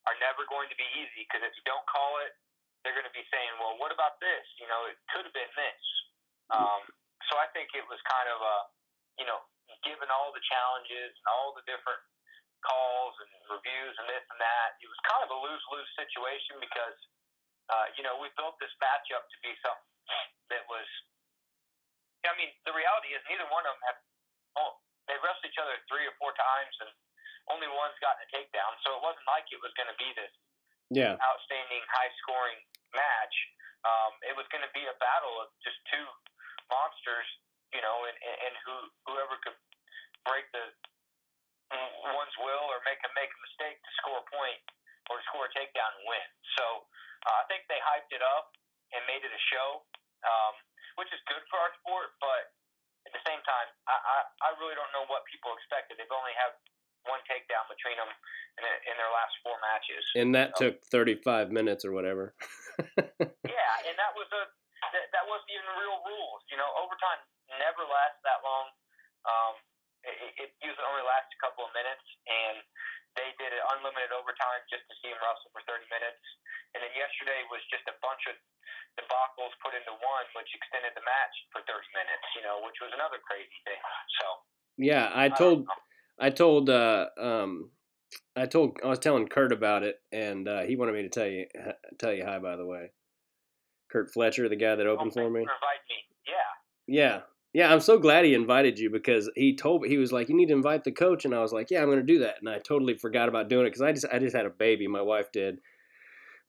are 0.09 0.17
never 0.23 0.47
going 0.47 0.71
to 0.71 0.77
be 0.79 0.87
easy 0.97 1.27
because 1.27 1.43
if 1.43 1.53
you 1.53 1.65
don't 1.67 1.83
call 1.85 2.23
it, 2.23 2.33
they're 2.81 2.95
going 2.95 3.07
to 3.07 3.17
be 3.17 3.25
saying, 3.27 3.51
"Well, 3.59 3.75
what 3.77 3.91
about 3.91 4.17
this? 4.23 4.45
You 4.61 4.67
know, 4.71 4.87
it 4.87 4.95
could 5.11 5.27
have 5.27 5.35
been 5.35 5.51
this." 5.57 5.83
Um, 6.53 6.81
so 7.27 7.35
I 7.35 7.51
think 7.51 7.75
it 7.75 7.83
was 7.91 7.99
kind 8.07 8.29
of 8.31 8.39
a, 8.39 8.57
you 9.19 9.27
know, 9.27 9.43
given 9.83 10.07
all 10.07 10.31
the 10.31 10.43
challenges 10.47 11.11
and 11.11 11.27
all 11.27 11.51
the 11.51 11.65
different 11.67 11.99
calls 12.63 13.13
and 13.19 13.29
reviews 13.51 13.93
and 13.99 14.07
this 14.07 14.23
and 14.31 14.39
that, 14.39 14.79
it 14.79 14.87
was 14.87 14.99
kind 15.03 15.21
of 15.27 15.29
a 15.29 15.39
lose 15.43 15.63
lose 15.75 15.91
situation 15.99 16.57
because, 16.63 16.97
uh, 17.67 17.87
you 17.99 18.03
know, 18.07 18.15
we 18.23 18.31
built 18.39 18.55
this 18.63 18.71
matchup 18.79 19.27
to 19.27 19.37
be 19.43 19.51
something 19.59 19.91
that 20.55 20.63
was. 20.71 20.87
I 22.25 22.35
mean, 22.35 22.51
the 22.67 22.75
reality 22.75 23.15
is 23.15 23.23
neither 23.31 23.47
one 23.51 23.63
of 23.67 23.75
them 23.75 23.83
have. 23.91 23.99
Oh, 24.57 24.71
they 25.07 25.15
wrestled 25.23 25.47
each 25.47 25.59
other 25.59 25.75
three 25.87 26.03
or 26.03 26.15
four 26.19 26.35
times, 26.35 26.75
and 26.83 26.91
only 27.51 27.67
one's 27.71 27.97
gotten 28.03 28.21
a 28.23 28.29
takedown. 28.31 28.71
So 28.83 28.95
it 28.97 29.01
wasn't 29.03 29.27
like 29.27 29.47
it 29.51 29.61
was 29.63 29.71
going 29.79 29.89
to 29.89 29.99
be 29.99 30.09
this 30.15 30.33
Yeah, 30.91 31.15
outstanding, 31.19 31.83
high 31.91 32.11
scoring 32.23 32.59
match. 32.95 33.35
Um, 33.83 34.13
it 34.27 34.35
was 34.35 34.47
going 34.51 34.63
to 34.63 34.73
be 34.75 34.83
a 34.87 34.95
battle 34.99 35.35
of 35.43 35.51
just 35.63 35.79
two 35.91 36.05
monsters, 36.67 37.27
you 37.71 37.79
know, 37.79 38.07
and, 38.07 38.15
and, 38.19 38.37
and 38.49 38.53
who 38.67 38.75
whoever 39.07 39.39
could 39.43 39.55
break 40.27 40.47
the 40.51 40.63
one's 42.15 42.35
will 42.39 42.65
or 42.71 42.79
make 42.87 42.99
a 43.03 43.09
make 43.15 43.31
a 43.31 43.39
mistake 43.43 43.77
to 43.83 43.91
score 43.99 44.19
a 44.23 44.27
point 44.31 44.63
or 45.11 45.19
score 45.31 45.47
a 45.47 45.51
takedown 45.55 45.91
and 45.99 46.03
win. 46.07 46.27
So 46.59 46.87
uh, 47.27 47.43
I 47.43 47.45
think 47.51 47.67
they 47.67 47.79
hyped 47.79 48.11
it 48.11 48.23
up 48.23 48.55
and 48.95 49.03
made 49.07 49.23
it 49.23 49.31
a 49.31 49.43
show, 49.51 49.83
um, 50.23 50.55
which 50.99 51.11
is 51.11 51.19
good 51.27 51.43
for 51.51 51.59
our 51.59 51.71
sport. 51.83 52.15
But 52.23 52.51
at 53.07 53.11
the 53.15 53.23
same 53.27 53.39
time, 53.43 53.67
I, 53.87 53.95
I, 53.95 54.17
I 54.47 54.49
really 54.59 54.75
don't 54.75 54.91
know 54.95 55.07
what 55.07 55.23
people 55.27 55.55
expected. 55.55 55.99
They've 55.99 56.11
only 56.11 56.35
had 56.35 56.55
one 57.05 57.21
takedown 57.29 57.65
between 57.69 57.95
them 57.99 58.09
in, 58.57 58.63
in 58.89 58.95
their 58.97 59.11
last 59.13 59.33
four 59.45 59.55
matches. 59.61 60.03
and 60.17 60.33
that 60.33 60.57
took 60.57 60.81
35 60.89 61.51
minutes 61.53 61.85
or 61.85 61.91
whatever. 61.93 62.33
Yeah, 63.47 63.73
and 63.89 63.97
that 63.97 64.13
was 64.13 64.29
a 64.37 64.43
that, 64.93 65.09
that 65.09 65.25
wasn't 65.25 65.49
even 65.49 65.65
real 65.81 65.97
rules. 66.05 66.41
You 66.53 66.61
know, 66.61 66.69
overtime 66.77 67.17
never 67.57 67.81
lasts 67.89 68.21
that 68.21 68.45
long. 68.45 68.69
Um, 69.25 69.53
it, 70.05 70.13
it 70.37 70.49
usually 70.61 70.85
only 70.85 71.01
lasts 71.01 71.33
a 71.33 71.39
couple 71.41 71.65
of 71.65 71.73
minutes, 71.73 72.05
and 72.29 72.61
they 73.17 73.33
did 73.41 73.49
an 73.49 73.63
unlimited 73.73 74.13
overtime 74.13 74.61
just 74.69 74.85
to 74.85 74.93
see 75.01 75.09
him 75.09 75.17
wrestle 75.25 75.49
for 75.49 75.65
30 75.65 75.89
minutes. 75.89 76.21
And 76.77 76.85
then 76.85 76.93
yesterday 76.93 77.41
was 77.49 77.65
just 77.73 77.81
a 77.89 77.97
bunch 77.97 78.21
of 78.29 78.37
debacles 79.01 79.57
put 79.65 79.73
into 79.73 79.97
one, 79.97 80.25
which 80.37 80.53
extended 80.53 80.93
the 80.93 81.01
match 81.01 81.33
for 81.49 81.65
30 81.65 81.81
minutes. 81.97 82.25
You 82.37 82.45
know, 82.45 82.61
which 82.61 82.77
was 82.77 82.93
another 82.93 83.17
crazy 83.25 83.57
thing. 83.65 83.81
So 84.21 84.25
yeah, 84.77 85.09
I 85.17 85.27
I 85.27 85.33
told 85.33 85.65
know. 85.65 85.73
I 86.19 86.29
told 86.29 86.69
uh 86.69 87.07
um 87.19 87.71
I 88.35 88.45
told 88.45 88.77
I 88.83 88.87
was 88.87 88.99
telling 88.99 89.27
Kurt 89.27 89.51
about 89.51 89.83
it 89.83 89.99
and 90.11 90.47
uh, 90.47 90.61
he 90.61 90.75
wanted 90.75 90.95
me 90.95 91.03
to 91.03 91.09
tell 91.09 91.27
you 91.27 91.45
tell 91.99 92.13
you 92.13 92.25
hi 92.25 92.39
by 92.39 92.55
the 92.55 92.65
way. 92.65 92.91
Kurt 93.91 94.11
Fletcher, 94.11 94.49
the 94.49 94.55
guy 94.55 94.75
that 94.75 94.87
opened 94.87 95.11
Oh, 95.11 95.21
for 95.21 95.29
me. 95.29 95.41
Me. 95.41 95.47
Yeah. 96.27 96.33
Yeah. 96.87 97.21
Yeah, 97.53 97.71
I'm 97.73 97.79
so 97.79 97.97
glad 97.97 98.25
he 98.25 98.33
invited 98.33 98.77
you 98.77 98.89
because 98.89 99.31
he 99.33 99.55
told 99.55 99.81
me 99.81 99.89
he 99.89 99.97
was 99.97 100.11
like, 100.11 100.29
"You 100.29 100.35
need 100.35 100.49
to 100.49 100.53
invite 100.53 100.83
the 100.83 100.91
coach," 100.91 101.25
and 101.25 101.33
I 101.33 101.39
was 101.41 101.53
like, 101.53 101.71
"Yeah, 101.71 101.81
I'm 101.81 101.87
going 101.87 101.97
to 101.97 102.03
do 102.03 102.19
that." 102.19 102.35
And 102.39 102.49
I 102.49 102.59
totally 102.59 102.95
forgot 102.95 103.29
about 103.29 103.47
doing 103.47 103.65
it 103.65 103.69
because 103.69 103.81
I 103.81 103.93
just 103.93 104.05
I 104.11 104.19
just 104.19 104.35
had 104.35 104.45
a 104.45 104.51
baby. 104.51 104.87
My 104.87 105.01
wife 105.01 105.31
did. 105.31 105.59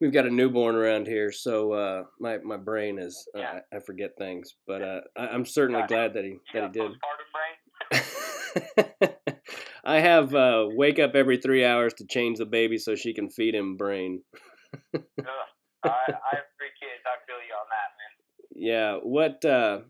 We've 0.01 0.13
got 0.13 0.27
a 0.27 0.31
newborn 0.31 0.75
around 0.75 1.07
here, 1.07 1.33
so 1.33 1.73
uh, 1.73 2.03
my 2.21 2.39
my 2.39 2.57
brain 2.57 2.99
is 2.99 3.27
uh, 3.35 3.39
Yeah. 3.39 3.61
I, 3.73 3.79
forget 3.79 4.19
things. 4.19 4.55
But 4.67 4.83
uh, 4.83 5.01
I, 5.17 5.29
I'm 5.29 5.47
certainly 5.47 5.83
glad 5.89 6.15
that 6.15 6.25
he 6.25 6.39
that 6.53 6.75
he 6.75 6.81
did. 9.01 9.15
I 9.89 10.01
have 10.01 10.35
uh, 10.35 10.67
wake 10.71 10.99
up 10.99 11.15
every 11.15 11.39
three 11.39 11.65
hours 11.65 11.95
to 11.95 12.07
change 12.07 12.39
the 12.39 12.47
baby 12.47 12.79
so 12.79 12.95
she 12.95 13.15
can 13.15 13.31
feed 13.31 13.55
him 13.55 13.77
brain. 13.77 14.23
Ugh. 14.95 15.03
I, 15.85 15.89
I 15.89 16.35
have 16.37 16.49
three 16.59 16.75
kids. 16.81 17.03
I 17.07 17.17
feel 17.27 17.37
you 17.47 17.55
on 17.55 17.69
that, 17.73 17.91
man. 17.97 18.13
Yeah. 18.55 18.97
What? 19.03 19.45
Uh, 19.45 19.81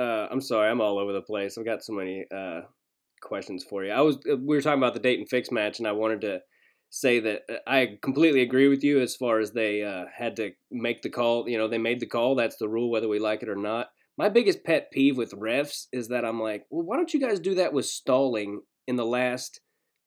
uh, 0.00 0.28
I'm 0.30 0.40
sorry. 0.40 0.70
I'm 0.70 0.80
all 0.80 0.98
over 0.98 1.12
the 1.12 1.20
place. 1.22 1.58
I've 1.58 1.64
got 1.64 1.84
so 1.84 1.92
many 1.92 2.24
uh, 2.34 2.62
questions 3.20 3.64
for 3.64 3.84
you. 3.84 3.92
I 3.92 4.00
was. 4.00 4.16
uh, 4.30 4.36
We 4.36 4.56
were 4.56 4.62
talking 4.62 4.82
about 4.82 4.94
the 4.94 5.00
Daton 5.00 5.28
Fix 5.28 5.50
match, 5.50 5.78
and 5.78 5.88
I 5.88 5.92
wanted 5.92 6.22
to 6.22 6.40
say 6.88 7.20
that 7.20 7.42
uh, 7.50 7.56
I 7.66 7.98
completely 8.02 8.42
agree 8.42 8.68
with 8.68 8.82
you 8.82 9.00
as 9.00 9.16
far 9.16 9.40
as 9.40 9.52
they 9.52 9.82
uh, 9.82 10.04
had 10.16 10.36
to 10.36 10.52
make 10.70 11.02
the 11.02 11.10
call. 11.10 11.48
You 11.48 11.58
know, 11.58 11.68
they 11.68 11.78
made 11.78 12.00
the 12.00 12.06
call. 12.06 12.36
That's 12.36 12.56
the 12.56 12.68
rule, 12.68 12.90
whether 12.90 13.08
we 13.08 13.18
like 13.18 13.42
it 13.42 13.48
or 13.48 13.56
not. 13.56 13.90
My 14.16 14.28
biggest 14.28 14.64
pet 14.64 14.90
peeve 14.90 15.16
with 15.16 15.32
refs 15.32 15.86
is 15.92 16.08
that 16.08 16.24
I'm 16.24 16.40
like, 16.40 16.66
well, 16.70 16.84
why 16.86 16.96
don't 16.96 17.12
you 17.12 17.20
guys 17.20 17.40
do 17.40 17.54
that 17.56 17.72
with 17.72 17.86
stalling 17.86 18.60
in 18.90 18.96
the 18.96 19.06
last 19.06 19.60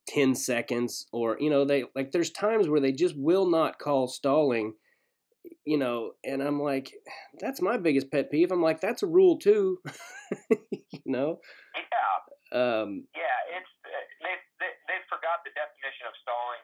10 0.09 0.35
seconds? 0.35 1.07
Or, 1.11 1.37
you 1.39 1.49
know, 1.49 1.65
they 1.65 1.85
like 1.95 2.11
there's 2.11 2.29
times 2.29 2.67
where 2.69 2.81
they 2.81 2.91
just 2.91 3.15
will 3.17 3.49
not 3.49 3.79
call 3.79 4.07
stalling 4.07 4.73
you 5.65 5.77
know, 5.77 6.11
and 6.23 6.41
I'm 6.43 6.59
like, 6.59 6.91
that's 7.39 7.61
my 7.61 7.77
biggest 7.77 8.11
pet 8.11 8.31
peeve. 8.31 8.51
I'm 8.51 8.61
like, 8.63 8.79
that's 8.79 9.03
a 9.03 9.07
rule 9.07 9.39
too, 9.39 9.79
you 10.91 11.07
know. 11.07 11.39
Yeah, 11.75 12.17
Um, 12.51 13.07
yeah. 13.15 13.39
It's 13.59 13.71
uh, 13.83 14.03
they 14.23 14.35
they 14.59 14.71
they 14.87 14.99
forgot 15.07 15.43
the 15.47 15.51
definition 15.55 16.07
of 16.07 16.15
stalling, 16.23 16.63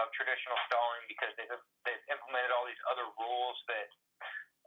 of 0.00 0.06
traditional 0.16 0.56
stalling, 0.68 1.04
because 1.08 1.32
they've 1.36 1.50
they've 1.84 2.04
implemented 2.12 2.52
all 2.52 2.64
these 2.68 2.80
other 2.88 3.08
rules 3.20 3.56
that 3.72 3.88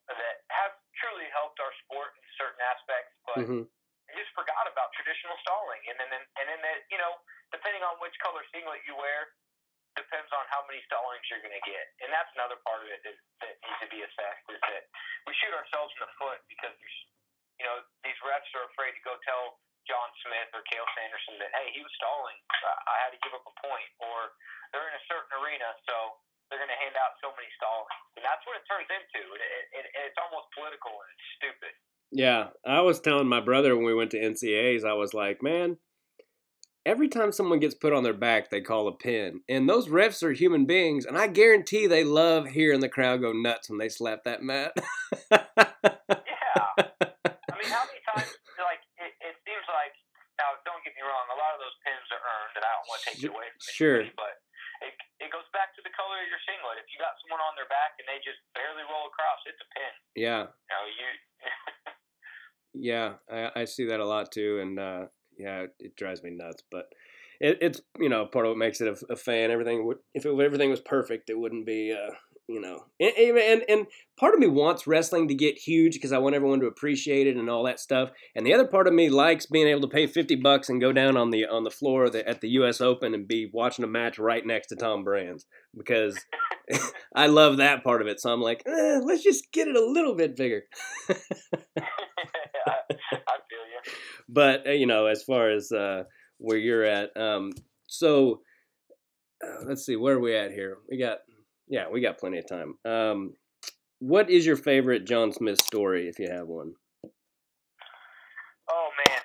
that 0.09 0.35
have 0.49 0.73
truly 0.97 1.29
helped 1.29 1.61
our 1.61 1.73
sport 1.85 2.09
in 2.17 2.25
certain 2.37 2.61
aspects, 2.65 3.13
but 3.29 3.37
mhm, 3.45 3.63
they 3.65 3.78
just 4.19 4.35
forgot 4.35 4.67
about 4.67 4.91
traditional 4.99 5.39
stalling. 5.47 5.79
And 5.87 5.95
then 5.95 6.11
and 6.11 6.45
then 6.51 6.59
the, 6.59 6.73
you 6.91 6.99
know, 6.99 7.15
depending 7.55 7.81
on 7.87 7.95
which 8.03 8.13
color 8.19 8.43
singlet 8.51 8.83
you 8.83 8.99
wear, 8.99 9.31
depends 9.95 10.29
on 10.35 10.43
how 10.51 10.67
many 10.67 10.83
stallings 10.85 11.23
you're 11.31 11.41
going 11.41 11.55
to 11.55 11.65
get. 11.65 11.85
And 12.03 12.11
that's 12.11 12.29
another 12.35 12.59
part 12.67 12.83
of 12.83 12.89
it 12.91 12.99
that, 13.07 13.17
that 13.47 13.53
needs 13.63 13.79
to 13.83 13.89
be 13.89 14.03
assessed 14.03 14.45
is 14.51 14.61
that 14.67 14.83
we 15.23 15.31
shoot 15.39 15.55
ourselves 15.55 15.95
in 15.95 16.03
the 16.03 16.11
foot 16.19 16.43
because 16.51 16.75
you 17.59 17.67
know, 17.67 17.83
these 18.07 18.15
refs 18.23 18.47
are 18.55 18.65
afraid 18.71 18.95
to 18.95 19.03
go 19.03 19.19
tell 19.27 19.59
John 19.83 20.07
Smith 20.23 20.49
or 20.55 20.63
Cael 20.71 20.87
Sanderson 20.95 21.35
that 21.43 21.51
hey, 21.51 21.75
he 21.75 21.83
was 21.83 21.91
stalling, 21.99 22.39
I 22.63 22.71
I 22.87 22.95
had 23.03 23.11
to 23.11 23.19
give 23.19 23.35
up 23.35 23.43
a 23.43 23.55
point, 23.59 23.89
or 23.99 24.31
they're 24.71 24.87
in 24.87 24.95
a 24.95 25.05
certain 25.11 25.33
arena, 25.43 25.75
so 25.83 26.23
they're 26.47 26.61
going 26.61 26.71
to 26.71 26.81
hand 26.81 26.95
out 26.97 27.19
so 27.19 27.35
many 27.35 27.51
stallings, 27.59 27.93
and 28.17 28.23
that's 28.23 28.41
what 28.47 28.57
it 28.57 28.63
turns 28.65 28.89
into. 28.89 29.21
It, 29.35 29.41
it, 29.43 29.65
it, 29.75 29.85
it's 30.09 30.19
almost 30.23 30.49
political 30.55 30.95
and 31.03 31.07
it's 31.11 31.27
stupid. 31.37 31.73
Yeah. 32.11 32.47
I 32.65 32.81
was 32.81 32.99
telling 32.99 33.27
my 33.27 33.39
brother 33.41 33.75
when 33.75 33.85
we 33.85 33.93
went 33.93 34.09
to 34.11 34.19
NCAAs, 34.19 34.83
I 34.83 34.93
was 34.93 35.13
like, 35.13 35.43
man, 35.43 35.77
every 36.85 37.07
time 37.07 37.31
someone 37.31 37.59
gets 37.59 37.75
put 37.75 37.93
on 37.93 38.01
their 38.03 38.13
back, 38.17 38.49
they 38.49 38.61
call 38.61 38.87
a 38.87 38.91
pin, 38.95 39.41
and 39.47 39.69
those 39.69 39.87
refs 39.89 40.23
are 40.23 40.31
human 40.33 40.65
beings, 40.65 41.05
and 41.05 41.15
I 41.17 41.27
guarantee 41.27 41.85
they 41.85 42.03
love 42.03 42.47
hearing 42.49 42.79
the 42.81 42.89
crowd 42.89 43.21
go 43.21 43.31
nuts 43.31 43.69
when 43.69 43.77
they 43.77 43.89
slap 43.89 44.23
that 44.25 44.41
mat. 44.41 44.73
Yeah. 45.29 45.45
I 45.45 45.85
mean, 47.61 47.69
how 47.69 47.85
many 47.85 48.01
times, 48.09 48.31
like, 48.57 48.81
it, 48.97 49.13
it 49.21 49.35
seems 49.45 49.65
like, 49.69 49.93
now, 50.41 50.55
don't 50.65 50.81
get 50.87 50.95
me 50.97 51.03
wrong, 51.03 51.27
a 51.29 51.37
lot 51.37 51.53
of 51.53 51.59
those 51.61 51.75
pins 51.85 52.07
are 52.15 52.23
earned, 52.23 52.55
and 52.57 52.63
I 52.65 52.71
don't 52.79 52.87
want 52.89 52.99
to 53.03 53.05
take 53.11 53.19
it 53.21 53.29
away 53.29 53.47
from 53.53 53.59
Sure. 53.69 53.99
anybody, 54.01 54.15
but 54.17 54.33
it, 54.87 54.95
it 55.27 55.29
goes 55.35 55.43
back 55.51 55.75
to 55.75 55.83
the 55.83 55.91
color 55.93 56.15
of 56.23 56.27
your 56.31 56.39
singlet. 56.47 56.79
If 56.79 56.87
you 56.89 56.95
got 56.97 57.19
someone 57.21 57.43
on 57.43 57.53
their 57.59 57.67
back 57.67 57.99
and 57.99 58.07
they 58.07 58.23
just 58.23 58.39
barely 58.55 58.87
roll 58.87 59.11
across, 59.11 59.43
it's 59.45 59.59
a 59.59 59.67
pin. 59.75 59.91
yeah, 60.15 60.47
You 60.47 60.71
know, 60.71 60.83
you, 60.87 61.07
Yeah, 62.79 63.15
I, 63.29 63.51
I 63.55 63.65
see 63.65 63.85
that 63.85 63.99
a 63.99 64.05
lot 64.05 64.31
too, 64.31 64.59
and 64.61 64.79
uh, 64.79 65.05
yeah, 65.37 65.65
it, 65.79 65.95
drives 65.97 66.23
me 66.23 66.29
nuts. 66.31 66.63
But 66.71 66.93
it, 67.41 67.57
it's 67.61 67.81
you 67.99 68.07
know 68.09 68.25
part 68.25 68.45
of 68.45 68.51
what 68.51 68.57
makes 68.57 68.79
it 68.79 68.87
a, 68.87 69.13
a 69.13 69.15
fan. 69.15 69.51
Everything 69.51 69.85
would 69.85 69.97
if 70.13 70.25
it, 70.25 70.39
everything 70.39 70.69
was 70.69 70.79
perfect, 70.79 71.29
it 71.29 71.37
wouldn't 71.37 71.65
be 71.65 71.91
uh, 71.93 72.13
you 72.49 72.59
know. 72.59 72.85
And, 72.99 73.37
and 73.37 73.63
and 73.69 73.87
part 74.17 74.33
of 74.33 74.39
me 74.39 74.47
wants 74.47 74.87
wrestling 74.87 75.27
to 75.27 75.35
get 75.35 75.57
huge 75.57 75.93
because 75.93 76.11
I 76.11 76.17
want 76.17 76.35
everyone 76.35 76.59
to 76.61 76.67
appreciate 76.67 77.27
it 77.27 77.37
and 77.37 77.49
all 77.49 77.63
that 77.63 77.79
stuff. 77.79 78.09
And 78.35 78.45
the 78.45 78.53
other 78.53 78.67
part 78.67 78.87
of 78.87 78.93
me 78.93 79.09
likes 79.09 79.45
being 79.45 79.67
able 79.67 79.81
to 79.81 79.87
pay 79.87 80.07
fifty 80.07 80.35
bucks 80.35 80.67
and 80.67 80.81
go 80.81 80.91
down 80.91 81.15
on 81.15 81.29
the 81.29 81.45
on 81.45 81.63
the 81.63 81.71
floor 81.71 82.05
of 82.05 82.13
the, 82.13 82.27
at 82.27 82.41
the 82.41 82.49
U.S. 82.49 82.81
Open 82.81 83.13
and 83.13 83.27
be 83.27 83.49
watching 83.53 83.85
a 83.85 83.87
match 83.87 84.17
right 84.17 84.45
next 84.45 84.67
to 84.67 84.75
Tom 84.75 85.03
Brands 85.03 85.45
because. 85.77 86.19
I 87.15 87.25
love 87.25 87.57
that 87.57 87.83
part 87.83 88.03
of 88.03 88.07
it, 88.07 88.21
so 88.21 88.31
I'm 88.31 88.41
like, 88.41 88.61
eh, 88.67 88.99
let's 89.03 89.23
just 89.23 89.51
get 89.51 89.67
it 89.67 89.75
a 89.75 89.83
little 89.83 90.15
bit 90.15 90.35
bigger. 90.35 90.65
I, 91.09 91.15
I 92.67 93.37
feel 93.49 93.65
you. 93.65 93.93
but 94.29 94.67
uh, 94.67 94.71
you 94.73 94.85
know, 94.85 95.07
as 95.07 95.23
far 95.23 95.49
as 95.49 95.71
uh, 95.71 96.03
where 96.37 96.59
you're 96.59 96.83
at, 96.83 97.17
um, 97.17 97.53
so 97.87 98.41
uh, 99.43 99.65
let's 99.65 99.85
see, 99.85 99.95
where 99.95 100.15
are 100.15 100.19
we 100.19 100.35
at 100.35 100.51
here? 100.51 100.77
We 100.89 100.97
got, 100.97 101.19
yeah, 101.69 101.85
we 101.87 102.01
got 102.01 102.17
plenty 102.17 102.41
of 102.41 102.49
time. 102.49 102.75
Um, 102.83 103.37
what 104.01 104.29
is 104.29 104.45
your 104.45 104.57
favorite 104.57 105.05
John 105.05 105.31
Smith 105.31 105.61
story, 105.61 106.09
if 106.09 106.17
you 106.17 106.27
have 106.27 106.49
one? 106.49 106.73
Oh 108.69 108.89
man, 109.05 109.21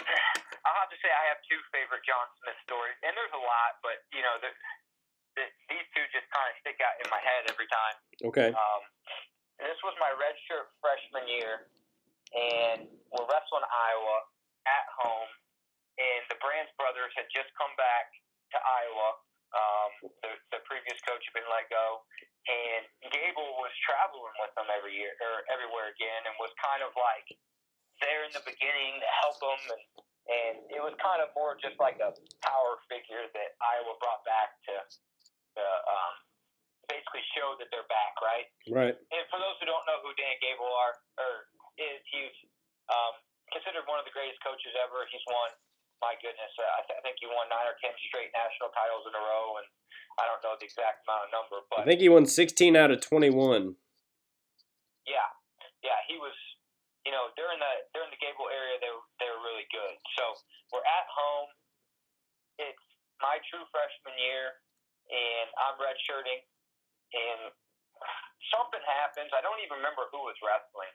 I'll 0.64 0.78
have 0.80 0.88
to 0.88 0.98
say 1.04 1.12
I 1.12 1.24
have 1.28 1.40
two 1.44 1.60
favorite 1.68 2.00
John 2.08 2.26
Smith 2.40 2.56
stories, 2.64 2.96
and 3.04 3.12
there's 3.12 3.36
a 3.36 3.44
lot, 3.44 3.76
but 3.84 4.00
you 4.16 4.24
know, 4.24 4.40
the, 4.40 4.50
the, 5.36 5.44
these 5.68 5.86
two 5.92 6.04
just 6.16 6.24
kind 6.32 6.48
of 6.48 6.56
stick 6.64 6.80
out 6.80 6.96
in 7.04 7.08
my 7.12 7.20
head 7.20 7.44
every 7.52 7.68
time. 7.68 7.96
Okay. 8.32 8.50
Um, 8.56 8.82
this 9.60 9.78
was 9.84 9.92
my 10.00 10.10
redshirt 10.16 10.72
freshman 10.80 11.28
year, 11.28 11.68
and 12.32 12.88
we're 13.12 13.28
wrestling 13.28 13.68
Iowa 13.68 14.16
at 14.64 14.86
home, 14.96 15.30
and 16.00 16.22
the 16.32 16.40
Brands 16.40 16.72
brothers 16.80 17.12
had 17.20 17.28
just 17.34 17.52
come 17.60 17.72
back 17.76 18.08
to 18.54 18.58
Iowa. 18.58 19.08
Um, 19.52 20.08
the, 20.24 20.32
the 20.48 20.60
previous 20.64 20.96
coach 21.04 21.20
had 21.28 21.34
been 21.36 21.48
let 21.52 21.68
go, 21.68 22.00
and 22.48 22.82
Gable 23.12 23.60
was 23.60 23.72
traveling 23.84 24.32
with 24.40 24.52
them 24.56 24.68
every 24.72 24.96
year 24.96 25.12
or 25.20 25.44
everywhere 25.52 25.92
again, 25.92 26.20
and 26.24 26.32
was 26.40 26.52
kind 26.56 26.80
of 26.80 26.92
like 26.96 27.28
there 28.00 28.24
in 28.24 28.32
the 28.32 28.42
beginning 28.48 28.98
to 28.98 29.08
help 29.20 29.36
them, 29.38 29.60
and 29.76 29.82
and 30.30 30.54
it 30.70 30.78
was 30.78 30.94
kind 31.02 31.18
of 31.18 31.34
more 31.34 31.58
just 31.58 31.74
like 31.82 31.98
a 31.98 32.14
power 32.46 32.72
figure 32.86 33.26
that 33.34 33.48
Iowa 33.58 33.98
brought 33.98 34.22
back 34.22 34.54
to, 34.70 34.74
to 35.58 35.64
um, 35.66 36.14
basically 36.86 37.26
show 37.34 37.58
that 37.58 37.66
they're 37.74 37.88
back, 37.90 38.14
right? 38.22 38.46
Right. 38.70 38.94
and 38.94 39.24
for 39.34 39.42
those 39.42 39.58
who 39.58 39.66
don't 39.66 39.82
know 39.82 39.98
who 40.06 40.14
Dan 40.14 40.38
Gable 40.38 40.70
are 40.70 40.94
or 41.18 41.50
is, 41.74 41.98
he's 42.06 42.36
um, 42.86 43.18
considered 43.50 43.82
one 43.90 43.98
of 43.98 44.06
the 44.06 44.14
greatest 44.14 44.38
coaches 44.46 44.70
ever. 44.78 45.02
He's 45.10 45.24
won, 45.26 45.50
my 46.02 46.18
goodness, 46.18 46.50
uh, 46.58 46.66
I, 46.66 46.80
th- 46.84 46.98
I 46.98 47.00
think 47.06 47.22
he 47.22 47.30
won 47.30 47.46
nine 47.46 47.64
or 47.64 47.78
ten 47.78 47.94
straight 48.10 48.34
national 48.34 48.74
titles 48.74 49.06
in 49.06 49.14
a 49.14 49.22
row, 49.22 49.62
and 49.62 49.66
I 50.18 50.26
don't 50.26 50.42
know 50.42 50.58
the 50.58 50.66
exact 50.66 51.06
amount 51.06 51.30
of 51.30 51.30
number, 51.30 51.62
I 51.78 51.86
think 51.86 52.02
he 52.02 52.10
won 52.10 52.26
16 52.26 52.74
out 52.74 52.90
of 52.90 53.00
21. 53.00 53.78
yeah, 55.06 55.30
yeah, 55.80 55.98
he 56.10 56.18
was. 56.18 56.34
You 57.02 57.10
know, 57.10 57.34
during 57.34 57.58
the 57.58 57.72
during 57.90 58.14
the 58.14 58.20
Gable 58.22 58.46
area, 58.46 58.78
they 58.78 58.86
were 58.86 59.02
they 59.18 59.26
were 59.26 59.42
really 59.42 59.66
good. 59.74 59.98
So 60.14 60.38
we're 60.70 60.86
at 60.86 61.06
home. 61.10 61.50
It's 62.62 62.86
my 63.18 63.42
true 63.50 63.66
freshman 63.74 64.14
year, 64.22 64.62
and 65.10 65.50
I'm 65.66 65.82
redshirting, 65.82 66.46
and 67.10 67.50
something 68.54 68.82
happens. 68.86 69.34
I 69.34 69.42
don't 69.42 69.58
even 69.66 69.82
remember 69.82 70.06
who 70.14 70.22
was 70.22 70.38
wrestling, 70.46 70.94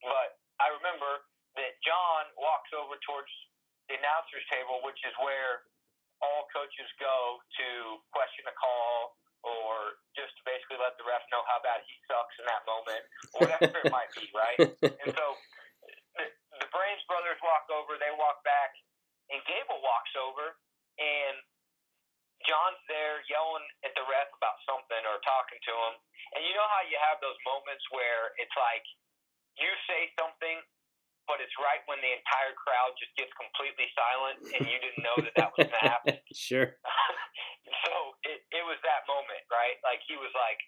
but 0.00 0.40
I 0.64 0.72
remember 0.80 1.28
that 1.60 1.76
John 1.84 2.32
walks 2.40 2.72
over 2.72 2.96
towards 3.04 3.28
the 3.90 3.98
announcers 3.98 4.44
table, 4.50 4.82
which 4.86 4.98
is 5.06 5.14
where 5.18 5.66
all 6.22 6.46
coaches 6.54 6.86
go 7.02 7.42
to 7.58 7.98
question 8.14 8.46
a 8.46 8.54
call 8.54 9.18
or 9.42 9.98
just 10.14 10.30
to 10.38 10.42
basically 10.46 10.78
let 10.78 10.94
the 10.94 11.02
ref 11.02 11.22
know 11.34 11.42
how 11.50 11.58
bad 11.66 11.82
he 11.82 11.94
sucks 12.06 12.34
in 12.38 12.46
that 12.46 12.62
moment, 12.62 13.02
whatever 13.34 13.74
it 13.82 13.90
might 13.90 14.10
be, 14.14 14.30
right? 14.30 14.58
And 15.02 15.10
so 15.18 15.26
the, 16.14 16.30
the 16.62 16.68
Brands 16.70 17.02
brothers 17.10 17.42
walk 17.42 17.66
over, 17.74 17.98
they 17.98 18.14
walk 18.14 18.38
back, 18.46 18.70
and 19.34 19.42
Gable 19.50 19.82
walks 19.82 20.14
over, 20.14 20.54
and 21.02 21.36
John's 22.46 22.78
there 22.86 23.22
yelling 23.26 23.66
at 23.82 23.94
the 23.98 24.06
ref 24.06 24.30
about 24.38 24.58
something 24.62 25.02
or 25.10 25.18
talking 25.26 25.58
to 25.58 25.74
him. 25.74 25.94
And 26.38 26.40
you 26.46 26.54
know 26.54 26.68
how 26.70 26.82
you 26.86 26.98
have 27.10 27.18
those 27.18 27.38
moments 27.42 27.82
where 27.90 28.34
it's 28.38 28.54
like 28.54 28.86
you 29.58 29.70
say 29.90 30.10
something, 30.18 30.58
but 31.30 31.38
it's 31.38 31.54
right 31.58 31.82
when 31.86 32.02
the 32.02 32.12
entire 32.12 32.54
crowd 32.58 32.92
just 32.98 33.14
gets 33.14 33.30
completely 33.38 33.86
silent 33.94 34.36
and 34.58 34.62
you 34.66 34.78
didn't 34.82 35.02
know 35.02 35.16
that 35.22 35.34
that 35.38 35.50
was 35.54 35.66
going 35.66 35.78
to 35.78 35.86
happen. 35.86 36.14
sure. 36.34 36.74
so 37.86 37.92
it, 38.26 38.42
it 38.50 38.64
was 38.66 38.78
that 38.82 39.06
moment, 39.06 39.42
right? 39.48 39.78
Like 39.86 40.02
he 40.06 40.18
was 40.18 40.32
like, 40.34 40.58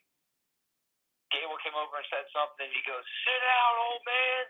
Gable 1.34 1.58
came 1.66 1.74
over 1.74 1.98
and 1.98 2.06
said 2.14 2.30
something, 2.30 2.62
and 2.62 2.70
he 2.70 2.82
goes, 2.86 3.02
"Sit 3.26 3.40
down, 3.42 3.72
old 3.90 4.04
man, 4.06 4.42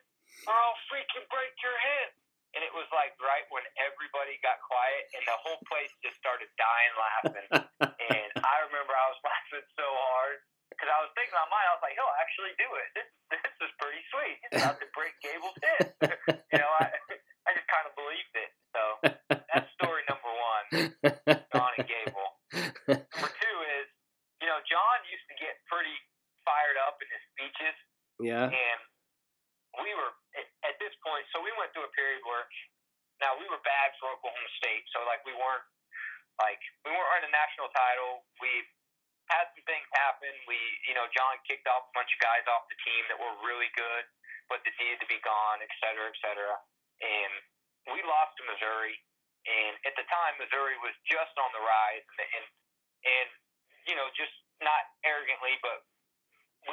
or 0.45 0.53
I'll 0.53 0.77
freaking 0.93 1.25
break 1.33 1.57
your 1.65 1.73
hip." 1.81 2.13
And 2.53 2.61
it 2.61 2.71
was 2.77 2.87
like 2.93 3.17
right 3.25 3.49
when 3.49 3.65
everybody 3.81 4.37
got 4.45 4.61
quiet, 4.63 5.09
and 5.17 5.25
the 5.25 5.39
whole 5.41 5.59
place 5.65 5.89
just 6.05 6.21
started 6.21 6.47
dying 6.61 6.95
laughing. 7.01 7.49
and 8.13 8.31
I 8.37 8.57
remember 8.69 8.93
I 8.93 9.07
was 9.11 9.21
laughing 9.25 9.65
so 9.75 9.89
hard 9.89 10.39
because 10.85 11.01
I 11.01 11.01
was 11.01 11.17
thinking 11.17 11.33
in 11.33 11.41
my 11.41 11.49
mind, 11.49 11.65
I 11.65 11.73
was 11.81 11.85
like, 11.89 11.97
"He'll 11.97 12.17
actually 12.21 12.53
do 12.61 12.69
it. 12.77 12.89
This 12.93 13.09
this 13.33 13.57
is 13.65 13.73
pretty 13.81 14.05
sweet. 14.13 14.37
He's 14.45 14.61
about 14.61 14.77
to 14.85 14.89
break 14.93 15.17
Gable's 15.25 15.57
hip." 15.57 15.97
you 16.53 16.61
know, 16.61 16.69
I 16.77 16.93
I 17.49 17.57
just 17.57 17.65
kind 17.73 17.89
of 17.89 17.97
believed 17.97 18.35
it. 18.37 18.53
So 18.77 18.83
that's 19.33 19.65
story 19.81 20.05
number 20.13 20.29
one. 20.29 20.65
John 21.57 21.73
and 21.81 21.89
Gable. 21.89 22.29
Number 22.85 23.33
two 23.33 23.57
is, 23.81 23.89
you 24.45 24.49
know, 24.53 24.61
John 24.69 24.97
used 25.09 25.25
to 25.33 25.37
get 25.41 25.57
pretty 25.73 25.97
fired 26.45 26.77
up 26.85 27.01
in 27.01 27.09
his 27.09 27.25
speeches, 27.33 27.77
yeah. 28.21 28.53
and 28.53 28.79
we 29.81 29.89
were 29.97 30.13
at, 30.37 30.45
at 30.69 30.77
this 30.85 30.93
point. 31.01 31.25
So 31.33 31.41
we 31.41 31.49
went 31.57 31.73
through 31.73 31.89
a 31.89 31.95
period 31.97 32.21
where 32.29 32.45
now 33.25 33.41
we 33.41 33.49
were 33.49 33.63
bad 33.65 33.97
for 33.97 34.13
Oklahoma 34.13 34.53
State. 34.61 34.85
So 34.93 35.01
like 35.09 35.25
we 35.25 35.33
weren't 35.33 35.65
like 36.45 36.61
we 36.85 36.93
weren't 36.93 37.09
running 37.09 37.33
a 37.33 37.33
national 37.33 37.73
title. 37.73 38.29
We 38.45 38.69
had 39.33 39.49
some 39.57 39.65
things 39.65 39.87
happen. 39.97 40.33
We, 40.49 40.59
you 40.89 40.95
know, 40.95 41.09
John 41.17 41.37
kicked 41.49 41.65
off 41.71 41.89
a 41.89 41.93
bunch 41.97 42.13
of 42.13 42.21
guys 42.21 42.45
off 42.51 42.69
the 42.69 42.79
team 42.85 43.03
that 43.09 43.17
were 43.17 43.35
really 43.45 43.71
good, 43.73 44.05
but 44.53 44.61
that 44.65 44.75
needed 44.77 45.01
to 45.01 45.09
be 45.09 45.21
gone, 45.25 45.65
et 45.65 45.73
cetera, 45.81 46.07
et 46.09 46.19
cetera. 46.21 46.55
And 47.01 47.33
we 47.95 48.01
lost 48.05 48.37
to 48.41 48.45
Missouri. 48.49 48.97
And 49.45 49.77
at 49.85 49.93
the 49.97 50.05
time, 50.09 50.41
Missouri 50.41 50.77
was 50.81 50.97
just 51.05 51.37
on 51.37 51.53
the 51.53 51.61
rise, 51.61 52.05
and 52.17 52.29
and, 52.33 52.45
and 53.05 53.29
you 53.85 53.93
know, 53.93 54.09
just 54.17 54.33
not 54.65 54.89
arrogantly, 55.05 55.61
but 55.61 55.85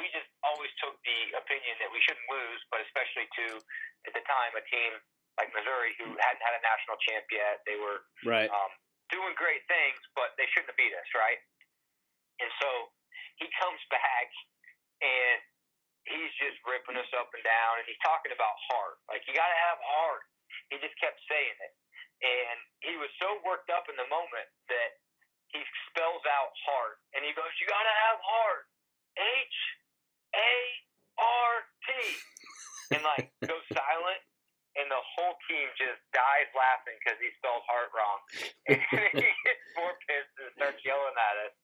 we 0.00 0.08
just 0.16 0.28
always 0.40 0.72
took 0.80 0.96
the 1.04 1.36
opinion 1.36 1.76
that 1.84 1.92
we 1.92 2.00
shouldn't 2.00 2.24
lose, 2.32 2.60
but 2.72 2.80
especially 2.88 3.28
to 3.36 3.60
at 4.08 4.16
the 4.16 4.24
time 4.24 4.56
a 4.56 4.64
team 4.72 4.92
like 5.36 5.52
Missouri 5.52 5.92
who 6.00 6.16
hadn't 6.16 6.40
had 6.40 6.56
a 6.56 6.62
national 6.64 6.96
champ 7.04 7.28
yet. 7.28 7.60
They 7.68 7.76
were 7.76 8.08
Right. 8.24 8.48
um, 8.48 8.72
doing 9.12 9.36
great 9.36 9.60
things, 9.68 10.00
but 10.16 10.32
they 10.40 10.48
shouldn't 10.56 10.72
have 10.72 10.80
beat 10.80 10.96
us, 10.96 11.08
right? 11.12 11.36
And 12.40 12.50
so 12.60 12.70
he 13.40 13.46
comes 13.60 13.80
back 13.92 14.28
and 15.02 15.38
he's 16.06 16.32
just 16.38 16.58
ripping 16.64 16.96
us 16.98 17.10
up 17.18 17.30
and 17.34 17.44
down, 17.44 17.72
and 17.82 17.86
he's 17.86 18.00
talking 18.02 18.32
about 18.32 18.54
heart. 18.70 18.98
Like 19.10 19.22
you 19.26 19.34
got 19.34 19.50
to 19.50 19.60
have 19.70 19.78
heart. 19.82 20.24
He 20.70 20.78
just 20.80 20.96
kept 21.02 21.18
saying 21.28 21.58
it, 21.58 21.74
and 22.24 22.56
he 22.84 22.94
was 22.96 23.10
so 23.20 23.40
worked 23.44 23.68
up 23.68 23.88
in 23.92 23.96
the 23.98 24.08
moment 24.08 24.48
that 24.72 24.90
he 25.52 25.60
spells 25.92 26.24
out 26.28 26.52
heart, 26.64 26.96
and 27.12 27.22
he 27.26 27.34
goes, 27.36 27.50
"You 27.60 27.66
got 27.68 27.82
to 27.84 27.96
have 28.08 28.18
heart, 28.22 28.64
H 29.18 29.58
A 30.32 30.52
R 31.18 31.52
T 31.84 31.88
and 32.92 33.02
like 33.02 33.32
goes 33.48 33.64
silent. 33.72 34.22
And 34.72 34.88
the 34.88 35.04
whole 35.04 35.36
team 35.52 35.68
just 35.76 36.00
dies 36.16 36.48
laughing 36.56 36.96
because 36.96 37.20
he 37.20 37.28
spelled 37.36 37.60
heart 37.68 37.92
wrong. 37.92 38.20
And 38.72 38.80
he 39.20 39.28
gets 39.44 39.64
more 39.76 39.92
pissed 40.08 40.32
and 40.40 40.48
starts 40.56 40.80
yelling 40.80 41.12
at 41.12 41.36
us. 41.44 41.54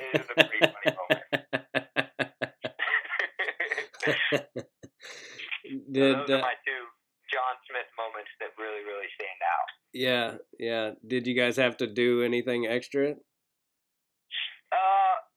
It 0.00 0.14
a 0.14 0.18
pretty 0.34 0.58
funny 0.60 0.96
moment. 0.96 1.22
Did 5.92 6.16
those 6.16 6.30
uh, 6.30 6.34
are 6.34 6.40
my 6.42 6.54
two 6.66 6.82
John 7.32 7.54
Smith 7.70 7.86
moments 7.98 8.30
that 8.40 8.48
really, 8.58 8.82
really 8.84 9.06
stand 9.14 9.40
out. 9.42 9.68
yeah 9.92 10.36
yeah? 10.58 10.90
Did 11.06 11.26
you 11.26 11.34
guys 11.34 11.56
have 11.56 11.76
to 11.78 11.86
do 11.86 12.22
anything 12.22 12.66
extra? 12.66 13.10
Uh, 13.10 13.14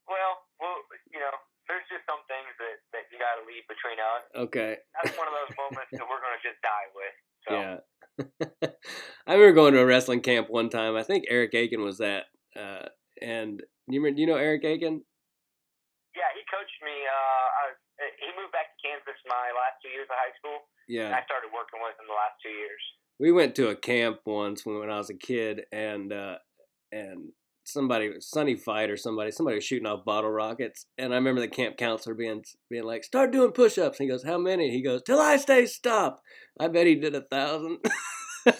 well, 0.08 0.38
well, 0.60 0.76
you 1.14 1.20
know, 1.20 1.32
there's 1.68 1.84
just 1.92 2.06
some 2.08 2.20
things 2.28 2.48
that, 2.60 2.78
that 2.94 3.04
you 3.12 3.20
got 3.20 3.36
to 3.38 3.44
leave 3.46 3.64
between 3.68 4.00
us. 4.00 4.24
Okay. 4.48 4.78
That's 5.04 5.16
one 5.18 5.28
of 5.28 5.34
those 5.36 5.56
moments 5.58 5.92
that 5.94 6.08
we're 6.10 6.22
going 6.24 6.38
to 6.38 6.44
just 6.44 6.62
die 6.64 6.88
with. 6.96 7.16
So, 7.46 7.54
Yeah. 7.54 7.78
I 9.28 9.34
remember 9.34 9.54
going 9.54 9.74
to 9.74 9.82
a 9.82 9.86
wrestling 9.86 10.22
camp 10.22 10.50
one 10.50 10.70
time. 10.70 10.96
I 10.96 11.04
think 11.04 11.26
Eric 11.30 11.54
Akin 11.54 11.82
was 11.84 11.98
that. 12.00 12.26
Uh, 12.56 12.88
and 13.22 13.62
you 13.94 14.00
remember, 14.02 14.16
do 14.16 14.22
you 14.22 14.28
know 14.28 14.38
Eric 14.38 14.64
Akin? 14.64 15.02
yeah, 16.16 16.34
he 16.34 16.42
coached 16.50 16.82
me. 16.82 16.92
Uh, 17.06 17.48
I, 17.62 17.64
he 18.18 18.30
moved 18.40 18.52
back 18.52 18.74
to 18.74 18.78
Kansas 18.82 19.22
my 19.30 19.54
last 19.54 19.78
two 19.84 19.90
years 19.94 20.08
of 20.10 20.18
high 20.18 20.34
school. 20.42 20.66
And 20.90 20.98
Yeah. 20.98 21.14
I 21.14 21.22
started 21.30 21.54
working 21.54 21.78
with 21.84 21.94
him 22.00 22.08
the 22.10 22.18
last 22.18 22.42
two 22.42 22.50
years. 22.50 22.82
We 23.20 23.32
went 23.32 23.54
to 23.56 23.70
a 23.70 23.76
camp 23.76 24.22
once 24.26 24.66
when, 24.66 24.80
when 24.80 24.90
I 24.90 24.98
was 24.98 25.10
a 25.10 25.18
kid, 25.18 25.66
and 25.72 26.12
uh, 26.14 26.38
and 26.92 27.34
somebody, 27.66 28.14
Sunny 28.20 28.56
Fight 28.56 28.90
or 28.90 28.98
somebody, 28.98 29.32
somebody 29.32 29.56
was 29.58 29.64
shooting 29.66 29.88
off 29.88 30.06
bottle 30.06 30.30
rockets, 30.32 30.86
and 30.98 31.14
I 31.14 31.18
remember 31.18 31.42
the 31.42 31.48
camp 31.48 31.78
counselor 31.78 32.16
being 32.16 32.44
being 32.70 32.86
like, 32.86 33.04
"Start 33.04 33.32
doing 33.32 33.52
push-ups." 33.52 34.00
And 34.00 34.06
he 34.06 34.12
goes, 34.12 34.24
"How 34.24 34.38
many?" 34.38 34.70
He 34.72 34.82
goes, 34.84 35.02
"Till 35.04 35.20
I 35.20 35.38
say 35.38 35.66
stop." 35.66 36.22
I 36.60 36.68
bet 36.68 36.86
he 36.88 36.96
did 36.96 37.16
a 37.16 37.22
thousand. 37.22 37.78
yeah, 38.46 38.54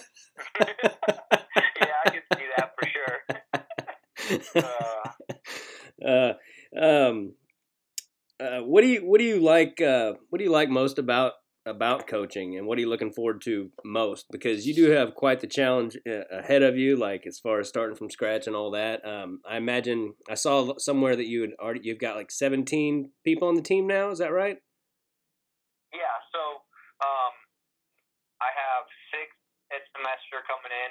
I 2.04 2.10
can 2.10 2.22
see 2.36 2.46
that 2.56 2.72
for 2.78 2.88
sure. 2.88 3.18
Uh, 4.54 4.60
uh, 4.60 4.97
um, 6.88 7.34
uh, 8.40 8.60
what 8.60 8.82
do 8.82 8.88
you 8.88 9.00
what 9.00 9.18
do 9.18 9.24
you 9.24 9.40
like? 9.40 9.80
Uh, 9.80 10.14
what 10.30 10.38
do 10.38 10.44
you 10.44 10.50
like 10.50 10.68
most 10.68 10.98
about 10.98 11.32
about 11.66 12.06
coaching, 12.06 12.56
and 12.56 12.66
what 12.66 12.78
are 12.78 12.80
you 12.80 12.88
looking 12.88 13.12
forward 13.12 13.42
to 13.42 13.70
most? 13.84 14.26
Because 14.30 14.66
you 14.66 14.74
do 14.74 14.90
have 14.90 15.14
quite 15.14 15.40
the 15.40 15.46
challenge 15.46 15.98
uh, 16.08 16.24
ahead 16.30 16.62
of 16.62 16.76
you, 16.76 16.96
like 16.96 17.26
as 17.26 17.38
far 17.38 17.60
as 17.60 17.68
starting 17.68 17.96
from 17.96 18.10
scratch 18.10 18.46
and 18.46 18.56
all 18.56 18.70
that. 18.72 19.04
Um, 19.04 19.40
I 19.48 19.56
imagine 19.56 20.14
I 20.30 20.34
saw 20.34 20.78
somewhere 20.78 21.16
that 21.16 21.26
you 21.26 21.42
had 21.42 21.52
already 21.60 21.80
you've 21.82 22.00
got 22.00 22.16
like 22.16 22.30
seventeen 22.30 23.10
people 23.24 23.48
on 23.48 23.54
the 23.54 23.62
team 23.62 23.86
now. 23.86 24.10
Is 24.10 24.18
that 24.18 24.32
right? 24.32 24.56
Yeah, 25.92 26.16
so 26.32 26.40
um, 27.04 27.34
I 28.40 28.50
have 28.52 28.84
six 29.12 29.28
at 29.72 29.82
semester 29.96 30.44
coming 30.46 30.72
in. 30.72 30.90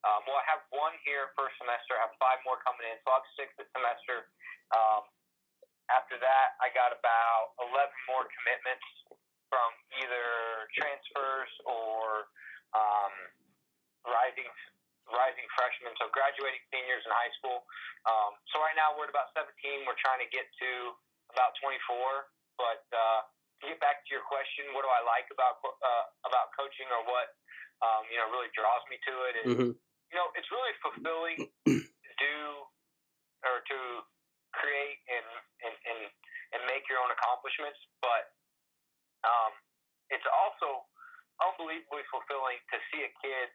Um, 0.00 0.24
well, 0.24 0.40
I 0.40 0.46
have 0.48 0.64
one 0.72 0.96
here 1.04 1.28
first 1.36 1.60
semester. 1.60 1.92
I 1.92 2.08
have 2.08 2.16
five 2.16 2.40
more 2.48 2.56
coming 2.64 2.88
in, 2.88 2.96
so 3.04 3.12
I 3.12 3.20
have 3.20 3.28
six 3.36 3.52
at 3.60 3.68
semester. 3.76 4.32
Um, 4.72 5.09
after 5.96 6.16
that, 6.22 6.48
I 6.62 6.70
got 6.72 6.94
about 6.94 7.58
11 7.70 7.74
more 8.10 8.26
commitments 8.30 8.86
from 9.50 9.70
either 9.98 10.26
transfers 10.78 11.50
or 11.66 12.30
um, 12.74 13.14
rising 14.06 14.46
rising 15.10 15.42
freshmen, 15.58 15.90
so 15.98 16.06
graduating 16.14 16.62
seniors 16.70 17.02
in 17.02 17.10
high 17.10 17.34
school. 17.42 17.66
Um, 18.06 18.38
so 18.54 18.62
right 18.62 18.78
now 18.78 18.94
we're 18.94 19.10
at 19.10 19.12
about 19.12 19.34
17. 19.34 19.50
We're 19.82 19.98
trying 19.98 20.22
to 20.22 20.30
get 20.30 20.46
to 20.46 20.70
about 21.34 21.50
24. 21.58 22.30
But 22.54 22.86
uh, 22.94 23.26
to 23.58 23.74
get 23.74 23.82
back 23.82 24.06
to 24.06 24.08
your 24.14 24.22
question, 24.30 24.70
what 24.70 24.86
do 24.86 24.90
I 24.92 25.02
like 25.02 25.26
about 25.34 25.58
uh, 25.64 26.04
about 26.28 26.54
coaching, 26.54 26.86
or 26.94 27.02
what 27.08 27.34
um, 27.82 28.06
you 28.12 28.22
know 28.22 28.30
really 28.30 28.52
draws 28.54 28.84
me 28.86 29.02
to 29.02 29.14
it? 29.26 29.34
Is 29.42 29.46
Mm-hmm. 29.50 29.70
you 29.74 30.16
know 30.16 30.28
it's 30.38 30.50
really 30.54 30.74
fulfilling 30.78 31.38
to 31.66 32.12
do 32.20 32.36
or 33.42 33.64
to 33.66 33.78
create 34.54 34.98
and 35.10 35.28
and 35.66 35.74
and, 35.86 36.00
and 36.56 36.60
make 36.66 36.86
your 36.90 36.98
own 37.02 37.10
accomplishments, 37.10 37.78
but 38.02 38.34
um, 39.26 39.52
it's 40.10 40.26
also 40.26 40.84
unbelievably 41.40 42.04
fulfilling 42.12 42.60
to 42.68 42.76
see 42.92 43.06
a 43.06 43.12
kid 43.24 43.48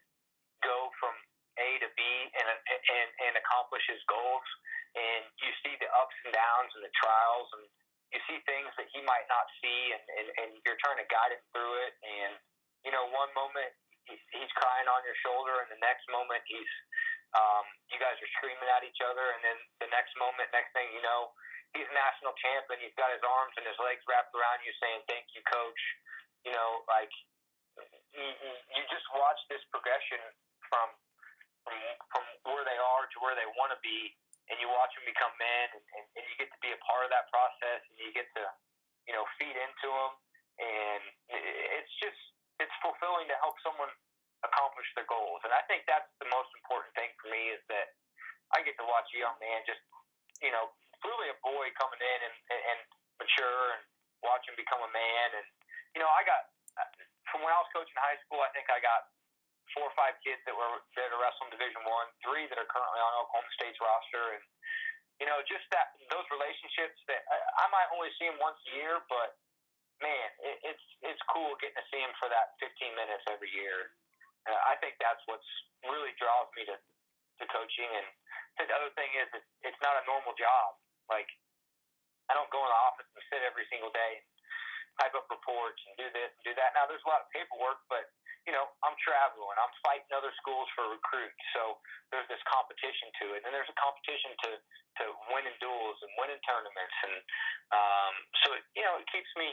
go 0.64 0.90
from 0.98 1.14
A 1.60 1.68
to 1.84 1.88
B 1.94 2.02
and 2.02 2.46
and 2.48 3.08
and 3.28 3.34
accomplish 3.36 3.84
his 3.88 4.00
goals, 4.08 4.46
and 4.96 5.24
you 5.42 5.50
see 5.64 5.74
the 5.78 5.90
ups 5.96 6.16
and 6.24 6.32
downs 6.32 6.70
and 6.76 6.82
the 6.82 6.94
trials 7.00 7.48
and 7.56 7.64
you 8.14 8.20
see 8.30 8.38
things 8.46 8.70
that 8.78 8.86
he 8.94 9.02
might 9.02 9.26
not 9.26 9.50
see, 9.58 9.90
and, 9.90 10.04
and, 10.22 10.28
and 10.38 10.48
you're 10.62 10.78
trying 10.78 11.00
to 11.02 11.08
guide 11.10 11.34
him 11.34 11.42
through 11.50 11.74
it. 11.84 11.92
And 12.06 12.38
you 12.86 12.94
know, 12.94 13.10
one 13.10 13.30
moment 13.34 13.74
he's, 14.06 14.22
he's 14.30 14.52
crying 14.54 14.86
on 14.86 15.02
your 15.02 15.18
shoulder, 15.26 15.58
and 15.62 15.68
the 15.74 15.82
next 15.82 16.06
moment 16.08 16.42
he's 16.46 16.72
um, 17.34 17.64
you 17.90 17.98
guys 17.98 18.14
are 18.20 18.32
screaming 18.38 18.70
at 18.70 18.86
each 18.86 19.00
other, 19.02 19.34
and 19.34 19.40
then 19.42 19.58
the 19.82 19.90
next 19.90 20.14
moment, 20.20 20.46
next 20.54 20.70
thing 20.76 20.86
you 20.94 21.02
know, 21.02 21.34
he's 21.74 21.88
national 21.90 22.32
champ, 22.38 22.70
and 22.70 22.78
he's 22.78 22.94
got 22.94 23.10
his 23.10 23.24
arms 23.26 23.52
and 23.58 23.66
his 23.66 23.76
legs 23.82 24.04
wrapped 24.06 24.32
around 24.32 24.62
you, 24.62 24.72
saying 24.78 25.02
"Thank 25.10 25.26
you, 25.34 25.42
coach." 25.50 25.82
You 26.46 26.54
know, 26.54 26.86
like 26.86 27.10
you, 28.14 28.82
just 28.88 29.06
watch 29.12 29.40
this 29.50 29.60
progression 29.74 30.22
from 30.70 30.88
from 31.66 31.76
from 32.14 32.24
where 32.48 32.64
they 32.64 32.78
are 32.78 33.04
to 33.10 33.16
where 33.20 33.34
they 33.34 33.48
want 33.58 33.74
to 33.74 33.80
be, 33.82 34.14
and 34.48 34.56
you 34.62 34.70
watch 34.70 34.94
them 34.94 35.04
become 35.04 35.34
men, 35.36 35.68
and, 35.74 36.04
and 36.16 36.22
you 36.24 36.34
get 36.38 36.48
to 36.48 36.60
be 36.62 36.70
a 36.72 36.80
part 36.86 37.04
of 37.04 37.10
that 37.10 37.26
process, 37.28 37.82
and 37.90 37.96
you 38.00 38.14
get 38.14 38.30
to, 38.38 38.44
you 39.10 39.12
know, 39.12 39.26
feed 39.36 39.56
into 39.58 39.88
them, 39.90 40.12
and 40.62 41.02
it's 41.28 41.94
just 42.00 42.20
it's 42.62 42.72
fulfilling 42.80 43.28
to 43.28 43.36
help 43.44 43.58
someone 43.60 43.90
accomplish 44.46 44.88
their 44.94 45.08
goals, 45.10 45.42
and 45.42 45.52
I 45.52 45.62
think 45.66 45.84
that's 45.90 46.08
the 46.22 46.30
most 46.30 46.50
important 46.56 46.94
thing 46.94 47.10
for 47.18 47.28
me 47.28 47.52
is 47.52 47.62
that 47.68 47.94
I 48.54 48.62
get 48.62 48.78
to 48.78 48.86
watch 48.86 49.10
a 49.12 49.18
young 49.18 49.36
man 49.42 49.66
just, 49.66 49.82
you 50.40 50.54
know, 50.54 50.70
really 51.02 51.28
a 51.30 51.38
boy 51.42 51.68
coming 51.76 52.00
in 52.00 52.18
and, 52.26 52.36
and, 52.50 52.80
mature 53.16 53.72
and 53.72 53.80
watch 54.20 54.44
him 54.44 54.52
become 54.60 54.80
a 54.84 54.92
man, 54.92 55.28
and 55.40 55.46
you 55.96 56.00
know, 56.04 56.10
I 56.12 56.20
got 56.28 56.52
from 57.32 57.40
when 57.40 57.48
I 57.48 57.58
was 57.58 57.70
coaching 57.72 57.96
high 57.96 58.20
school, 58.28 58.44
I 58.44 58.52
think 58.52 58.68
I 58.68 58.76
got 58.84 59.08
four 59.72 59.88
or 59.88 59.96
five 59.96 60.20
kids 60.20 60.38
that 60.44 60.54
were 60.54 60.84
there 60.94 61.08
to 61.08 61.16
wrestle 61.16 61.48
in 61.48 61.56
Division 61.56 61.80
One, 61.88 62.08
three 62.20 62.44
that 62.52 62.60
are 62.60 62.68
currently 62.68 63.00
on 63.00 63.12
Oklahoma 63.24 63.50
State's 63.56 63.80
roster, 63.80 64.36
and 64.36 64.44
you 65.20 65.26
know, 65.26 65.40
just 65.48 65.64
that 65.72 65.96
those 66.12 66.28
relationships 66.28 67.00
that 67.08 67.24
I, 67.24 67.64
I 67.64 67.66
might 67.72 67.88
only 67.96 68.12
see 68.20 68.28
them 68.28 68.36
once 68.36 68.60
a 68.68 68.72
year, 68.76 69.00
but 69.08 69.40
man, 70.04 70.28
it, 70.44 70.76
it's 70.76 70.86
it's 71.00 71.22
cool 71.32 71.56
getting 71.58 71.76
to 71.80 71.86
see 71.88 72.00
them 72.00 72.12
for 72.20 72.28
that 72.28 72.56
15 72.60 72.92
minutes 72.92 73.24
every 73.32 73.48
year. 73.56 73.96
Uh, 74.46 74.60
I 74.70 74.78
think 74.78 74.94
that's 75.02 75.20
what's 75.26 75.46
really 75.82 76.14
draws 76.18 76.48
me 76.54 76.64
to 76.70 76.76
to 77.36 77.44
coaching, 77.52 77.90
and 77.92 78.06
the 78.64 78.72
other 78.72 78.88
thing 78.96 79.12
is 79.20 79.28
it, 79.36 79.44
it's 79.68 79.82
not 79.84 80.00
a 80.00 80.08
normal 80.08 80.32
job. 80.38 80.78
Like 81.12 81.28
I 82.30 82.34
don't 82.34 82.50
go 82.50 82.62
in 82.62 82.70
the 82.70 82.80
office 82.86 83.06
and 83.12 83.22
sit 83.28 83.42
every 83.44 83.68
single 83.68 83.92
day 83.92 84.22
and 84.22 84.26
type 85.02 85.12
up 85.12 85.28
reports 85.28 85.78
and 85.86 85.94
do 86.00 86.08
this 86.16 86.32
and 86.32 86.42
do 86.46 86.54
that. 86.56 86.72
Now 86.72 86.88
there's 86.88 87.04
a 87.04 87.10
lot 87.10 87.22
of 87.22 87.28
paperwork, 87.30 87.84
but 87.92 88.08
you 88.46 88.54
know, 88.54 88.70
I'm 88.86 88.94
traveling, 89.02 89.58
I'm 89.58 89.74
fighting 89.82 90.06
other 90.14 90.30
schools 90.38 90.70
for 90.78 90.86
recruits, 90.86 91.42
so 91.50 91.82
there's 92.14 92.30
this 92.30 92.40
competition 92.46 93.10
to 93.18 93.34
it, 93.34 93.42
and 93.42 93.50
there's 93.50 93.68
a 93.68 93.78
competition 93.78 94.32
to 94.46 94.50
to 95.02 95.04
winning 95.34 95.58
duels 95.60 95.98
and 96.00 96.10
winning 96.16 96.40
tournaments, 96.46 96.96
and 97.04 97.16
um, 97.74 98.14
so 98.46 98.46
it, 98.54 98.62
you 98.78 98.86
know, 98.86 99.02
it 99.02 99.06
keeps 99.10 99.28
me 99.34 99.50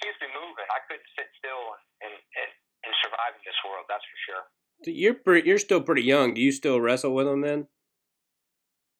keeps 0.00 0.16
me 0.22 0.30
moving. 0.32 0.64
I 0.70 0.80
couldn't 0.86 1.10
sit 1.18 1.28
still 1.36 1.76
and 1.76 1.82
and, 2.08 2.16
and, 2.40 2.50
in 2.82 3.42
this 3.46 3.60
world, 3.64 3.86
that's 3.88 4.04
for 4.04 4.18
sure. 4.26 4.44
You're 4.86 5.14
pretty, 5.14 5.46
you're 5.46 5.62
still 5.62 5.82
pretty 5.82 6.02
young. 6.02 6.34
Do 6.34 6.42
you 6.42 6.50
still 6.50 6.80
wrestle 6.82 7.14
with 7.14 7.26
them 7.26 7.40
then? 7.40 7.70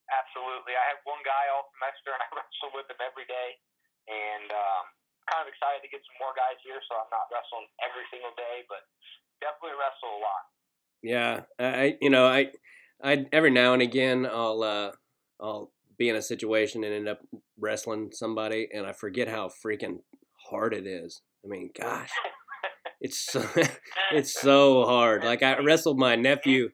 Absolutely, 0.07 0.75
I 0.77 0.85
have 0.95 1.01
one 1.03 1.19
guy 1.27 1.51
all 1.51 1.67
semester, 1.75 2.15
and 2.15 2.21
I 2.23 2.27
wrestle 2.37 2.71
with 2.71 2.87
him 2.87 3.01
every 3.03 3.27
day, 3.27 3.49
and 4.07 4.47
um, 4.51 4.85
kind 5.27 5.43
of 5.43 5.51
excited 5.51 5.83
to 5.83 5.91
get 5.91 6.03
some 6.07 6.19
more 6.19 6.35
guys 6.35 6.59
here, 6.63 6.79
so 6.87 6.95
I'm 6.99 7.11
not 7.11 7.27
wrestling 7.31 7.67
every 7.83 8.05
single 8.11 8.35
day, 8.35 8.63
but 8.67 8.83
definitely 9.43 9.75
wrestle 9.75 10.11
a 10.11 10.21
lot. 10.23 10.43
Yeah, 11.03 11.35
I 11.59 11.97
you 11.99 12.09
know 12.09 12.25
I 12.27 12.55
I 13.03 13.27
every 13.31 13.51
now 13.51 13.73
and 13.73 13.81
again 13.81 14.25
I'll 14.25 14.63
uh 14.63 14.91
I'll 15.41 15.71
be 15.97 16.07
in 16.07 16.15
a 16.15 16.21
situation 16.21 16.83
and 16.83 16.93
end 16.93 17.07
up 17.07 17.19
wrestling 17.59 18.11
somebody, 18.13 18.69
and 18.71 18.85
I 18.87 18.93
forget 18.93 19.27
how 19.27 19.49
freaking 19.49 19.99
hard 20.49 20.73
it 20.73 20.87
is. 20.87 21.21
I 21.43 21.47
mean, 21.49 21.71
gosh, 21.77 22.09
it's 23.03 23.19
so 23.19 23.43
it's 24.11 24.33
so 24.33 24.85
hard. 24.85 25.23
Like 25.23 25.43
I 25.43 25.59
wrestled 25.59 25.99
my 25.99 26.15
nephew, 26.15 26.71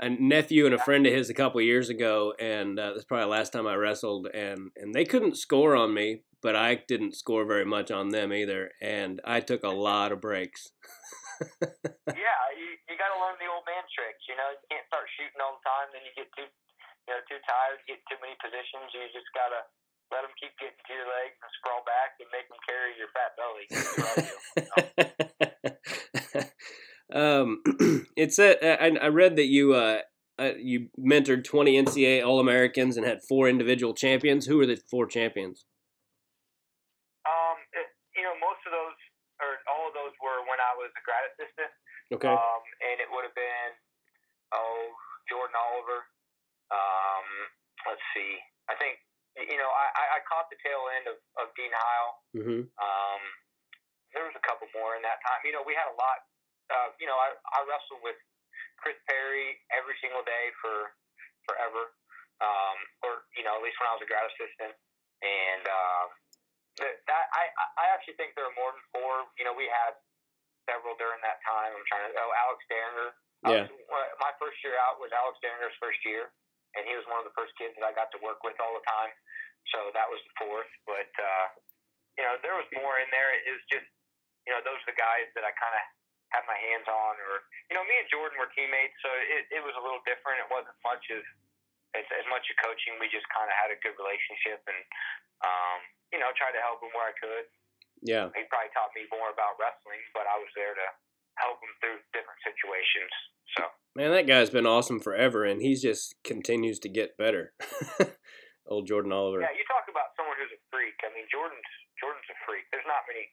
a 0.00 0.08
nephew 0.08 0.64
and 0.64 0.74
a 0.74 0.82
friend 0.82 1.06
of 1.06 1.12
his 1.12 1.28
a 1.28 1.34
couple 1.36 1.60
years 1.60 1.92
ago, 1.92 2.32
and 2.40 2.80
uh, 2.80 2.92
that's 2.92 3.04
probably 3.04 3.28
the 3.28 3.36
last 3.36 3.52
time 3.52 3.68
I 3.68 3.76
wrestled, 3.76 4.26
and 4.32 4.72
and 4.74 4.96
they 4.96 5.04
couldn't 5.04 5.36
score 5.36 5.76
on 5.76 5.92
me, 5.92 6.24
but 6.42 6.56
I 6.56 6.82
didn't 6.88 7.14
score 7.14 7.44
very 7.44 7.68
much 7.68 7.92
on 7.92 8.08
them 8.08 8.32
either, 8.32 8.72
and 8.80 9.20
I 9.22 9.40
took 9.40 9.62
a 9.62 9.68
lot 9.68 10.10
of 10.10 10.24
breaks. 10.24 10.72
yeah, 11.60 12.42
you, 12.56 12.68
you 12.88 12.96
got 12.96 13.12
to 13.12 13.20
learn 13.20 13.36
the 13.36 13.50
old 13.52 13.68
man 13.68 13.84
tricks. 13.92 14.24
You 14.24 14.40
know, 14.40 14.48
you 14.48 14.64
can't 14.72 14.86
start 14.88 15.04
shooting 15.18 15.40
all 15.44 15.60
the 15.60 15.64
time, 15.68 15.92
then 15.92 16.08
you 16.08 16.12
get 16.16 16.32
too, 16.32 16.48
you 16.48 17.10
know, 17.12 17.20
too 17.28 17.40
tired, 17.44 17.84
get 17.84 18.00
too 18.08 18.16
many 18.24 18.32
positions. 18.40 18.88
You 18.96 19.12
just 19.12 19.28
gotta 19.36 19.68
let 20.14 20.22
them 20.22 20.30
keep 20.38 20.54
getting 20.62 20.78
to 20.78 20.94
your 20.94 21.10
legs 21.10 21.34
and 21.42 21.50
sprawl 21.58 21.82
back 21.82 22.14
and 22.22 22.30
make 22.30 22.46
them 22.46 22.62
carry 22.62 22.94
your 22.94 23.10
fat 23.10 23.34
belly. 23.34 23.66
um, 27.18 27.58
it's 28.16 28.38
a, 28.38 28.54
I, 28.62 28.94
I 28.94 29.10
read 29.10 29.34
that 29.36 29.50
you 29.50 29.74
uh, 29.74 30.02
uh, 30.38 30.54
you 30.58 30.88
mentored 30.98 31.42
20 31.42 31.82
NCAA 31.82 32.26
All 32.26 32.38
Americans 32.38 32.96
and 32.96 33.04
had 33.06 33.24
four 33.26 33.48
individual 33.48 33.94
champions. 33.94 34.46
Who 34.46 34.58
were 34.58 34.66
the 34.66 34.78
four 34.90 35.06
champions? 35.06 35.64
Um, 37.26 37.56
it, 37.74 37.90
you 38.14 38.22
know, 38.22 38.38
most 38.38 38.62
of 38.66 38.70
those 38.70 38.94
or 39.42 39.58
all 39.66 39.90
of 39.90 39.94
those 39.98 40.14
were 40.22 40.46
when 40.46 40.62
I 40.62 40.78
was 40.78 40.94
a 40.94 41.02
grad 41.02 41.26
assistant. 41.34 41.74
Okay. 42.14 42.30
Um, 42.30 42.62
and 42.82 43.02
it 43.02 43.10
would 43.10 43.26
have 43.26 43.34
been 43.34 43.74
oh 44.54 44.94
Jordan 45.26 45.58
Oliver. 45.58 46.06
Um, 46.70 47.50
let's 47.86 48.02
see. 48.14 48.38
I 48.70 48.78
think 48.78 49.02
you 49.38 49.58
know 49.58 49.70
I, 49.70 50.18
I 50.18 50.20
caught 50.30 50.46
the 50.50 50.58
tail 50.62 50.86
end 50.94 51.10
of, 51.10 51.18
of 51.42 51.50
Dean 51.58 51.74
Heil. 51.74 52.08
Mm-hmm. 52.38 52.62
Um, 52.78 53.22
there 54.14 54.22
was 54.22 54.34
a 54.38 54.44
couple 54.46 54.70
more 54.70 54.94
in 54.94 55.02
that 55.02 55.18
time. 55.26 55.42
You 55.42 55.50
know, 55.50 55.66
we 55.66 55.74
had 55.74 55.90
a 55.90 55.96
lot. 55.98 56.18
Uh, 56.70 56.90
you 57.02 57.04
know, 57.10 57.18
I, 57.18 57.34
I 57.34 57.66
wrestled 57.66 58.00
with 58.00 58.16
Chris 58.78 58.96
Perry 59.10 59.58
every 59.74 59.98
single 59.98 60.22
day 60.22 60.54
for 60.62 60.94
forever. 61.44 61.92
Um, 62.42 62.78
or 63.06 63.12
you 63.38 63.46
know, 63.46 63.58
at 63.58 63.62
least 63.62 63.78
when 63.78 63.90
I 63.90 63.94
was 63.94 64.02
a 64.02 64.10
grad 64.10 64.26
assistant, 64.26 64.74
and 65.22 65.64
um, 65.70 66.06
that, 66.82 66.94
that 67.06 67.24
I 67.30 67.46
I 67.78 67.84
actually 67.94 68.18
think 68.18 68.34
there 68.34 68.46
are 68.46 68.58
more 68.58 68.74
than 68.74 68.82
four. 68.90 69.14
You 69.38 69.46
know, 69.46 69.54
we 69.54 69.70
had 69.70 69.94
several 70.66 70.98
during 70.98 71.22
that 71.22 71.38
time. 71.46 71.70
I'm 71.70 71.86
trying 71.86 72.10
to. 72.10 72.12
Oh, 72.18 72.30
Alex 72.34 72.58
Dieringer. 72.66 73.10
Yeah. 73.44 73.68
Was, 73.86 74.08
my 74.18 74.32
first 74.40 74.58
year 74.66 74.74
out 74.82 74.98
was 74.98 75.14
Alex 75.14 75.38
Dieringer's 75.44 75.76
first 75.78 76.00
year, 76.02 76.32
and 76.76 76.86
he 76.86 76.94
was 76.98 77.06
one 77.06 77.22
of 77.22 77.26
the 77.26 77.36
first 77.38 77.54
kids 77.56 77.74
that 77.78 77.84
I 77.86 77.92
got 77.94 78.10
to 78.14 78.20
work 78.20 78.42
with 78.42 78.58
all 78.58 78.74
the 78.74 78.86
time. 78.86 79.12
So 79.72 79.90
that 79.96 80.06
was 80.06 80.20
the 80.26 80.34
fourth. 80.38 80.70
But 80.84 81.10
uh, 81.16 81.46
you 82.18 82.24
know, 82.26 82.38
there 82.44 82.54
was 82.54 82.68
more 82.76 83.00
in 83.00 83.08
there. 83.10 83.32
It 83.34 83.52
was 83.54 83.64
just 83.70 83.88
you 84.44 84.52
know, 84.52 84.60
those 84.60 84.76
are 84.84 84.90
the 84.92 85.00
guys 85.00 85.28
that 85.34 85.44
I 85.44 85.52
kind 85.56 85.72
of 85.72 85.84
had 86.36 86.44
my 86.44 86.58
hands 86.58 86.88
on. 86.88 87.14
Or 87.24 87.46
you 87.72 87.74
know, 87.78 87.84
me 87.86 87.96
and 87.96 88.08
Jordan 88.12 88.36
were 88.36 88.52
teammates, 88.52 88.96
so 89.00 89.08
it 89.08 89.48
it 89.50 89.62
was 89.64 89.74
a 89.78 89.82
little 89.82 90.04
different. 90.04 90.42
It 90.44 90.50
wasn't 90.52 90.76
much 90.84 91.04
of 91.14 91.22
as, 91.96 92.06
as 92.18 92.26
much 92.28 92.44
of 92.50 92.58
coaching. 92.60 92.98
We 93.00 93.08
just 93.08 93.26
kind 93.30 93.48
of 93.48 93.56
had 93.56 93.70
a 93.72 93.78
good 93.80 93.96
relationship 93.96 94.60
and 94.68 94.80
um, 95.42 95.78
you 96.12 96.18
know, 96.22 96.30
tried 96.36 96.54
to 96.54 96.62
help 96.62 96.82
him 96.84 96.92
where 96.94 97.10
I 97.10 97.16
could. 97.16 97.46
Yeah. 98.04 98.28
He 98.36 98.44
probably 98.52 98.72
taught 98.76 98.92
me 98.92 99.08
more 99.08 99.32
about 99.32 99.56
wrestling, 99.56 100.02
but 100.12 100.28
I 100.28 100.36
was 100.36 100.50
there 100.52 100.76
to 100.76 100.86
help 101.36 101.58
him 101.62 101.72
through 101.80 101.98
different 102.14 102.40
situations. 102.44 103.12
So 103.56 103.62
Man, 103.94 104.10
that 104.10 104.26
guy's 104.26 104.50
been 104.50 104.66
awesome 104.66 104.98
forever, 104.98 105.44
and 105.44 105.62
he 105.62 105.74
just 105.74 106.14
continues 106.24 106.78
to 106.80 106.88
get 106.88 107.16
better. 107.16 107.54
Old 108.66 108.86
Jordan 108.88 109.12
Oliver. 109.12 109.40
yeah, 109.40 109.52
you 109.54 109.62
talk 109.68 109.84
about 109.90 110.16
someone 110.16 110.34
who's 110.40 110.50
a 110.50 110.60
freak. 110.72 110.96
I 111.04 111.12
mean, 111.14 111.28
Jordan's 111.30 111.68
Jordan's 112.00 112.26
a 112.32 112.36
freak. 112.46 112.64
There's 112.72 112.86
not 112.86 113.04
many. 113.06 113.28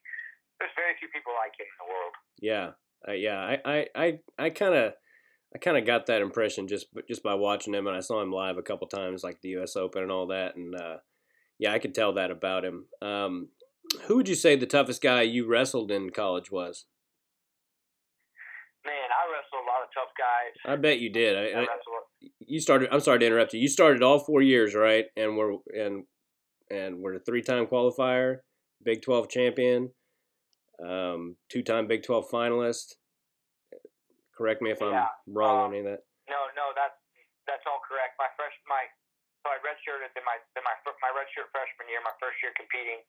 There's 0.59 0.75
very 0.75 0.93
few 0.99 1.07
people 1.09 1.33
like 1.33 1.55
him 1.57 1.65
in 1.65 1.77
the 1.79 1.89
world. 1.89 2.13
Yeah, 2.37 2.67
uh, 3.07 3.17
yeah. 3.17 3.39
I, 3.39 3.53
I, 3.65 3.87
I, 3.95 4.07
I 4.37 4.49
kind 4.51 4.75
of, 4.75 4.93
I 5.55 5.57
kind 5.57 5.77
of 5.77 5.85
got 5.85 6.05
that 6.05 6.21
impression 6.21 6.67
just, 6.67 6.87
just 7.07 7.23
by 7.23 7.33
watching 7.33 7.73
him, 7.73 7.87
and 7.87 7.97
I 7.97 8.01
saw 8.01 8.21
him 8.21 8.31
live 8.31 8.57
a 8.57 8.61
couple 8.61 8.87
times, 8.87 9.23
like 9.23 9.41
the 9.41 9.57
U.S. 9.57 9.75
Open 9.75 10.03
and 10.03 10.11
all 10.11 10.27
that, 10.27 10.55
and 10.55 10.75
uh, 10.75 10.97
yeah, 11.57 11.73
I 11.73 11.79
could 11.79 11.95
tell 11.95 12.13
that 12.13 12.29
about 12.29 12.65
him. 12.65 12.85
Um, 13.01 13.49
who 14.03 14.17
would 14.17 14.29
you 14.29 14.35
say 14.35 14.55
the 14.55 14.65
toughest 14.65 15.01
guy 15.01 15.23
you 15.23 15.47
wrestled 15.47 15.91
in 15.91 16.11
college 16.11 16.51
was? 16.51 16.85
Man, 18.85 19.07
I 19.13 19.21
wrestled 19.29 19.61
a 19.61 19.67
lot 19.69 19.85
of 19.85 19.89
tough 19.93 20.13
guys. 20.17 20.53
I 20.65 20.75
bet 20.75 20.99
you 20.99 21.13
did. 21.13 21.37
I, 21.37 21.59
I 21.59 21.63
I, 21.63 21.77
you 22.39 22.59
started. 22.59 22.89
I'm 22.91 22.99
sorry 22.99 23.19
to 23.19 23.25
interrupt 23.25 23.53
you. 23.53 23.61
You 23.61 23.69
started 23.69 24.01
all 24.01 24.17
four 24.19 24.41
years, 24.41 24.73
right? 24.73 25.05
And 25.15 25.37
we're 25.37 25.61
and 25.77 26.05
and 26.71 26.97
we're 26.97 27.15
a 27.15 27.19
three-time 27.19 27.67
qualifier, 27.67 28.41
Big 28.81 29.03
12 29.03 29.29
champion, 29.29 29.91
um, 30.79 31.35
two-time 31.51 31.85
Big 31.85 32.01
12 32.01 32.25
finalist. 32.31 32.95
Correct 34.33 34.63
me 34.63 34.71
if 34.71 34.81
I'm 34.81 34.95
Yeah, 34.95 35.11
wrong 35.27 35.57
on 35.57 35.65
um, 35.65 35.71
any 35.75 35.79
of 35.83 35.85
that. 35.91 36.01
No, 36.25 36.39
no, 36.57 36.73
that's 36.73 36.97
that's 37.45 37.61
all 37.69 37.83
correct. 37.85 38.17
My 38.17 38.31
fresh 38.33 38.55
my 38.65 38.81
so 39.45 39.49
I 39.49 39.57
redshirted 39.61 40.09
in 40.13 40.25
my 40.25 40.37
in 40.57 40.63
my 40.65 40.73
my 41.05 41.11
redshirt 41.13 41.49
freshman 41.53 41.85
year, 41.89 42.01
my 42.01 42.13
first 42.17 42.41
year 42.41 42.53
competing. 42.57 43.01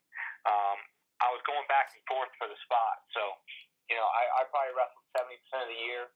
Um, 0.44 0.76
I 1.22 1.30
was 1.30 1.40
going 1.46 1.62
back 1.70 1.94
and 1.94 2.02
forth 2.10 2.34
for 2.34 2.50
the 2.50 2.58
spot. 2.66 2.96
So, 3.14 3.22
you 3.92 4.00
know, 4.00 4.08
I, 4.08 4.24
I 4.40 4.48
probably 4.48 4.72
wrestled 4.72 5.04
seventy 5.12 5.36
percent 5.44 5.68
of 5.68 5.70
the 5.76 5.82
year. 5.84 6.08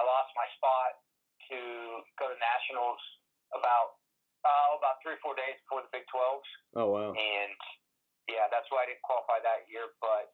I 0.00 0.08
lost 0.08 0.32
my 0.32 0.48
spot 0.56 0.96
to 1.52 1.60
go 2.16 2.32
to 2.32 2.36
nationals 2.40 3.02
about 3.52 4.00
uh, 4.40 4.80
about 4.80 5.04
three 5.04 5.20
or 5.20 5.20
four 5.20 5.36
days 5.36 5.60
before 5.68 5.84
the 5.84 5.92
Big 5.92 6.08
Twelves. 6.08 6.48
Oh 6.72 6.88
wow. 6.96 7.12
and 7.12 7.52
yeah, 8.24 8.48
that's 8.48 8.64
why 8.72 8.88
I 8.88 8.88
didn't 8.88 9.04
qualify 9.04 9.44
that 9.44 9.68
year. 9.68 9.92
But 10.00 10.32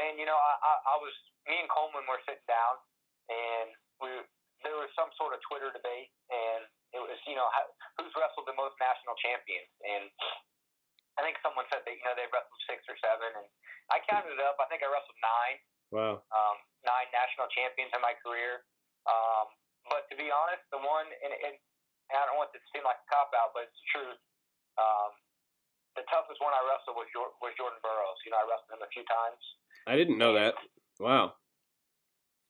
man, 0.00 0.16
you 0.16 0.24
know, 0.24 0.40
I, 0.40 0.52
I, 0.56 0.72
I 0.88 0.96
was 1.04 1.12
me 1.44 1.60
and 1.60 1.68
Coleman 1.68 2.08
were 2.08 2.22
sitting 2.24 2.48
down, 2.48 2.80
and 3.28 3.68
we 4.00 4.08
there 4.64 4.80
was 4.80 4.88
some 4.96 5.12
sort 5.20 5.36
of 5.36 5.44
Twitter 5.44 5.68
debate, 5.68 6.08
and 6.32 6.64
it 6.96 7.02
was 7.04 7.20
you 7.28 7.36
know 7.36 7.44
how, 7.52 7.68
who's 8.00 8.14
wrestled 8.16 8.48
the 8.48 8.56
most 8.56 8.80
national 8.80 9.20
champions, 9.20 9.68
and 9.84 10.08
I 11.20 11.28
think 11.28 11.36
someone 11.44 11.68
said 11.68 11.84
that 11.84 11.92
you 11.92 12.04
know 12.08 12.16
they 12.16 12.24
wrestled 12.32 12.62
six 12.64 12.80
or 12.88 12.96
seven, 13.04 13.36
and 13.36 13.48
I 13.92 14.00
counted 14.08 14.32
it 14.32 14.40
up. 14.40 14.56
I 14.56 14.64
think 14.72 14.80
I 14.80 14.88
wrestled 14.88 15.20
nine 15.20 15.60
Wow. 15.94 16.22
um, 16.34 16.56
nine 16.82 17.08
national 17.14 17.46
champions 17.54 17.94
in 17.94 18.02
my 18.02 18.14
career. 18.22 18.66
Um, 19.06 19.50
but 19.86 20.06
to 20.10 20.14
be 20.18 20.26
honest, 20.30 20.66
the 20.74 20.82
one, 20.82 21.06
and, 21.22 21.30
and, 21.30 21.54
and 21.54 22.16
I 22.18 22.26
don't 22.26 22.38
want 22.38 22.50
this 22.50 22.62
to 22.62 22.70
seem 22.74 22.82
like 22.82 22.98
a 22.98 23.06
cop 23.06 23.30
out, 23.38 23.54
but 23.54 23.70
it's 23.70 23.78
the 23.78 23.88
truth. 23.94 24.20
Um, 24.76 25.10
the 25.94 26.04
toughest 26.10 26.42
one 26.42 26.52
I 26.52 26.60
wrestled 26.66 26.98
was, 26.98 27.08
Jor- 27.14 27.34
was 27.38 27.54
Jordan 27.54 27.78
Burroughs. 27.80 28.20
You 28.26 28.34
know, 28.34 28.42
I 28.42 28.46
wrestled 28.50 28.76
him 28.76 28.82
a 28.82 28.90
few 28.90 29.06
times. 29.06 29.40
I 29.86 29.94
didn't 29.94 30.18
know 30.18 30.34
that. 30.34 30.58
Wow. 30.98 31.38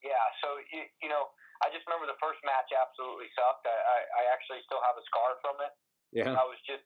Yeah, 0.01 0.27
so 0.41 0.57
you, 0.73 0.87
you 1.03 1.11
know, 1.13 1.29
I 1.65 1.73
just 1.73 1.85
remember 1.89 2.09
the 2.09 2.21
first 2.21 2.41
match 2.45 2.69
absolutely 2.73 3.33
sucked. 3.33 3.65
I, 3.65 3.75
I, 3.75 3.99
I 4.05 4.23
actually 4.33 4.61
still 4.69 4.81
have 4.85 4.97
a 4.97 5.05
scar 5.09 5.41
from 5.41 5.57
it. 5.65 5.73
Yeah. 6.13 6.33
I 6.37 6.45
was 6.45 6.61
just 6.69 6.85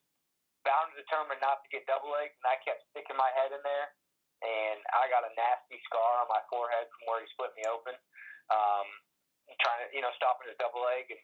bound 0.66 0.92
and 0.94 0.98
determined 1.00 1.40
not 1.42 1.62
to 1.64 1.68
get 1.72 1.86
double 1.88 2.12
legged, 2.12 2.36
and 2.42 2.48
I 2.48 2.56
kept 2.62 2.84
sticking 2.92 3.18
my 3.18 3.30
head 3.34 3.54
in 3.54 3.62
there, 3.64 3.86
and 4.40 4.80
I 4.96 5.08
got 5.12 5.28
a 5.28 5.32
nasty 5.36 5.78
scar 5.88 6.24
on 6.24 6.28
my 6.32 6.40
forehead 6.48 6.88
from 6.88 7.02
where 7.08 7.20
he 7.20 7.28
split 7.32 7.52
me 7.56 7.64
open, 7.68 7.94
um, 8.48 8.86
trying 9.60 9.84
to 9.84 9.86
you 9.92 10.00
know 10.00 10.12
stopping 10.16 10.48
his 10.48 10.58
double 10.60 10.80
leg, 10.84 11.08
and 11.12 11.22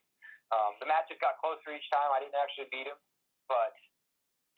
um, 0.52 0.72
the 0.78 0.88
matches 0.88 1.18
got 1.18 1.40
closer 1.40 1.72
each 1.72 1.88
time. 1.88 2.12
I 2.12 2.20
didn't 2.20 2.38
actually 2.38 2.68
beat 2.70 2.88
him, 2.88 2.98
but 3.48 3.72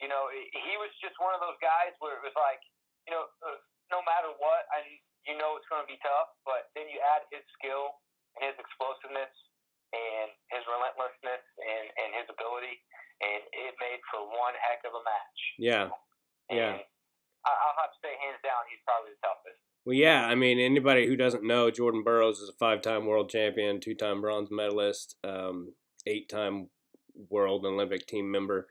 you 0.03 0.11
know 0.11 0.29
he 0.35 0.75
was 0.79 0.91
just 0.99 1.17
one 1.23 1.33
of 1.35 1.43
those 1.43 1.59
guys 1.63 1.95
where 2.03 2.19
it 2.19 2.23
was 2.23 2.35
like 2.35 2.61
you 3.07 3.15
know 3.15 3.25
uh, 3.47 3.59
no 3.89 4.05
matter 4.05 4.35
what, 4.37 4.65
and 4.79 4.87
you 5.25 5.37
know 5.39 5.57
it's 5.57 5.69
going 5.71 5.83
to 5.85 5.91
be 5.91 6.01
tough, 6.01 6.31
but 6.45 6.69
then 6.77 6.91
you 6.91 7.01
add 7.01 7.25
his 7.33 7.45
skill 7.57 7.97
and 8.37 8.53
his 8.53 8.57
explosiveness 8.61 9.33
and 9.93 10.29
his 10.53 10.65
relentlessness 10.69 11.45
and, 11.57 11.87
and 11.97 12.09
his 12.21 12.29
ability, 12.29 12.77
and 13.25 13.41
it 13.57 13.73
made 13.81 14.01
for 14.13 14.29
one 14.29 14.53
heck 14.61 14.85
of 14.85 14.93
a 14.93 15.03
match. 15.05 15.41
Yeah. 15.57 15.87
Yeah. 16.53 16.77
And 16.77 16.85
I, 16.85 16.98
I'll 17.45 17.79
have 17.81 17.93
to 17.93 17.99
say, 18.03 18.11
hands 18.25 18.41
down, 18.43 18.67
he's 18.71 18.81
probably 18.85 19.11
the 19.13 19.27
toughest. 19.27 19.61
Well, 19.85 19.95
yeah. 19.95 20.27
I 20.27 20.35
mean, 20.35 20.59
anybody 20.59 21.07
who 21.07 21.17
doesn't 21.17 21.45
know, 21.45 21.71
Jordan 21.71 22.03
Burroughs 22.03 22.39
is 22.41 22.49
a 22.49 22.59
five-time 22.59 23.07
world 23.07 23.31
champion, 23.31 23.81
two-time 23.81 24.21
bronze 24.21 24.51
medalist, 24.51 25.17
um, 25.25 25.73
eight-time 26.07 26.69
world 27.31 27.65
and 27.65 27.75
Olympic 27.75 28.07
team 28.07 28.31
member, 28.31 28.69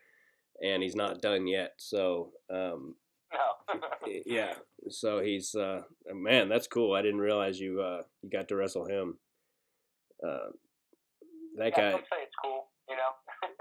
and 0.63 0.83
he's 0.83 0.95
not 0.95 1.21
done 1.21 1.47
yet. 1.47 1.73
So, 1.77 2.33
um, 2.49 2.95
No. 3.33 3.79
yeah. 4.25 4.53
So 4.89 5.19
he's 5.19 5.53
uh, 5.55 5.81
man. 6.13 6.47
That's 6.47 6.67
cool. 6.67 6.93
I 6.93 7.01
didn't 7.01 7.19
realize 7.19 7.59
you 7.59 7.81
uh, 7.81 8.03
you 8.21 8.29
got 8.29 8.47
to 8.47 8.55
wrestle 8.55 8.85
him. 8.85 9.17
Uh, 10.25 10.51
that 11.57 11.73
yeah, 11.75 11.89
guy. 11.89 11.91
some 11.91 12.01
say 12.01 12.23
it's 12.23 12.35
cool, 12.41 12.67
you 12.87 12.95
know. 12.95 13.11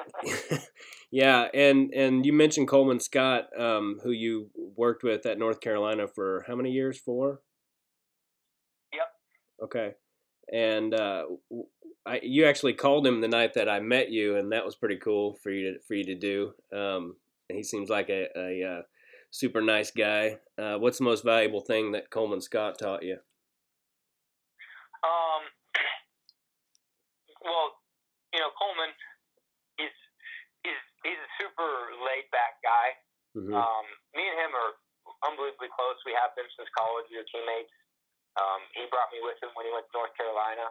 yeah, 1.11 1.49
and 1.55 1.93
and 1.95 2.27
you 2.27 2.33
mentioned 2.33 2.69
Coleman 2.69 3.01
Scott, 3.01 3.49
um, 3.59 3.99
who 4.03 4.11
you 4.11 4.51
worked 4.55 5.03
with 5.03 5.27
at 5.27 5.39
North 5.39 5.61
Carolina 5.61 6.07
for 6.07 6.45
how 6.47 6.55
many 6.55 6.71
years? 6.71 6.99
Four. 6.99 7.41
Yep. 8.93 9.09
Okay, 9.65 9.95
and 10.53 10.95
uh, 10.95 11.25
I 12.05 12.21
you 12.23 12.47
actually 12.47 12.75
called 12.75 13.07
him 13.07 13.21
the 13.21 13.29
night 13.29 13.55
that 13.55 13.69
I 13.69 13.81
met 13.81 14.11
you, 14.11 14.37
and 14.37 14.53
that 14.53 14.65
was 14.65 14.77
pretty 14.77 14.97
cool 14.97 15.37
for 15.43 15.51
you 15.51 15.73
to 15.73 15.79
for 15.87 15.95
you 15.95 16.05
to 16.05 16.15
do. 16.15 16.53
Um, 16.77 17.17
he 17.49 17.63
seems 17.63 17.89
like 17.89 18.09
a, 18.11 18.29
a 18.37 18.79
uh, 18.79 18.83
super 19.31 19.61
nice 19.61 19.91
guy. 19.91 20.39
Uh, 20.59 20.77
what's 20.77 20.99
the 20.99 21.05
most 21.05 21.25
valuable 21.25 21.61
thing 21.61 21.93
that 21.93 22.11
Coleman 22.11 22.41
Scott 22.41 22.79
taught 22.79 23.03
you? 23.03 23.19
Um, 25.05 25.43
well, 27.45 27.73
you 28.33 28.41
know, 28.41 28.51
Coleman, 28.59 28.95
he's 31.07 31.21
a 31.23 31.31
super 31.39 31.71
laid 32.03 32.27
back 32.35 32.59
guy. 32.61 32.89
Mm-hmm. 33.39 33.55
Um, 33.55 33.87
me 34.19 34.27
and 34.27 34.37
him 34.43 34.53
are 34.53 34.73
unbelievably 35.31 35.71
close. 35.71 35.97
We 36.03 36.17
have 36.19 36.35
been 36.35 36.49
since 36.59 36.69
college. 36.75 37.07
We 37.13 37.23
were 37.23 37.29
teammates. 37.31 37.71
Um, 38.37 38.61
he 38.77 38.85
brought 38.93 39.09
me 39.15 39.23
with 39.25 39.39
him 39.41 39.55
when 39.57 39.65
he 39.65 39.73
went 39.73 39.89
to 39.89 39.95
North 39.97 40.13
Carolina, 40.19 40.69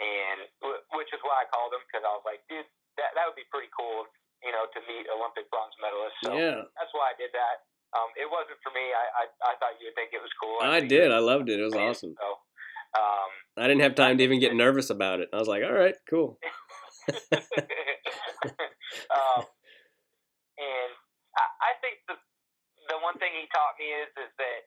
and 0.00 0.44
which 0.92 1.08
is 1.14 1.20
why 1.24 1.44
I 1.44 1.46
called 1.48 1.72
him 1.72 1.80
because 1.88 2.04
I 2.04 2.12
was 2.12 2.24
like, 2.28 2.44
dude, 2.50 2.68
that 3.00 3.16
that 3.16 3.24
would 3.24 3.38
be 3.38 3.48
pretty 3.48 3.72
cool, 3.72 4.04
you 4.44 4.52
know, 4.52 4.68
to 4.68 4.78
meet 4.84 5.08
Olympic 5.08 5.48
bronze 5.48 5.72
medalists. 5.80 6.20
So 6.20 6.36
yeah, 6.36 6.68
that's 6.76 6.92
why 6.92 7.12
I 7.12 7.16
did 7.16 7.32
that. 7.32 7.64
Um, 7.96 8.12
it 8.20 8.28
wasn't 8.28 8.60
for 8.60 8.68
me. 8.76 8.84
I, 8.84 9.24
I 9.24 9.24
I 9.48 9.52
thought 9.56 9.80
you 9.80 9.88
would 9.88 9.96
think 9.96 10.12
it 10.12 10.20
was 10.20 10.32
cool. 10.36 10.60
I, 10.60 10.76
I 10.76 10.84
did. 10.84 11.08
I 11.08 11.24
loved 11.24 11.48
it. 11.48 11.56
It 11.56 11.64
was 11.64 11.72
awesome. 11.76 12.12
So, 12.20 12.28
um, 13.00 13.30
I 13.56 13.64
didn't 13.64 13.80
have 13.80 13.96
time 13.96 14.20
to 14.20 14.24
even 14.24 14.40
get 14.40 14.52
nervous 14.64 14.92
about 14.92 15.24
it. 15.24 15.32
I 15.32 15.40
was 15.40 15.48
like, 15.48 15.64
all 15.64 15.72
right, 15.72 15.96
cool. 16.04 16.36
um, 19.08 19.44
and 20.56 20.92
I, 21.36 21.72
I 21.72 21.78
think 21.84 22.00
the 22.08 22.16
the 22.88 22.98
one 23.02 23.18
thing 23.18 23.34
he 23.34 23.46
taught 23.52 23.76
me 23.80 23.90
is 23.90 24.10
is 24.16 24.32
that 24.40 24.60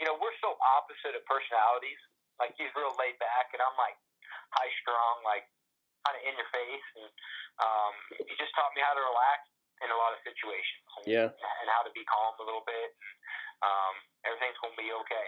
you 0.00 0.06
know 0.08 0.16
we're 0.16 0.36
so 0.40 0.56
opposite 0.76 1.16
of 1.16 1.22
personalities. 1.28 2.00
Like 2.38 2.54
he's 2.54 2.70
real 2.78 2.94
laid 2.96 3.18
back, 3.18 3.50
and 3.50 3.60
I'm 3.60 3.74
like 3.74 3.98
high 4.54 4.70
strung, 4.80 5.26
like 5.26 5.44
kind 6.06 6.16
of 6.16 6.22
in 6.22 6.34
your 6.38 6.50
face. 6.54 6.88
And 6.96 7.10
um, 7.58 7.94
he 8.14 8.32
just 8.38 8.54
taught 8.54 8.70
me 8.78 8.80
how 8.84 8.94
to 8.94 9.02
relax 9.02 9.42
in 9.82 9.90
a 9.90 9.98
lot 9.98 10.14
of 10.14 10.22
situations. 10.22 10.86
And, 11.02 11.10
yeah. 11.10 11.28
And 11.34 11.68
how 11.70 11.82
to 11.82 11.92
be 11.94 12.06
calm 12.06 12.38
a 12.38 12.46
little 12.46 12.62
bit. 12.62 12.94
Um, 13.58 13.94
everything's 14.22 14.58
gonna 14.62 14.78
be 14.78 14.90
okay. 15.02 15.26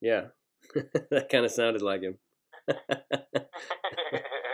Yeah, 0.00 0.32
that 1.12 1.28
kind 1.28 1.44
of 1.44 1.52
sounded 1.52 1.84
like 1.84 2.00
him. 2.00 2.16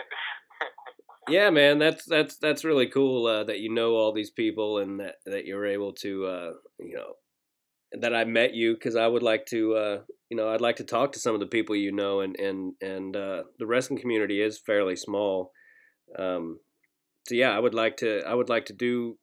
yeah, 1.29 1.49
man, 1.49 1.79
that's 1.79 2.05
that's 2.05 2.37
that's 2.37 2.63
really 2.63 2.87
cool 2.87 3.25
uh, 3.27 3.43
that 3.45 3.59
you 3.59 3.73
know 3.73 3.95
all 3.95 4.13
these 4.13 4.31
people 4.31 4.79
and 4.79 4.99
that 4.99 5.15
that 5.25 5.45
you're 5.45 5.65
able 5.65 5.93
to 5.93 6.25
uh, 6.25 6.51
you 6.79 6.95
know 6.95 7.13
that 7.99 8.15
I 8.15 8.25
met 8.25 8.53
you 8.53 8.73
because 8.73 8.95
I 8.95 9.07
would 9.07 9.23
like 9.23 9.45
to 9.47 9.75
uh, 9.75 9.99
you 10.29 10.37
know 10.37 10.49
I'd 10.49 10.61
like 10.61 10.77
to 10.77 10.83
talk 10.83 11.11
to 11.13 11.19
some 11.19 11.33
of 11.33 11.39
the 11.39 11.47
people 11.47 11.75
you 11.75 11.91
know 11.91 12.21
and 12.21 12.35
and 12.39 12.73
and 12.81 13.15
uh, 13.15 13.43
the 13.59 13.67
wrestling 13.67 13.99
community 13.99 14.41
is 14.41 14.59
fairly 14.59 14.95
small. 14.95 15.51
Um, 16.17 16.59
so 17.27 17.35
yeah, 17.35 17.55
I 17.55 17.59
would 17.59 17.73
like 17.73 17.97
to 17.97 18.21
I 18.27 18.33
would 18.33 18.49
like 18.49 18.65
to 18.65 18.73
do 18.73 19.17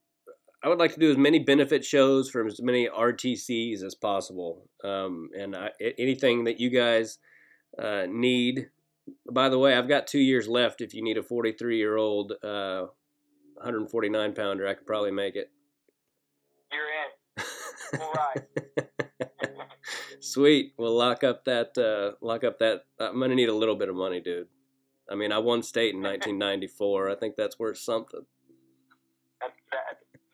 I 0.63 0.69
would 0.69 0.79
like 0.79 0.93
to 0.95 1.01
do 1.01 1.11
as 1.11 1.17
many 1.17 1.39
benefit 1.39 1.85
shows 1.85 2.31
for 2.31 2.47
as 2.47 2.61
many 2.61 2.89
RTCs 2.89 3.83
as 3.83 3.95
possible. 3.95 4.69
Um, 4.85 5.31
and 5.39 5.57
I, 5.57 5.71
anything 5.99 6.45
that 6.45 6.61
you 6.61 6.69
guys 6.69 7.19
uh, 7.79 8.05
need 8.09 8.69
by 9.31 9.49
the 9.49 9.59
way, 9.59 9.75
I've 9.75 9.89
got 9.89 10.07
two 10.07 10.21
years 10.21 10.49
left. 10.49 10.81
If 10.81 10.95
you 10.95 11.03
need 11.03 11.19
a 11.19 11.23
43 11.23 11.77
year 11.77 11.97
old, 11.97 12.33
uh, 12.43 12.87
149 13.57 14.35
pounder, 14.35 14.67
I 14.67 14.75
could 14.75 14.87
probably 14.87 15.11
make 15.11 15.37
it. 15.37 15.51
You're 16.73 17.45
in. 17.97 18.01
All 18.01 18.13
right. 18.13 18.87
Sweet. 20.21 20.75
We'll 20.79 20.97
lock 20.97 21.25
up 21.25 21.45
that. 21.45 21.77
Uh, 21.77 22.17
lock 22.25 22.45
up 22.45 22.59
that. 22.59 22.85
I'm 22.99 23.19
gonna 23.19 23.35
need 23.35 23.49
a 23.49 23.55
little 23.55 23.77
bit 23.77 23.89
of 23.89 23.97
money, 23.97 24.21
dude. 24.21 24.49
I 25.11 25.17
mean, 25.17 25.33
I 25.33 25.39
won 25.39 25.63
state 25.63 25.95
in 25.95 26.03
1994. 26.03 27.11
I 27.11 27.15
think 27.17 27.37
that's 27.37 27.59
worth 27.59 27.79
something. 27.79 28.27
That's 29.41 29.55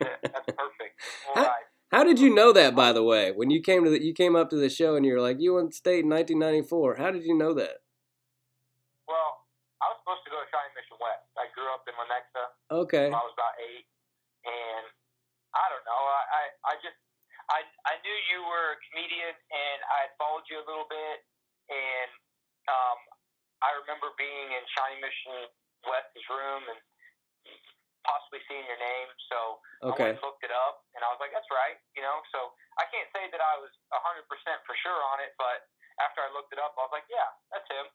that, 0.01 0.19
that's 0.23 0.47
perfect. 0.47 1.01
All 1.35 1.47
how 1.93 2.03
did 2.03 2.19
you 2.19 2.35
know 2.35 2.53
that, 2.53 2.75
by 2.75 2.93
the 2.93 3.03
way? 3.03 3.31
When 3.31 3.51
you 3.51 3.63
came 3.63 3.85
to 3.85 3.91
the, 3.91 4.03
you 4.03 4.13
came 4.13 4.35
up 4.35 4.51
to 4.51 4.57
the 4.57 4.69
show 4.69 4.97
and 4.97 5.07
you 5.07 5.15
were 5.15 5.21
like, 5.21 5.39
you 5.39 5.55
won 5.55 5.71
state 5.71 6.03
in 6.03 6.11
1994. 6.11 6.97
How 6.99 7.13
did 7.15 7.23
you 7.23 7.39
know 7.39 7.55
that? 7.55 7.87
Well, 9.07 9.47
I 9.79 9.95
was 9.95 10.03
supposed 10.03 10.27
to 10.27 10.31
go 10.35 10.43
to 10.43 10.49
Shawnee 10.51 10.75
Mission 10.75 10.99
West. 10.99 11.31
I 11.39 11.47
grew 11.55 11.71
up 11.71 11.87
in 11.87 11.95
Lenexa. 11.95 12.56
Okay. 12.67 13.07
When 13.07 13.15
I 13.15 13.23
was 13.23 13.37
about 13.37 13.57
eight, 13.63 13.87
and 14.47 14.85
I 15.55 15.65
don't 15.71 15.87
know. 15.87 16.03
I, 16.03 16.23
I, 16.27 16.43
I 16.71 16.75
just 16.83 16.99
I 17.47 17.63
I 17.87 17.95
knew 18.03 18.17
you 18.35 18.43
were 18.43 18.75
a 18.75 18.79
comedian, 18.91 19.35
and 19.35 19.79
I 19.87 20.11
had 20.11 20.13
followed 20.19 20.47
you 20.51 20.59
a 20.59 20.67
little 20.67 20.89
bit, 20.91 21.23
and 21.71 22.11
um, 22.67 22.99
I 23.63 23.71
remember 23.87 24.11
being 24.19 24.51
in 24.51 24.63
Shawnee 24.75 24.99
Mission 24.99 25.47
West's 25.87 26.27
room 26.27 26.67
and 26.67 26.81
possibly 28.03 28.43
seeing 28.51 28.67
your 28.67 28.79
name. 28.79 29.09
So 29.31 29.39
okay. 29.95 30.11
I 30.11 30.15
went 30.15 30.19
and 30.19 30.27
looked 30.27 30.43
it 30.43 30.55
up, 30.55 30.83
and 30.99 31.07
I 31.07 31.11
was 31.15 31.23
like, 31.23 31.31
that's 31.31 31.51
right, 31.55 31.79
you 31.95 32.03
know. 32.03 32.19
So 32.35 32.51
I 32.83 32.87
can't 32.91 33.11
say 33.15 33.31
that 33.31 33.43
I 33.43 33.63
was 33.63 33.71
hundred 33.95 34.27
percent 34.27 34.59
for 34.67 34.75
sure 34.83 34.99
on 35.15 35.23
it, 35.23 35.39
but 35.39 35.71
after 36.03 36.21
I 36.21 36.29
looked 36.35 36.53
it 36.53 36.61
up, 36.61 36.75
I 36.77 36.83
was 36.85 36.95
like, 36.95 37.07
yeah, 37.07 37.31
that's 37.55 37.67
him. 37.71 37.87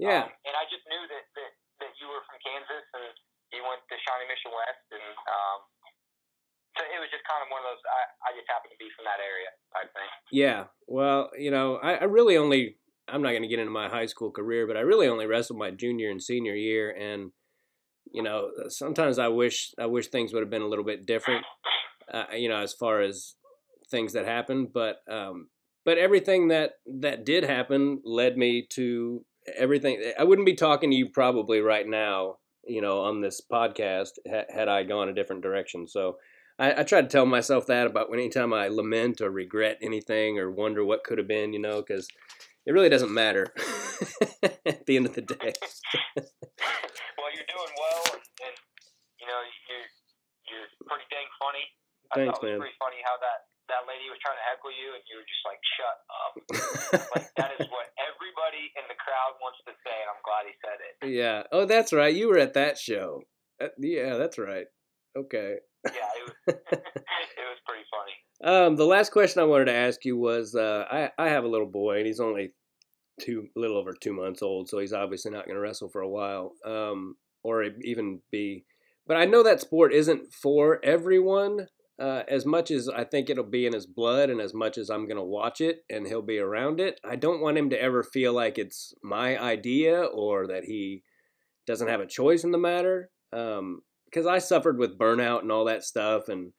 Yeah. 0.00 0.26
Um, 0.26 0.32
and 0.42 0.54
I 0.58 0.66
just 0.66 0.82
knew 0.90 1.02
that, 1.06 1.24
that, 1.38 1.52
that 1.78 1.92
you 2.02 2.10
were 2.10 2.22
from 2.26 2.42
Kansas 2.42 2.82
and 2.98 3.14
you 3.52 3.62
went 3.62 3.82
to 3.88 3.96
Shawnee 4.00 4.28
Mission 4.28 4.52
West. 4.54 4.86
And 4.94 5.08
um, 5.28 5.58
so 6.76 6.82
it 6.82 6.98
was 6.98 7.10
just 7.10 7.22
kind 7.28 7.42
of 7.44 7.48
one 7.50 7.62
of 7.62 7.74
those, 7.74 7.82
I, 7.86 8.02
I 8.26 8.28
just 8.34 8.48
happened 8.50 8.72
to 8.74 8.80
be 8.80 8.90
from 8.94 9.06
that 9.06 9.22
area, 9.22 9.50
I 9.74 9.84
think. 9.90 10.10
Yeah. 10.32 10.70
Well, 10.86 11.30
you 11.38 11.50
know, 11.50 11.76
I, 11.78 12.02
I 12.02 12.04
really 12.04 12.36
only, 12.36 12.76
I'm 13.08 13.22
not 13.22 13.30
going 13.30 13.46
to 13.46 13.48
get 13.48 13.58
into 13.58 13.70
my 13.70 13.88
high 13.88 14.06
school 14.06 14.30
career, 14.30 14.66
but 14.66 14.76
I 14.76 14.80
really 14.80 15.08
only 15.08 15.26
wrestled 15.26 15.58
my 15.58 15.70
junior 15.70 16.10
and 16.10 16.22
senior 16.22 16.54
year. 16.54 16.90
And, 16.90 17.30
you 18.10 18.22
know, 18.22 18.50
sometimes 18.68 19.18
I 19.18 19.28
wish, 19.28 19.72
I 19.78 19.86
wish 19.86 20.08
things 20.08 20.32
would 20.32 20.42
have 20.42 20.50
been 20.50 20.62
a 20.62 20.68
little 20.68 20.84
bit 20.84 21.06
different, 21.06 21.44
uh, 22.12 22.34
you 22.34 22.48
know, 22.48 22.58
as 22.58 22.72
far 22.72 23.00
as 23.00 23.34
things 23.90 24.14
that 24.14 24.26
happened. 24.26 24.72
But, 24.72 24.98
um, 25.08 25.48
but 25.84 25.98
everything 25.98 26.48
that, 26.48 26.72
that 26.86 27.24
did 27.24 27.44
happen 27.44 28.00
led 28.04 28.36
me 28.36 28.66
to 28.70 29.24
everything 29.56 30.02
i 30.18 30.24
wouldn't 30.24 30.46
be 30.46 30.54
talking 30.54 30.90
to 30.90 30.96
you 30.96 31.06
probably 31.10 31.60
right 31.60 31.86
now 31.86 32.36
you 32.66 32.80
know 32.80 33.00
on 33.00 33.20
this 33.20 33.40
podcast 33.40 34.12
had 34.50 34.68
i 34.68 34.82
gone 34.82 35.08
a 35.08 35.14
different 35.14 35.42
direction. 35.42 35.86
So 35.86 36.18
I, 36.58 36.80
I, 36.80 36.82
try 36.84 37.02
to 37.02 37.08
tell 37.08 37.26
myself 37.26 37.66
that 37.66 37.86
about 37.86 38.10
when, 38.10 38.20
anytime 38.20 38.52
i 38.52 38.68
lament 38.68 39.20
or 39.20 39.30
regret 39.30 39.78
anything 39.82 40.38
or 40.38 40.50
wonder 40.50 40.84
what 40.84 41.02
could 41.02 41.18
have 41.18 41.26
been 41.26 41.52
you 41.52 41.58
know 41.58 41.82
because 41.82 42.06
it 42.66 42.72
really 42.72 42.88
doesn't 42.88 43.12
matter 43.12 43.52
at 44.64 44.86
the 44.86 44.96
end 44.96 45.06
of 45.06 45.14
the 45.14 45.22
day. 45.22 45.52
Well 46.16 47.30
you're 47.34 47.50
doing 47.50 47.74
well 47.78 48.04
and 48.14 48.56
you 49.20 49.26
know 49.26 49.40
you're, 49.68 49.88
you're 50.48 50.68
pretty 50.86 51.04
dang 51.10 51.28
funny. 51.40 51.64
Thanks, 52.14 52.38
I 52.38 52.46
was 52.46 52.50
man. 52.50 52.58
pretty 52.60 52.76
funny 52.78 53.00
how 53.04 53.16
that 53.18 53.53
that 53.68 53.88
lady 53.88 54.06
was 54.12 54.20
trying 54.20 54.36
to 54.36 54.44
heckle 54.44 54.72
you, 54.72 54.92
and 54.92 55.02
you 55.08 55.16
were 55.16 55.28
just 55.28 55.44
like, 55.48 55.60
"Shut 55.76 55.96
up!" 56.12 56.32
like 57.16 57.28
that 57.36 57.50
is 57.58 57.66
what 57.72 57.88
everybody 57.96 58.68
in 58.76 58.84
the 58.88 58.98
crowd 59.00 59.40
wants 59.40 59.60
to 59.64 59.72
say, 59.84 59.96
and 59.96 60.08
I'm 60.12 60.22
glad 60.24 60.42
he 60.44 60.54
said 60.60 60.78
it. 60.80 60.94
Yeah. 61.12 61.48
Oh, 61.52 61.64
that's 61.64 61.92
right. 61.92 62.14
You 62.14 62.28
were 62.28 62.38
at 62.38 62.54
that 62.54 62.78
show. 62.78 63.22
Uh, 63.60 63.72
yeah, 63.78 64.16
that's 64.16 64.38
right. 64.38 64.66
Okay. 65.16 65.56
Yeah, 65.86 66.10
it 66.16 66.24
was. 66.24 66.34
it 66.48 67.46
was 67.48 67.60
pretty 67.66 67.86
funny. 67.88 68.16
Um, 68.42 68.76
the 68.76 68.86
last 68.86 69.12
question 69.12 69.40
I 69.40 69.46
wanted 69.46 69.66
to 69.66 69.74
ask 69.74 70.04
you 70.04 70.16
was, 70.16 70.54
uh, 70.54 70.84
I 70.90 71.10
I 71.18 71.28
have 71.30 71.44
a 71.44 71.48
little 71.48 71.70
boy, 71.70 71.98
and 71.98 72.06
he's 72.06 72.20
only 72.20 72.52
two, 73.20 73.48
a 73.56 73.60
little 73.60 73.78
over 73.78 73.94
two 73.94 74.12
months 74.12 74.42
old, 74.42 74.68
so 74.68 74.78
he's 74.78 74.92
obviously 74.92 75.30
not 75.30 75.46
going 75.46 75.54
to 75.54 75.60
wrestle 75.60 75.88
for 75.88 76.02
a 76.02 76.08
while, 76.08 76.52
um, 76.64 77.16
or 77.42 77.64
even 77.82 78.20
be. 78.30 78.64
But 79.06 79.16
I 79.18 79.26
know 79.26 79.42
that 79.42 79.60
sport 79.60 79.92
isn't 79.92 80.32
for 80.32 80.80
everyone 80.82 81.68
uh, 81.98 82.22
as 82.28 82.44
much 82.44 82.70
as 82.70 82.88
I 82.88 83.04
think 83.04 83.30
it'll 83.30 83.44
be 83.44 83.66
in 83.66 83.72
his 83.72 83.86
blood 83.86 84.30
and 84.30 84.40
as 84.40 84.52
much 84.52 84.78
as 84.78 84.90
I'm 84.90 85.06
going 85.06 85.16
to 85.16 85.22
watch 85.22 85.60
it 85.60 85.84
and 85.88 86.06
he'll 86.06 86.22
be 86.22 86.38
around 86.38 86.80
it, 86.80 87.00
I 87.04 87.16
don't 87.16 87.40
want 87.40 87.58
him 87.58 87.70
to 87.70 87.80
ever 87.80 88.02
feel 88.02 88.32
like 88.32 88.58
it's 88.58 88.94
my 89.02 89.40
idea 89.40 90.02
or 90.02 90.46
that 90.48 90.64
he 90.64 91.02
doesn't 91.66 91.88
have 91.88 92.00
a 92.00 92.06
choice 92.06 92.44
in 92.44 92.50
the 92.50 92.58
matter. 92.58 93.10
Um, 93.32 93.82
because 94.06 94.26
I 94.26 94.38
suffered 94.38 94.78
with 94.78 94.98
burnout 94.98 95.40
and 95.40 95.50
all 95.50 95.64
that 95.64 95.82
stuff 95.82 96.28
and, 96.28 96.52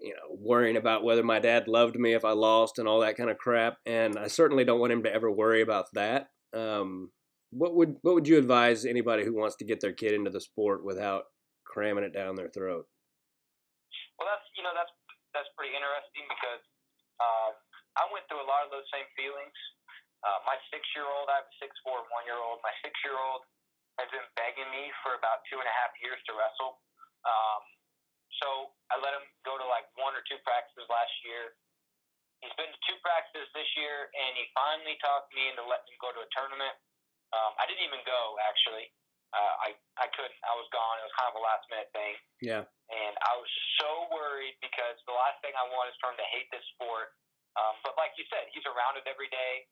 you 0.00 0.10
know, 0.10 0.36
worrying 0.38 0.76
about 0.76 1.02
whether 1.02 1.24
my 1.24 1.40
dad 1.40 1.66
loved 1.66 1.96
me 1.96 2.12
if 2.12 2.24
I 2.24 2.30
lost 2.32 2.78
and 2.78 2.86
all 2.86 3.00
that 3.00 3.16
kind 3.16 3.30
of 3.30 3.38
crap. 3.38 3.78
And 3.84 4.16
I 4.16 4.28
certainly 4.28 4.64
don't 4.64 4.78
want 4.78 4.92
him 4.92 5.02
to 5.02 5.12
ever 5.12 5.30
worry 5.30 5.60
about 5.60 5.86
that. 5.94 6.28
Um, 6.56 7.10
what 7.50 7.74
would 7.74 7.96
what 8.02 8.14
would 8.14 8.28
you 8.28 8.38
advise 8.38 8.84
anybody 8.84 9.24
who 9.24 9.34
wants 9.34 9.56
to 9.56 9.64
get 9.64 9.80
their 9.80 9.92
kid 9.92 10.12
into 10.12 10.30
the 10.30 10.40
sport 10.40 10.84
without 10.84 11.24
cramming 11.64 12.04
it 12.04 12.12
down 12.12 12.36
their 12.36 12.48
throat? 12.48 12.86
Well, 14.18 14.30
that's 14.30 14.46
you 14.54 14.62
know 14.62 14.74
that's 14.74 14.92
that's 15.34 15.50
pretty 15.58 15.74
interesting 15.74 16.24
because 16.30 16.62
uh, 17.18 17.50
I 17.98 18.04
went 18.14 18.26
through 18.30 18.42
a 18.42 18.48
lot 18.48 18.62
of 18.66 18.70
those 18.70 18.86
same 18.94 19.06
feelings. 19.18 19.54
Uh, 20.24 20.40
my 20.48 20.56
six-year-old, 20.72 21.28
I 21.28 21.44
have 21.44 21.48
a 21.50 21.56
six-four 21.60 22.00
one-year-old. 22.08 22.64
My 22.64 22.72
six-year-old 22.80 23.44
has 24.00 24.08
been 24.08 24.24
begging 24.34 24.66
me 24.72 24.88
for 25.04 25.14
about 25.20 25.44
two 25.52 25.60
and 25.60 25.68
a 25.68 25.74
half 25.84 25.92
years 26.00 26.16
to 26.26 26.32
wrestle. 26.32 26.80
Um, 27.28 27.62
so 28.40 28.72
I 28.90 28.98
let 28.98 29.14
him 29.14 29.26
go 29.46 29.60
to 29.60 29.66
like 29.68 29.86
one 30.00 30.16
or 30.16 30.24
two 30.26 30.40
practices 30.42 30.88
last 30.88 31.12
year. 31.28 31.54
He's 32.42 32.56
been 32.56 32.72
to 32.72 32.80
two 32.88 32.98
practices 33.04 33.46
this 33.54 33.68
year, 33.78 34.10
and 34.10 34.32
he 34.34 34.48
finally 34.56 34.96
talked 35.04 35.30
me 35.36 35.48
into 35.52 35.62
letting 35.64 35.94
him 35.94 35.98
go 36.02 36.10
to 36.10 36.24
a 36.24 36.28
tournament. 36.34 36.74
Um, 37.30 37.52
I 37.60 37.68
didn't 37.68 37.84
even 37.86 38.02
go 38.08 38.36
actually. 38.42 38.90
Uh, 39.34 39.54
I 39.66 39.68
I 39.98 40.06
couldn't. 40.14 40.38
I 40.46 40.54
was 40.54 40.66
gone. 40.70 40.94
It 41.02 41.06
was 41.10 41.16
kind 41.18 41.28
of 41.30 41.36
a 41.38 41.42
last 41.42 41.64
minute 41.70 41.90
thing, 41.90 42.14
Yeah. 42.40 42.62
and 42.90 43.14
I 43.26 43.34
was 43.36 43.50
so 43.82 43.90
worried 44.14 44.54
because 44.62 44.94
the 45.10 45.14
last 45.14 45.42
thing 45.42 45.52
I 45.58 45.66
want 45.74 45.90
is 45.90 45.96
for 45.98 46.14
him 46.14 46.18
to 46.22 46.28
hate 46.30 46.46
this 46.54 46.62
sport. 46.78 47.12
Um, 47.58 47.78
but 47.86 47.94
like 47.98 48.14
you 48.18 48.26
said, 48.30 48.50
he's 48.50 48.66
around 48.66 48.98
it 48.98 49.06
every 49.06 49.30
day. 49.30 49.66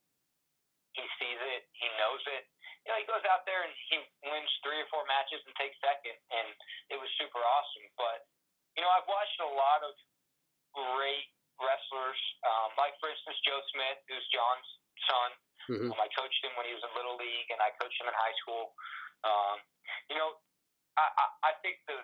He 0.94 1.02
sees 1.18 1.40
it. 1.40 1.66
He 1.78 1.88
knows 1.98 2.22
it. 2.30 2.46
You 2.86 2.92
know, 2.94 2.98
he 2.98 3.06
goes 3.06 3.22
out 3.30 3.46
there 3.46 3.62
and 3.62 3.72
he 3.90 3.96
wins 4.26 4.50
three 4.66 4.78
or 4.82 4.88
four 4.90 5.06
matches 5.06 5.38
and 5.46 5.54
takes 5.58 5.78
second, 5.82 6.14
and 6.34 6.46
it 6.90 6.98
was 6.98 7.08
super 7.18 7.38
awesome. 7.42 7.86
But 7.98 8.26
you 8.76 8.82
know, 8.82 8.90
I've 8.90 9.06
watched 9.08 9.38
a 9.42 9.50
lot 9.50 9.80
of 9.86 9.94
great 10.74 11.28
wrestlers, 11.60 12.18
um, 12.48 12.74
like 12.80 12.94
for 12.98 13.10
instance 13.12 13.38
Joe 13.46 13.60
Smith, 13.74 13.98
who's 14.10 14.24
John's 14.34 14.68
son. 15.10 15.30
Hmm 15.68 15.90
Um, 15.92 15.98
I 16.00 16.08
coached 16.16 16.42
him 16.42 16.52
when 16.58 16.66
he 16.66 16.74
was 16.74 16.82
in 16.82 16.90
little 16.96 17.16
league, 17.16 17.48
and 17.50 17.60
I 17.62 17.70
coached 17.78 17.98
him 18.00 18.08
in 18.08 18.16
high 18.16 18.36
school. 18.42 18.74
Um, 19.22 19.62
you 20.10 20.16
know, 20.18 20.38
I, 20.98 21.06
I, 21.06 21.26
I 21.48 21.52
think 21.62 21.82
the 21.86 22.02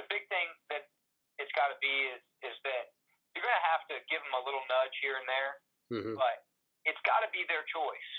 the 0.00 0.04
big 0.10 0.26
thing 0.32 0.48
that 0.72 0.90
it's 1.38 1.52
got 1.54 1.70
to 1.70 1.78
be 1.78 1.92
is 2.14 2.22
is 2.42 2.56
that 2.64 2.94
you're 3.34 3.44
going 3.44 3.58
to 3.58 3.68
have 3.74 3.84
to 3.90 3.96
give 4.06 4.22
them 4.22 4.34
a 4.34 4.42
little 4.46 4.62
nudge 4.70 4.94
here 5.02 5.18
and 5.18 5.26
there, 5.28 5.52
hmm 5.90 6.14
but 6.16 6.46
it's 6.84 7.00
got 7.08 7.24
to 7.24 7.30
be 7.32 7.44
their 7.48 7.64
choice, 7.68 8.10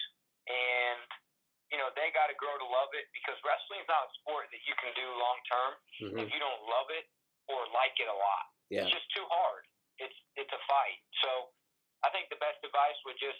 and 0.47 1.01
you 1.73 1.77
know 1.81 1.89
they 1.97 2.13
got 2.13 2.29
to 2.29 2.37
grow 2.37 2.53
to 2.55 2.67
love 2.67 2.93
it 2.93 3.09
because 3.11 3.35
wrestling's 3.41 3.87
not 3.89 4.05
a 4.05 4.11
sport 4.21 4.49
that 4.53 4.61
you 4.69 4.75
can 4.77 4.93
do 4.93 5.07
long 5.17 5.39
term 5.49 5.71
hmm 5.99 6.19
if 6.21 6.27
you 6.29 6.39
don't 6.39 6.61
love 6.69 6.89
it 6.93 7.09
or 7.49 7.65
like 7.73 7.93
it 8.01 8.09
a 8.09 8.17
lot. 8.17 8.45
Yeah. 8.69 8.85
It's 8.85 8.97
just 8.97 9.09
too 9.13 9.25
hard. 9.29 9.65
It's 10.01 10.17
it's 10.35 10.51
a 10.51 10.61
fight. 10.65 10.99
So 11.25 11.53
I 12.03 12.09
think 12.13 12.29
the 12.29 12.41
best 12.41 12.61
advice 12.65 12.97
would 13.05 13.17
just 13.21 13.39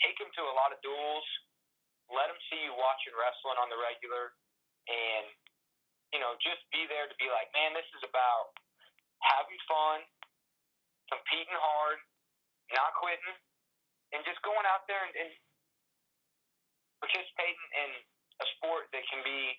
take 0.00 0.16
him 0.16 0.30
to 0.32 0.42
a 0.48 0.54
lot 0.56 0.72
of 0.72 0.78
duels, 0.80 1.26
let 2.08 2.28
him 2.28 2.40
see 2.48 2.60
you 2.64 2.72
watching 2.76 3.12
wrestling 3.16 3.58
on 3.60 3.68
the 3.68 3.78
regular, 3.78 4.32
and 4.88 5.26
you 6.12 6.20
know 6.20 6.36
just 6.40 6.64
be 6.72 6.84
there 6.88 7.08
to 7.08 7.16
be 7.20 7.28
like, 7.28 7.48
man, 7.52 7.76
this 7.76 7.88
is 7.96 8.02
about 8.04 8.52
having 9.24 9.60
fun, 9.68 10.02
competing 11.12 11.56
hard, 11.56 11.98
not 12.72 12.92
quitting, 12.98 13.36
and 14.12 14.20
just 14.24 14.40
going 14.44 14.64
out 14.68 14.84
there 14.88 15.00
and, 15.04 15.14
and 15.16 15.32
participating 17.00 17.68
in 17.76 17.90
a 18.42 18.46
sport 18.58 18.90
that 18.94 19.02
can 19.10 19.20
be 19.26 19.56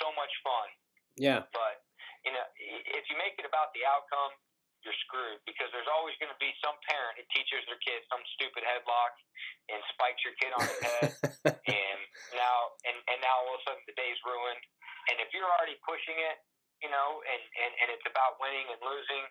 so 0.00 0.12
much 0.14 0.32
fun. 0.44 0.68
Yeah. 1.18 1.44
But 1.50 1.82
you 2.26 2.32
know, 2.34 2.44
if 2.94 3.04
you 3.10 3.16
make 3.18 3.38
it 3.38 3.46
about 3.46 3.72
the 3.74 3.82
outcome, 3.86 4.34
you're 4.86 4.96
screwed 5.06 5.42
because 5.44 5.68
there's 5.74 5.90
always 5.90 6.14
going 6.22 6.30
to 6.30 6.40
be 6.40 6.54
some 6.62 6.76
parent 6.86 7.18
who 7.18 7.24
teaches 7.34 7.62
their 7.66 7.80
kid 7.82 8.00
some 8.06 8.22
stupid 8.38 8.62
headlock 8.62 9.14
and 9.68 9.78
spikes 9.92 10.22
your 10.22 10.34
kid 10.38 10.52
on 10.54 10.62
the 10.62 10.78
head, 10.80 11.10
and 11.66 11.98
now 12.34 12.58
and 12.86 12.96
and 13.10 13.18
now 13.20 13.36
all 13.42 13.58
of 13.58 13.60
a 13.60 13.62
sudden 13.66 13.82
the 13.90 13.96
day's 13.98 14.18
ruined. 14.22 14.62
And 15.10 15.18
if 15.24 15.32
you're 15.32 15.48
already 15.48 15.80
pushing 15.82 16.16
it, 16.20 16.38
you 16.84 16.90
know, 16.92 17.20
and 17.26 17.42
and 17.42 17.72
and 17.84 17.88
it's 17.90 18.06
about 18.06 18.38
winning 18.38 18.66
and 18.70 18.80
losing, 18.80 19.24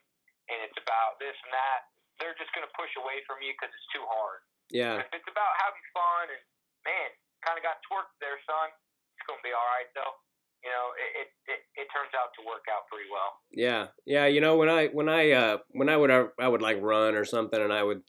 and 0.51 0.59
it's 0.67 0.77
about 0.77 1.17
this 1.21 1.35
and 1.47 1.51
that, 1.55 1.87
they're 2.19 2.37
just 2.37 2.51
going 2.51 2.65
to 2.65 2.73
push 2.75 2.91
away 2.99 3.23
from 3.23 3.39
you 3.39 3.53
because 3.55 3.71
it's 3.71 3.89
too 3.93 4.03
hard. 4.03 4.41
yeah. 4.73 4.99
If 4.99 5.11
it's 5.13 5.29
about 5.29 5.53
having 5.63 5.85
fun 5.95 6.25
and 6.33 6.43
man, 6.83 7.09
kind 7.45 7.55
of 7.55 7.63
got 7.63 7.79
twerked 7.87 8.15
there, 8.19 8.37
son. 8.43 8.73
It's 9.15 9.25
going 9.25 9.39
to 9.41 9.45
be 9.45 9.53
all 9.55 9.69
right 9.73 9.89
though. 9.95 10.15
You 10.63 10.69
know, 10.69 10.85
it, 10.97 11.27
it 11.47 11.59
it 11.81 11.87
turns 11.93 12.11
out 12.15 12.33
to 12.39 12.45
work 12.45 12.65
out 12.69 12.87
pretty 12.91 13.09
well. 13.11 13.33
Yeah, 13.51 13.87
yeah. 14.05 14.25
You 14.25 14.41
know, 14.41 14.57
when 14.57 14.69
I 14.69 14.87
when 14.87 15.07
I 15.07 15.31
uh, 15.31 15.57
when 15.71 15.89
I 15.89 15.97
would 15.97 16.11
uh, 16.11 16.27
I 16.39 16.47
would 16.47 16.61
like 16.61 16.81
run 16.81 17.15
or 17.15 17.25
something, 17.25 17.61
and 17.61 17.71
I 17.71 17.83
would 17.83 18.01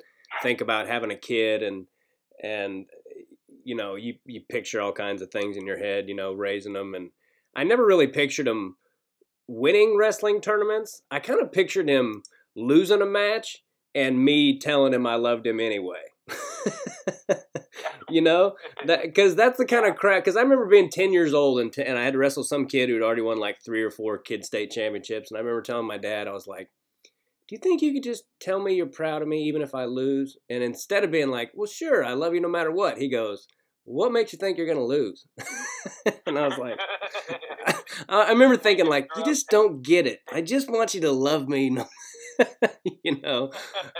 think 0.43 0.61
about 0.61 0.89
having 0.89 1.11
a 1.11 1.17
kid, 1.17 1.63
and 1.63 1.87
and 2.43 2.87
you 3.65 3.77
know, 3.77 3.97
you 3.97 4.15
you 4.25 4.41
picture 4.49 4.81
all 4.81 4.93
kinds 4.93 5.23
of 5.23 5.31
things 5.31 5.57
in 5.57 5.67
your 5.67 5.79
head, 5.79 6.09
you 6.09 6.15
know, 6.15 6.33
raising 6.33 6.73
them, 6.73 6.95
and 6.95 7.11
I 7.55 7.65
never 7.65 7.85
really 7.85 8.07
pictured 8.07 8.49
him 8.49 8.77
winning 9.47 9.97
wrestling 9.97 10.41
tournaments. 10.41 11.03
I 11.11 11.21
kind 11.21 11.41
of 11.41 11.53
pictured 11.53 11.89
him 11.89 12.23
losing 12.55 13.03
a 13.03 13.07
match 13.07 13.65
and 13.95 14.25
me 14.25 14.59
telling 14.59 14.95
him 14.95 15.07
I 15.07 15.17
loved 15.17 15.47
him 15.47 15.61
anyway. 15.61 16.03
you 18.09 18.21
know, 18.21 18.55
that 18.87 19.03
because 19.03 19.35
that's 19.35 19.59
the 19.59 19.65
kind 19.67 19.87
of 19.87 19.97
crap. 19.97 20.25
Because 20.25 20.37
I 20.37 20.43
remember 20.43 20.67
being 20.67 20.91
ten 20.91 21.13
years 21.13 21.35
old 21.35 21.61
and 21.61 21.73
t- 21.73 21.83
and 21.83 21.99
I 21.99 22.05
had 22.05 22.15
to 22.15 22.19
wrestle 22.19 22.45
some 22.45 22.67
kid 22.67 22.89
who'd 22.89 23.03
already 23.03 23.23
won 23.23 23.39
like 23.39 23.59
three 23.65 23.83
or 23.83 23.91
four 23.91 24.19
kid 24.19 24.45
state 24.45 24.71
championships, 24.71 25.31
and 25.31 25.39
I 25.39 25.41
remember 25.41 25.63
telling 25.63 25.87
my 25.87 25.99
dad, 25.99 26.29
I 26.29 26.33
was 26.33 26.47
like, 26.47 26.71
"Do 27.49 27.55
you 27.55 27.59
think 27.59 27.83
you 27.83 27.93
could 27.93 28.05
just 28.05 28.25
tell 28.41 28.61
me 28.61 28.75
you're 28.75 28.87
proud 28.87 29.23
of 29.23 29.29
me 29.29 29.43
even 29.45 29.63
if 29.63 29.75
I 29.75 29.85
lose?" 29.85 30.37
And 30.51 30.63
instead 30.63 31.05
of 31.05 31.11
being 31.11 31.31
like, 31.31 31.51
"Well, 31.55 31.67
sure, 31.69 32.05
I 32.05 32.15
love 32.15 32.35
you 32.35 32.41
no 32.41 32.49
matter 32.49 32.71
what," 32.73 32.99
he 32.99 33.09
goes, 33.09 33.47
"What 33.85 34.13
makes 34.13 34.33
you 34.33 34.39
think 34.39 34.59
you're 34.59 34.67
gonna 34.67 34.85
lose?" 34.85 35.27
and 36.27 36.39
I 36.39 36.47
was 36.49 36.59
like, 36.59 36.79
I 38.09 38.23
I 38.23 38.31
remember 38.31 38.57
thinking 38.57 38.87
like, 38.87 39.09
"You 39.17 39.25
just 39.25 39.49
don't 39.49 39.83
get 39.83 40.07
it. 40.07 40.21
I 40.33 40.41
just 40.43 40.71
want 40.71 40.95
you 40.95 41.01
to 41.03 41.13
love 41.13 41.49
me." 41.49 41.71
no- 41.71 41.89
you 43.03 43.21
know, 43.21 43.51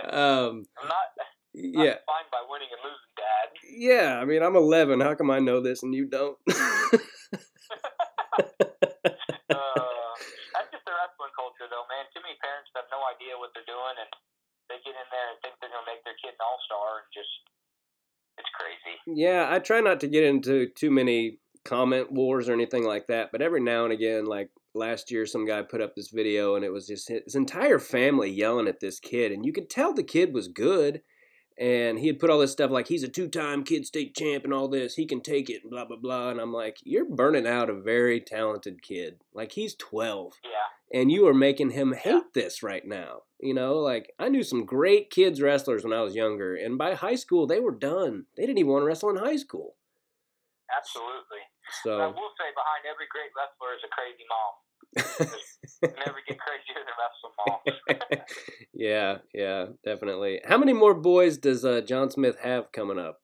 um, 0.09 0.65
I'm 0.81 0.89
not 0.89 1.09
yeah. 1.59 1.99
defined 1.99 2.31
by 2.31 2.47
winning 2.47 2.71
and 2.71 2.83
losing, 2.87 3.15
Dad. 3.19 3.49
Yeah, 3.67 4.21
I 4.21 4.25
mean, 4.25 4.43
I'm 4.43 4.57
11. 4.57 5.01
How 5.01 5.15
come 5.15 5.31
I 5.31 5.39
know 5.39 5.61
this 5.61 5.83
and 5.83 5.95
you 5.95 6.07
don't? 6.07 6.37
Uh, 9.49 10.13
that's 10.55 10.69
just 10.71 10.85
the 10.85 10.93
wrestling 10.93 11.33
culture, 11.33 11.65
though, 11.73 11.89
man. 11.89 12.05
Too 12.13 12.21
many 12.21 12.37
parents 12.45 12.69
have 12.77 12.85
no 12.93 13.01
idea 13.09 13.33
what 13.41 13.51
they're 13.57 13.67
doing, 13.67 13.97
and 13.97 14.11
they 14.69 14.77
get 14.85 14.93
in 14.93 15.09
there 15.09 15.29
and 15.33 15.41
think 15.41 15.57
they're 15.59 15.73
gonna 15.73 15.89
make 15.89 16.05
their 16.05 16.15
kid 16.21 16.37
an 16.37 16.45
all 16.45 16.61
star, 16.69 17.03
and 17.03 17.09
just 17.11 17.33
it's 18.37 18.53
crazy. 18.55 18.95
yeah, 19.09 19.49
I 19.51 19.59
try 19.59 19.81
not 19.81 19.99
to 20.01 20.09
get 20.09 20.23
into 20.23 20.69
too 20.77 20.93
many 20.93 21.41
comment 21.65 22.13
wars 22.13 22.49
or 22.49 22.53
anything 22.53 22.85
like 22.85 23.07
that, 23.09 23.31
but 23.33 23.43
every 23.43 23.61
now 23.61 23.85
and 23.85 23.93
again, 23.93 24.27
like 24.27 24.51
last 24.75 25.11
year, 25.11 25.27
some 25.27 25.47
guy 25.47 25.63
put 25.63 25.81
up 25.81 25.95
this 25.97 26.11
video 26.13 26.55
and 26.55 26.65
it 26.65 26.73
was 26.73 26.87
just 26.87 27.09
his 27.09 27.35
entire 27.35 27.79
family 27.79 28.31
yelling 28.31 28.69
at 28.69 28.81
this 28.81 29.01
kid, 29.01 29.33
and 29.33 29.45
you 29.45 29.53
could 29.53 29.71
tell 29.71 29.93
the 29.93 30.05
kid 30.05 30.35
was 30.35 30.49
good. 30.49 31.01
And 31.61 31.99
he 31.99 32.07
had 32.07 32.21
put 32.21 32.31
all 32.31 32.39
this 32.39 32.53
stuff 32.53 32.71
like 32.71 32.87
he's 32.87 33.03
a 33.03 33.09
two-time 33.09 33.65
kid 33.65 33.85
state 33.85 34.15
champ 34.15 34.45
and 34.45 34.55
all 34.55 34.69
this. 34.69 34.95
He 34.95 35.07
can 35.07 35.21
take 35.21 35.51
it 35.51 35.63
and 35.63 35.71
blah 35.71 35.85
blah 35.85 35.97
blah. 35.97 36.31
And 36.31 36.41
I'm 36.41 36.53
like, 36.53 36.79
you're 36.85 37.05
burning 37.05 37.47
out 37.47 37.69
a 37.69 37.75
very 37.75 38.21
talented 38.21 38.83
kid. 38.83 39.19
Like 39.35 39.53
he's 39.53 39.75
12. 39.75 40.35
Yeah, 40.45 41.01
and 41.01 41.11
you 41.11 41.27
are 41.27 41.35
making 41.35 41.71
him 41.71 41.93
hate 41.93 42.33
this 42.35 42.63
right 42.63 42.87
now. 42.87 43.23
You 43.41 43.55
know, 43.55 43.75
like 43.75 44.13
I 44.19 44.29
knew 44.29 44.43
some 44.43 44.65
great 44.65 45.11
kids 45.11 45.43
wrestlers 45.43 45.85
when 45.85 45.93
I 45.93 46.03
was 46.03 46.15
younger, 46.15 46.55
and 46.55 46.79
by 46.79 46.95
high 46.95 47.17
school 47.17 47.47
they 47.47 47.61
were 47.61 47.75
done. 47.75 48.27
They 48.37 48.47
didn't 48.47 48.59
even 48.59 48.73
want 48.73 48.83
to 48.83 48.87
wrestle 48.87 49.11
in 49.11 49.17
high 49.17 49.37
school. 49.37 49.75
absolutely. 50.77 51.43
But 51.85 52.01
i 52.01 52.07
will 52.09 52.33
say, 52.41 52.49
behind 52.57 52.89
every 52.89 53.05
great 53.13 53.29
wrestler 53.37 53.77
is 53.77 53.85
a 53.85 53.93
crazy 53.93 54.25
mom. 54.25 54.53
Never 54.97 56.19
get 56.27 56.39
crazier 56.39 56.75
than 56.77 56.97
moms. 57.39 58.21
yeah, 58.75 59.19
yeah, 59.35 59.67
definitely. 59.85 60.41
How 60.47 60.59
many 60.59 60.73
more 60.73 60.95
boys 60.95 61.39
does 61.39 61.65
uh, 61.65 61.81
John 61.83 62.11
Smith 62.11 62.37
have 62.43 62.73
coming 62.73 62.99
up? 62.99 63.21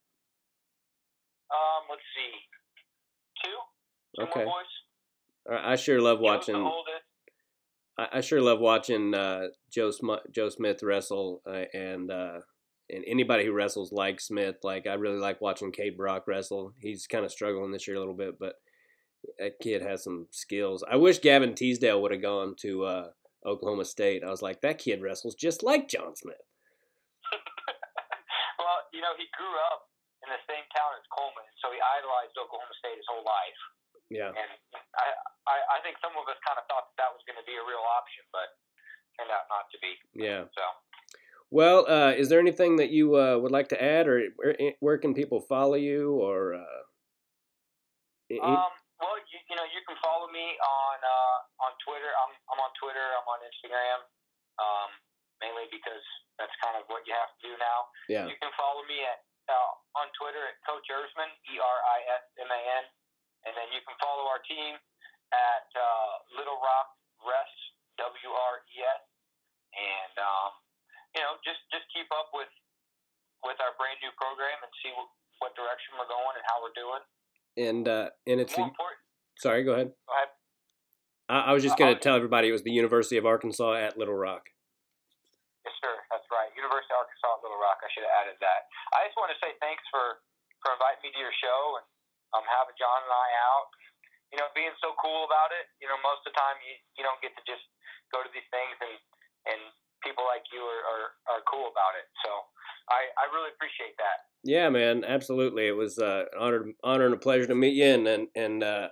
um, 1.50 1.84
let's 1.90 2.02
see, 2.16 2.32
two, 3.44 3.50
two 4.16 4.30
Okay. 4.30 4.44
more 4.44 4.54
boys. 4.54 5.60
I 5.62 5.72
I 5.72 5.76
sure 5.76 6.00
love 6.00 6.20
watching. 6.20 6.70
I, 7.98 8.08
I 8.14 8.20
sure 8.22 8.40
love 8.40 8.58
watching 8.60 9.14
uh, 9.14 9.48
Joe 9.72 9.90
Sm- 9.90 10.26
Joe 10.34 10.48
Smith 10.48 10.82
wrestle, 10.82 11.42
uh, 11.46 11.64
and 11.72 12.10
uh, 12.10 12.40
and 12.90 13.04
anybody 13.06 13.44
who 13.44 13.52
wrestles 13.52 13.92
like 13.92 14.20
Smith. 14.20 14.56
Like 14.62 14.86
I 14.86 14.94
really 14.94 15.18
like 15.18 15.40
watching 15.40 15.70
Kaid 15.72 15.96
Brock 15.96 16.24
wrestle. 16.26 16.72
He's 16.80 17.06
kind 17.06 17.24
of 17.24 17.30
struggling 17.32 17.70
this 17.72 17.86
year 17.86 17.96
a 17.96 18.00
little 18.00 18.16
bit, 18.16 18.38
but 18.40 18.54
that 19.38 19.58
kid 19.60 19.82
has 19.82 20.02
some 20.04 20.26
skills. 20.30 20.84
I 20.84 20.96
wish 20.96 21.20
Gavin 21.20 21.54
Teasdale 21.54 22.00
would 22.02 22.12
have 22.12 22.22
gone 22.22 22.54
to 22.60 22.84
uh, 22.84 23.06
Oklahoma 23.44 23.84
State. 23.84 24.24
I 24.24 24.30
was 24.30 24.42
like, 24.42 24.60
that 24.62 24.78
kid 24.78 25.02
wrestles 25.02 25.34
just 25.34 25.62
like 25.62 25.88
John 25.88 26.16
Smith. 26.16 26.40
well, 28.58 28.78
you 28.92 29.00
know, 29.00 29.12
he 29.16 29.28
grew 29.36 29.54
up 29.72 29.88
in 30.24 30.32
the 30.32 30.40
same 30.48 30.64
town 30.72 30.96
as 30.96 31.04
Coleman, 31.12 31.44
so 31.60 31.68
he 31.68 31.78
idolized 31.80 32.32
Oklahoma 32.40 32.74
State 32.80 32.96
his 32.96 33.08
whole 33.08 33.24
life. 33.24 33.60
Yeah, 34.12 34.28
And 34.28 34.50
I, 34.94 35.06
I, 35.48 35.56
I 35.76 35.78
think 35.80 35.96
some 36.04 36.12
of 36.12 36.28
us 36.28 36.36
kind 36.44 36.60
of 36.60 36.68
thought 36.68 36.92
that, 36.92 37.08
that 37.08 37.10
was 37.16 37.24
going 37.24 37.40
to 37.40 37.46
be 37.48 37.56
a 37.56 37.64
real 37.64 37.82
option, 37.82 38.22
but 38.30 38.52
turned 39.16 39.32
out 39.32 39.48
not 39.48 39.66
to 39.72 39.78
be. 39.80 39.96
yeah. 40.12 40.44
So, 40.52 40.64
Well, 41.50 41.88
uh, 41.88 42.12
is 42.12 42.28
there 42.28 42.38
anything 42.38 42.76
that 42.76 42.90
you 42.90 43.16
uh, 43.16 43.40
would 43.40 43.50
like 43.50 43.68
to 43.72 43.80
add, 43.80 44.06
or 44.06 44.28
where, 44.36 44.56
where 44.80 44.98
can 44.98 45.14
people 45.16 45.40
follow 45.40 45.74
you, 45.76 46.12
or? 46.20 46.54
Uh, 46.54 46.80
um, 48.44 48.72
well, 49.04 49.20
you, 49.28 49.38
you 49.52 49.56
know, 49.60 49.68
you 49.68 49.84
can 49.84 50.00
follow 50.00 50.32
me 50.32 50.56
on 50.56 50.96
uh, 51.04 51.68
on 51.68 51.72
Twitter. 51.84 52.08
I'm 52.08 52.32
I'm 52.48 52.60
on 52.64 52.72
Twitter. 52.80 53.04
I'm 53.04 53.28
on 53.28 53.40
Instagram. 53.44 54.00
Um, 54.56 54.90
mainly 55.42 55.66
because 55.68 56.04
that's 56.38 56.54
kind 56.62 56.78
of 56.78 56.86
what 56.88 57.04
you 57.04 57.14
have 57.14 57.30
to 57.36 57.40
do 57.42 57.52
now. 57.58 57.78
yeah. 58.08 58.24
You 58.24 58.36
can 58.38 58.50
follow 58.56 58.82
me 58.86 59.02
at 59.04 59.20
uh, 59.44 60.00
on 60.00 60.08
Twitter 60.16 60.40
at 60.40 60.56
Coach 60.64 60.88
Erisman, 60.88 61.28
E 61.52 61.60
R 61.60 61.78
I 61.84 61.98
S 62.16 62.24
M 62.40 62.48
A 62.48 62.60
N, 62.80 62.84
and 63.44 63.52
then 63.52 63.68
you 63.76 63.84
can 63.84 63.92
follow 64.00 64.24
our 64.32 64.40
team 64.48 64.80
at 65.34 65.68
uh, 65.76 66.12
Little 66.38 66.56
Rock 66.64 66.88
Res 67.20 67.52
W 68.00 68.30
R 68.32 68.54
E 68.72 68.76
S, 68.80 69.02
and 69.76 70.14
um, 70.16 70.50
you 71.12 71.20
know 71.20 71.36
just 71.44 71.60
just 71.68 71.84
keep 71.92 72.08
up 72.14 72.32
with 72.32 72.50
with 73.44 73.60
our 73.60 73.76
brand 73.76 74.00
new 74.00 74.12
program 74.16 74.56
and 74.64 74.72
see 74.80 74.88
what, 74.96 75.12
what 75.44 75.52
direction 75.52 75.92
we're 76.00 76.08
going 76.08 76.34
and 76.40 76.44
how 76.48 76.64
we're 76.64 76.72
doing. 76.72 77.04
And 77.56 77.86
uh, 77.86 78.10
and 78.26 78.42
it's 78.42 78.56
More 78.58 78.66
important, 78.68 79.00
Sorry, 79.38 79.62
go 79.62 79.72
ahead. 79.78 79.94
Go 79.94 80.12
ahead. 80.14 80.30
I, 81.30 81.50
I 81.50 81.52
was 81.54 81.62
just 81.62 81.78
Uh, 81.78 81.86
going 81.86 81.94
to 81.94 82.00
tell 82.02 82.16
everybody 82.18 82.50
it 82.50 82.56
was 82.56 82.66
the 82.66 82.74
University 82.74 83.16
of 83.16 83.24
Arkansas 83.24 83.78
at 83.78 83.96
Little 83.96 84.18
Rock. 84.18 84.50
Yes, 85.64 85.74
sir. 85.80 85.94
That's 86.10 86.26
right. 86.34 86.50
University 86.58 86.92
of 86.92 87.00
Arkansas 87.06 87.30
at 87.30 87.40
Little 87.46 87.56
Rock. 87.62 87.78
I 87.80 87.88
should 87.94 88.04
have 88.04 88.16
added 88.26 88.36
that. 88.42 88.66
I 88.92 89.06
just 89.06 89.16
want 89.16 89.30
to 89.32 89.38
say 89.38 89.54
thanks 89.62 89.82
for 89.88 90.20
for 90.60 90.74
inviting 90.74 91.00
me 91.06 91.10
to 91.14 91.20
your 91.20 91.32
show 91.38 91.78
and 91.78 91.86
um 92.34 92.44
having 92.50 92.74
John 92.76 93.00
and 93.06 93.12
I 93.14 93.28
out. 93.48 93.68
You 94.34 94.42
know, 94.42 94.50
being 94.52 94.74
so 94.82 94.98
cool 94.98 95.22
about 95.24 95.54
it. 95.54 95.70
You 95.78 95.86
know, 95.86 95.96
most 96.02 96.26
of 96.26 96.34
the 96.34 96.36
time 96.36 96.58
you 96.60 96.74
you 96.98 97.02
don't 97.06 97.22
get 97.22 97.32
to 97.38 97.42
just 97.46 97.64
go 98.10 98.20
to 98.20 98.30
these 98.34 98.46
things 98.50 98.74
and 98.82 98.94
and 99.46 99.60
people 100.04 100.24
like 100.28 100.44
you 100.52 100.60
are 100.60 100.82
are, 100.84 101.06
are 101.32 101.42
cool 101.50 101.66
about 101.72 101.96
it. 101.98 102.06
So 102.22 102.30
I 102.92 103.08
I 103.16 103.24
really 103.34 103.50
appreciate 103.56 103.96
that. 103.98 104.28
Yeah, 104.44 104.68
man, 104.68 105.04
absolutely. 105.04 105.66
It 105.66 105.76
was 105.76 105.98
uh, 105.98 106.24
an 106.32 106.38
honor, 106.38 106.64
honor 106.84 107.06
and 107.06 107.14
a 107.14 107.18
pleasure 107.18 107.46
to 107.46 107.54
meet 107.54 107.74
you. 107.74 107.86
And 107.86 108.06
and, 108.06 108.28
and 108.36 108.62
uh, 108.62 108.88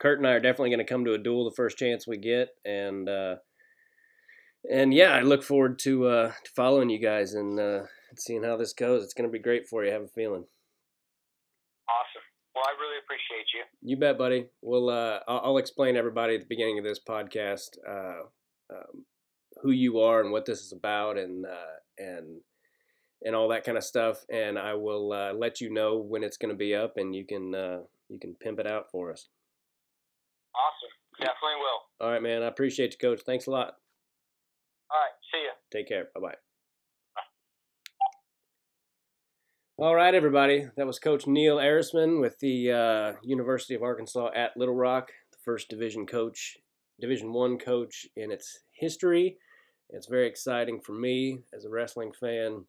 Kurt 0.00 0.18
and 0.18 0.26
I 0.26 0.32
are 0.32 0.40
definitely 0.40 0.70
going 0.70 0.78
to 0.78 0.92
come 0.92 1.04
to 1.04 1.12
a 1.12 1.18
duel 1.18 1.44
the 1.44 1.54
first 1.54 1.76
chance 1.76 2.06
we 2.06 2.16
get. 2.16 2.48
And 2.64 3.08
uh, 3.08 3.36
and 4.70 4.94
yeah, 4.94 5.14
I 5.14 5.20
look 5.20 5.42
forward 5.42 5.78
to 5.80 6.06
uh, 6.06 6.28
to 6.28 6.50
following 6.56 6.88
you 6.88 6.98
guys 6.98 7.34
and 7.34 7.60
uh, 7.60 7.82
seeing 8.16 8.42
how 8.42 8.56
this 8.56 8.72
goes. 8.72 9.04
It's 9.04 9.14
going 9.14 9.28
to 9.28 9.32
be 9.32 9.38
great 9.38 9.68
for 9.68 9.84
you. 9.84 9.90
I 9.90 9.94
have 9.94 10.02
a 10.02 10.08
feeling. 10.08 10.44
Awesome. 11.88 12.22
Well, 12.54 12.64
I 12.66 12.72
really 12.80 12.98
appreciate 13.04 13.46
you. 13.54 13.90
You 13.90 13.96
bet, 13.98 14.16
buddy. 14.16 14.46
Well, 14.62 14.88
uh, 14.88 15.20
I'll, 15.28 15.40
I'll 15.44 15.58
explain 15.58 15.96
everybody 15.96 16.34
at 16.34 16.40
the 16.40 16.46
beginning 16.46 16.78
of 16.78 16.84
this 16.84 17.00
podcast 17.06 17.76
uh, 17.86 18.22
um, 18.70 19.04
who 19.62 19.70
you 19.70 20.00
are 20.00 20.20
and 20.20 20.32
what 20.32 20.44
this 20.44 20.60
is 20.60 20.72
about, 20.72 21.18
and 21.18 21.46
uh, 21.46 21.78
and 21.98 22.40
and 23.24 23.34
all 23.34 23.48
that 23.48 23.64
kind 23.64 23.78
of 23.78 23.84
stuff. 23.84 24.24
And 24.30 24.58
I 24.58 24.74
will 24.74 25.12
uh, 25.12 25.32
let 25.32 25.60
you 25.60 25.72
know 25.72 25.98
when 25.98 26.22
it's 26.22 26.36
going 26.36 26.52
to 26.52 26.56
be 26.56 26.74
up, 26.74 26.96
and 26.96 27.14
you 27.14 27.24
can 27.24 27.54
uh, 27.54 27.80
you 28.08 28.18
can 28.18 28.34
pimp 28.34 28.58
it 28.58 28.66
out 28.66 28.90
for 28.90 29.12
us. 29.12 29.28
Awesome. 30.54 30.90
Definitely 31.18 31.60
will. 31.60 32.06
All 32.06 32.12
right, 32.12 32.22
man. 32.22 32.42
I 32.42 32.46
appreciate 32.46 32.92
you, 32.92 32.98
Coach. 32.98 33.22
Thanks 33.24 33.46
a 33.46 33.50
lot. 33.50 33.74
All 34.90 34.98
right. 35.00 35.12
See 35.32 35.44
ya. 35.44 35.52
Take 35.70 35.88
care. 35.88 36.08
Bye 36.14 36.20
bye. 36.20 36.34
All 39.78 39.94
right, 39.94 40.14
everybody. 40.14 40.68
That 40.76 40.86
was 40.86 40.98
Coach 40.98 41.26
Neil 41.26 41.56
Erisman 41.56 42.20
with 42.20 42.38
the 42.38 42.70
uh, 42.70 43.12
University 43.24 43.74
of 43.74 43.82
Arkansas 43.82 44.30
at 44.36 44.56
Little 44.56 44.74
Rock, 44.74 45.08
the 45.32 45.38
first 45.44 45.68
Division 45.70 46.06
coach, 46.06 46.58
Division 47.00 47.32
One 47.32 47.58
coach 47.58 48.06
in 48.14 48.30
its 48.30 48.60
history. 48.72 49.38
It's 49.92 50.06
very 50.08 50.26
exciting 50.26 50.80
for 50.80 50.92
me 50.92 51.40
as 51.54 51.64
a 51.64 51.70
wrestling 51.70 52.12
fan. 52.18 52.64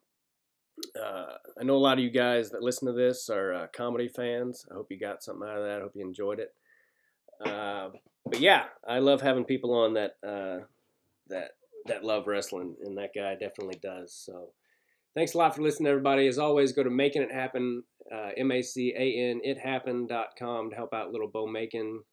Uh, 0.99 1.36
I 1.59 1.63
know 1.63 1.76
a 1.76 1.78
lot 1.78 1.97
of 1.97 2.03
you 2.03 2.11
guys 2.11 2.49
that 2.49 2.61
listen 2.61 2.88
to 2.88 2.93
this 2.93 3.30
are 3.30 3.53
uh, 3.53 3.67
comedy 3.76 4.09
fans. 4.09 4.65
I 4.69 4.74
hope 4.74 4.88
you 4.89 4.99
got 4.99 5.24
something 5.24 5.47
out 5.47 5.57
of 5.57 5.63
that. 5.63 5.80
I 5.80 5.82
hope 5.82 5.93
you 5.95 6.05
enjoyed 6.05 6.39
it. 6.39 6.49
Uh, 7.45 7.89
but 8.26 8.39
yeah, 8.39 8.65
I 8.88 8.99
love 8.99 9.21
having 9.21 9.45
people 9.45 9.74
on 9.74 9.93
that 9.93 10.11
uh, 10.26 10.65
that 11.28 11.51
that 11.86 12.03
love 12.03 12.28
wrestling, 12.28 12.76
and 12.84 12.97
that 12.97 13.11
guy 13.15 13.34
definitely 13.34 13.80
does. 13.82 14.13
So, 14.13 14.49
thanks 15.15 15.34
a 15.34 15.38
lot 15.38 15.55
for 15.55 15.61
listening, 15.61 15.89
everybody. 15.89 16.28
As 16.28 16.39
always, 16.39 16.71
go 16.71 16.84
to 16.84 16.89
Making 16.89 17.24
It 17.24 17.32
Happen, 17.32 17.84
uh, 18.13 18.30
M 18.38 18.51
A 18.51 18.61
C 18.61 18.93
A 18.97 19.30
N 19.30 19.41
ithappen.com 19.45 20.69
to 20.69 20.76
help 20.76 20.93
out 20.93 21.11
little 21.11 21.30
Bo 21.30 21.47
Macon, 21.47 22.03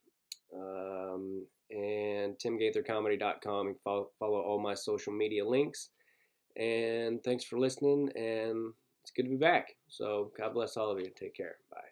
um, 0.54 1.46
and 1.70 2.36
timgaithercomedy.com. 2.38 3.66
And 3.68 3.76
follow, 3.84 4.10
follow 4.18 4.40
all 4.40 4.60
my 4.60 4.74
social 4.74 5.12
media 5.12 5.46
links. 5.46 5.90
And 6.56 7.22
thanks 7.22 7.44
for 7.44 7.58
listening, 7.58 8.10
and 8.16 8.72
it's 9.02 9.12
good 9.14 9.22
to 9.24 9.30
be 9.30 9.36
back. 9.36 9.68
So, 9.88 10.32
God 10.36 10.52
bless 10.52 10.76
all 10.76 10.90
of 10.90 10.98
you. 10.98 11.10
Take 11.16 11.36
care. 11.36 11.56
Bye. 11.70 11.89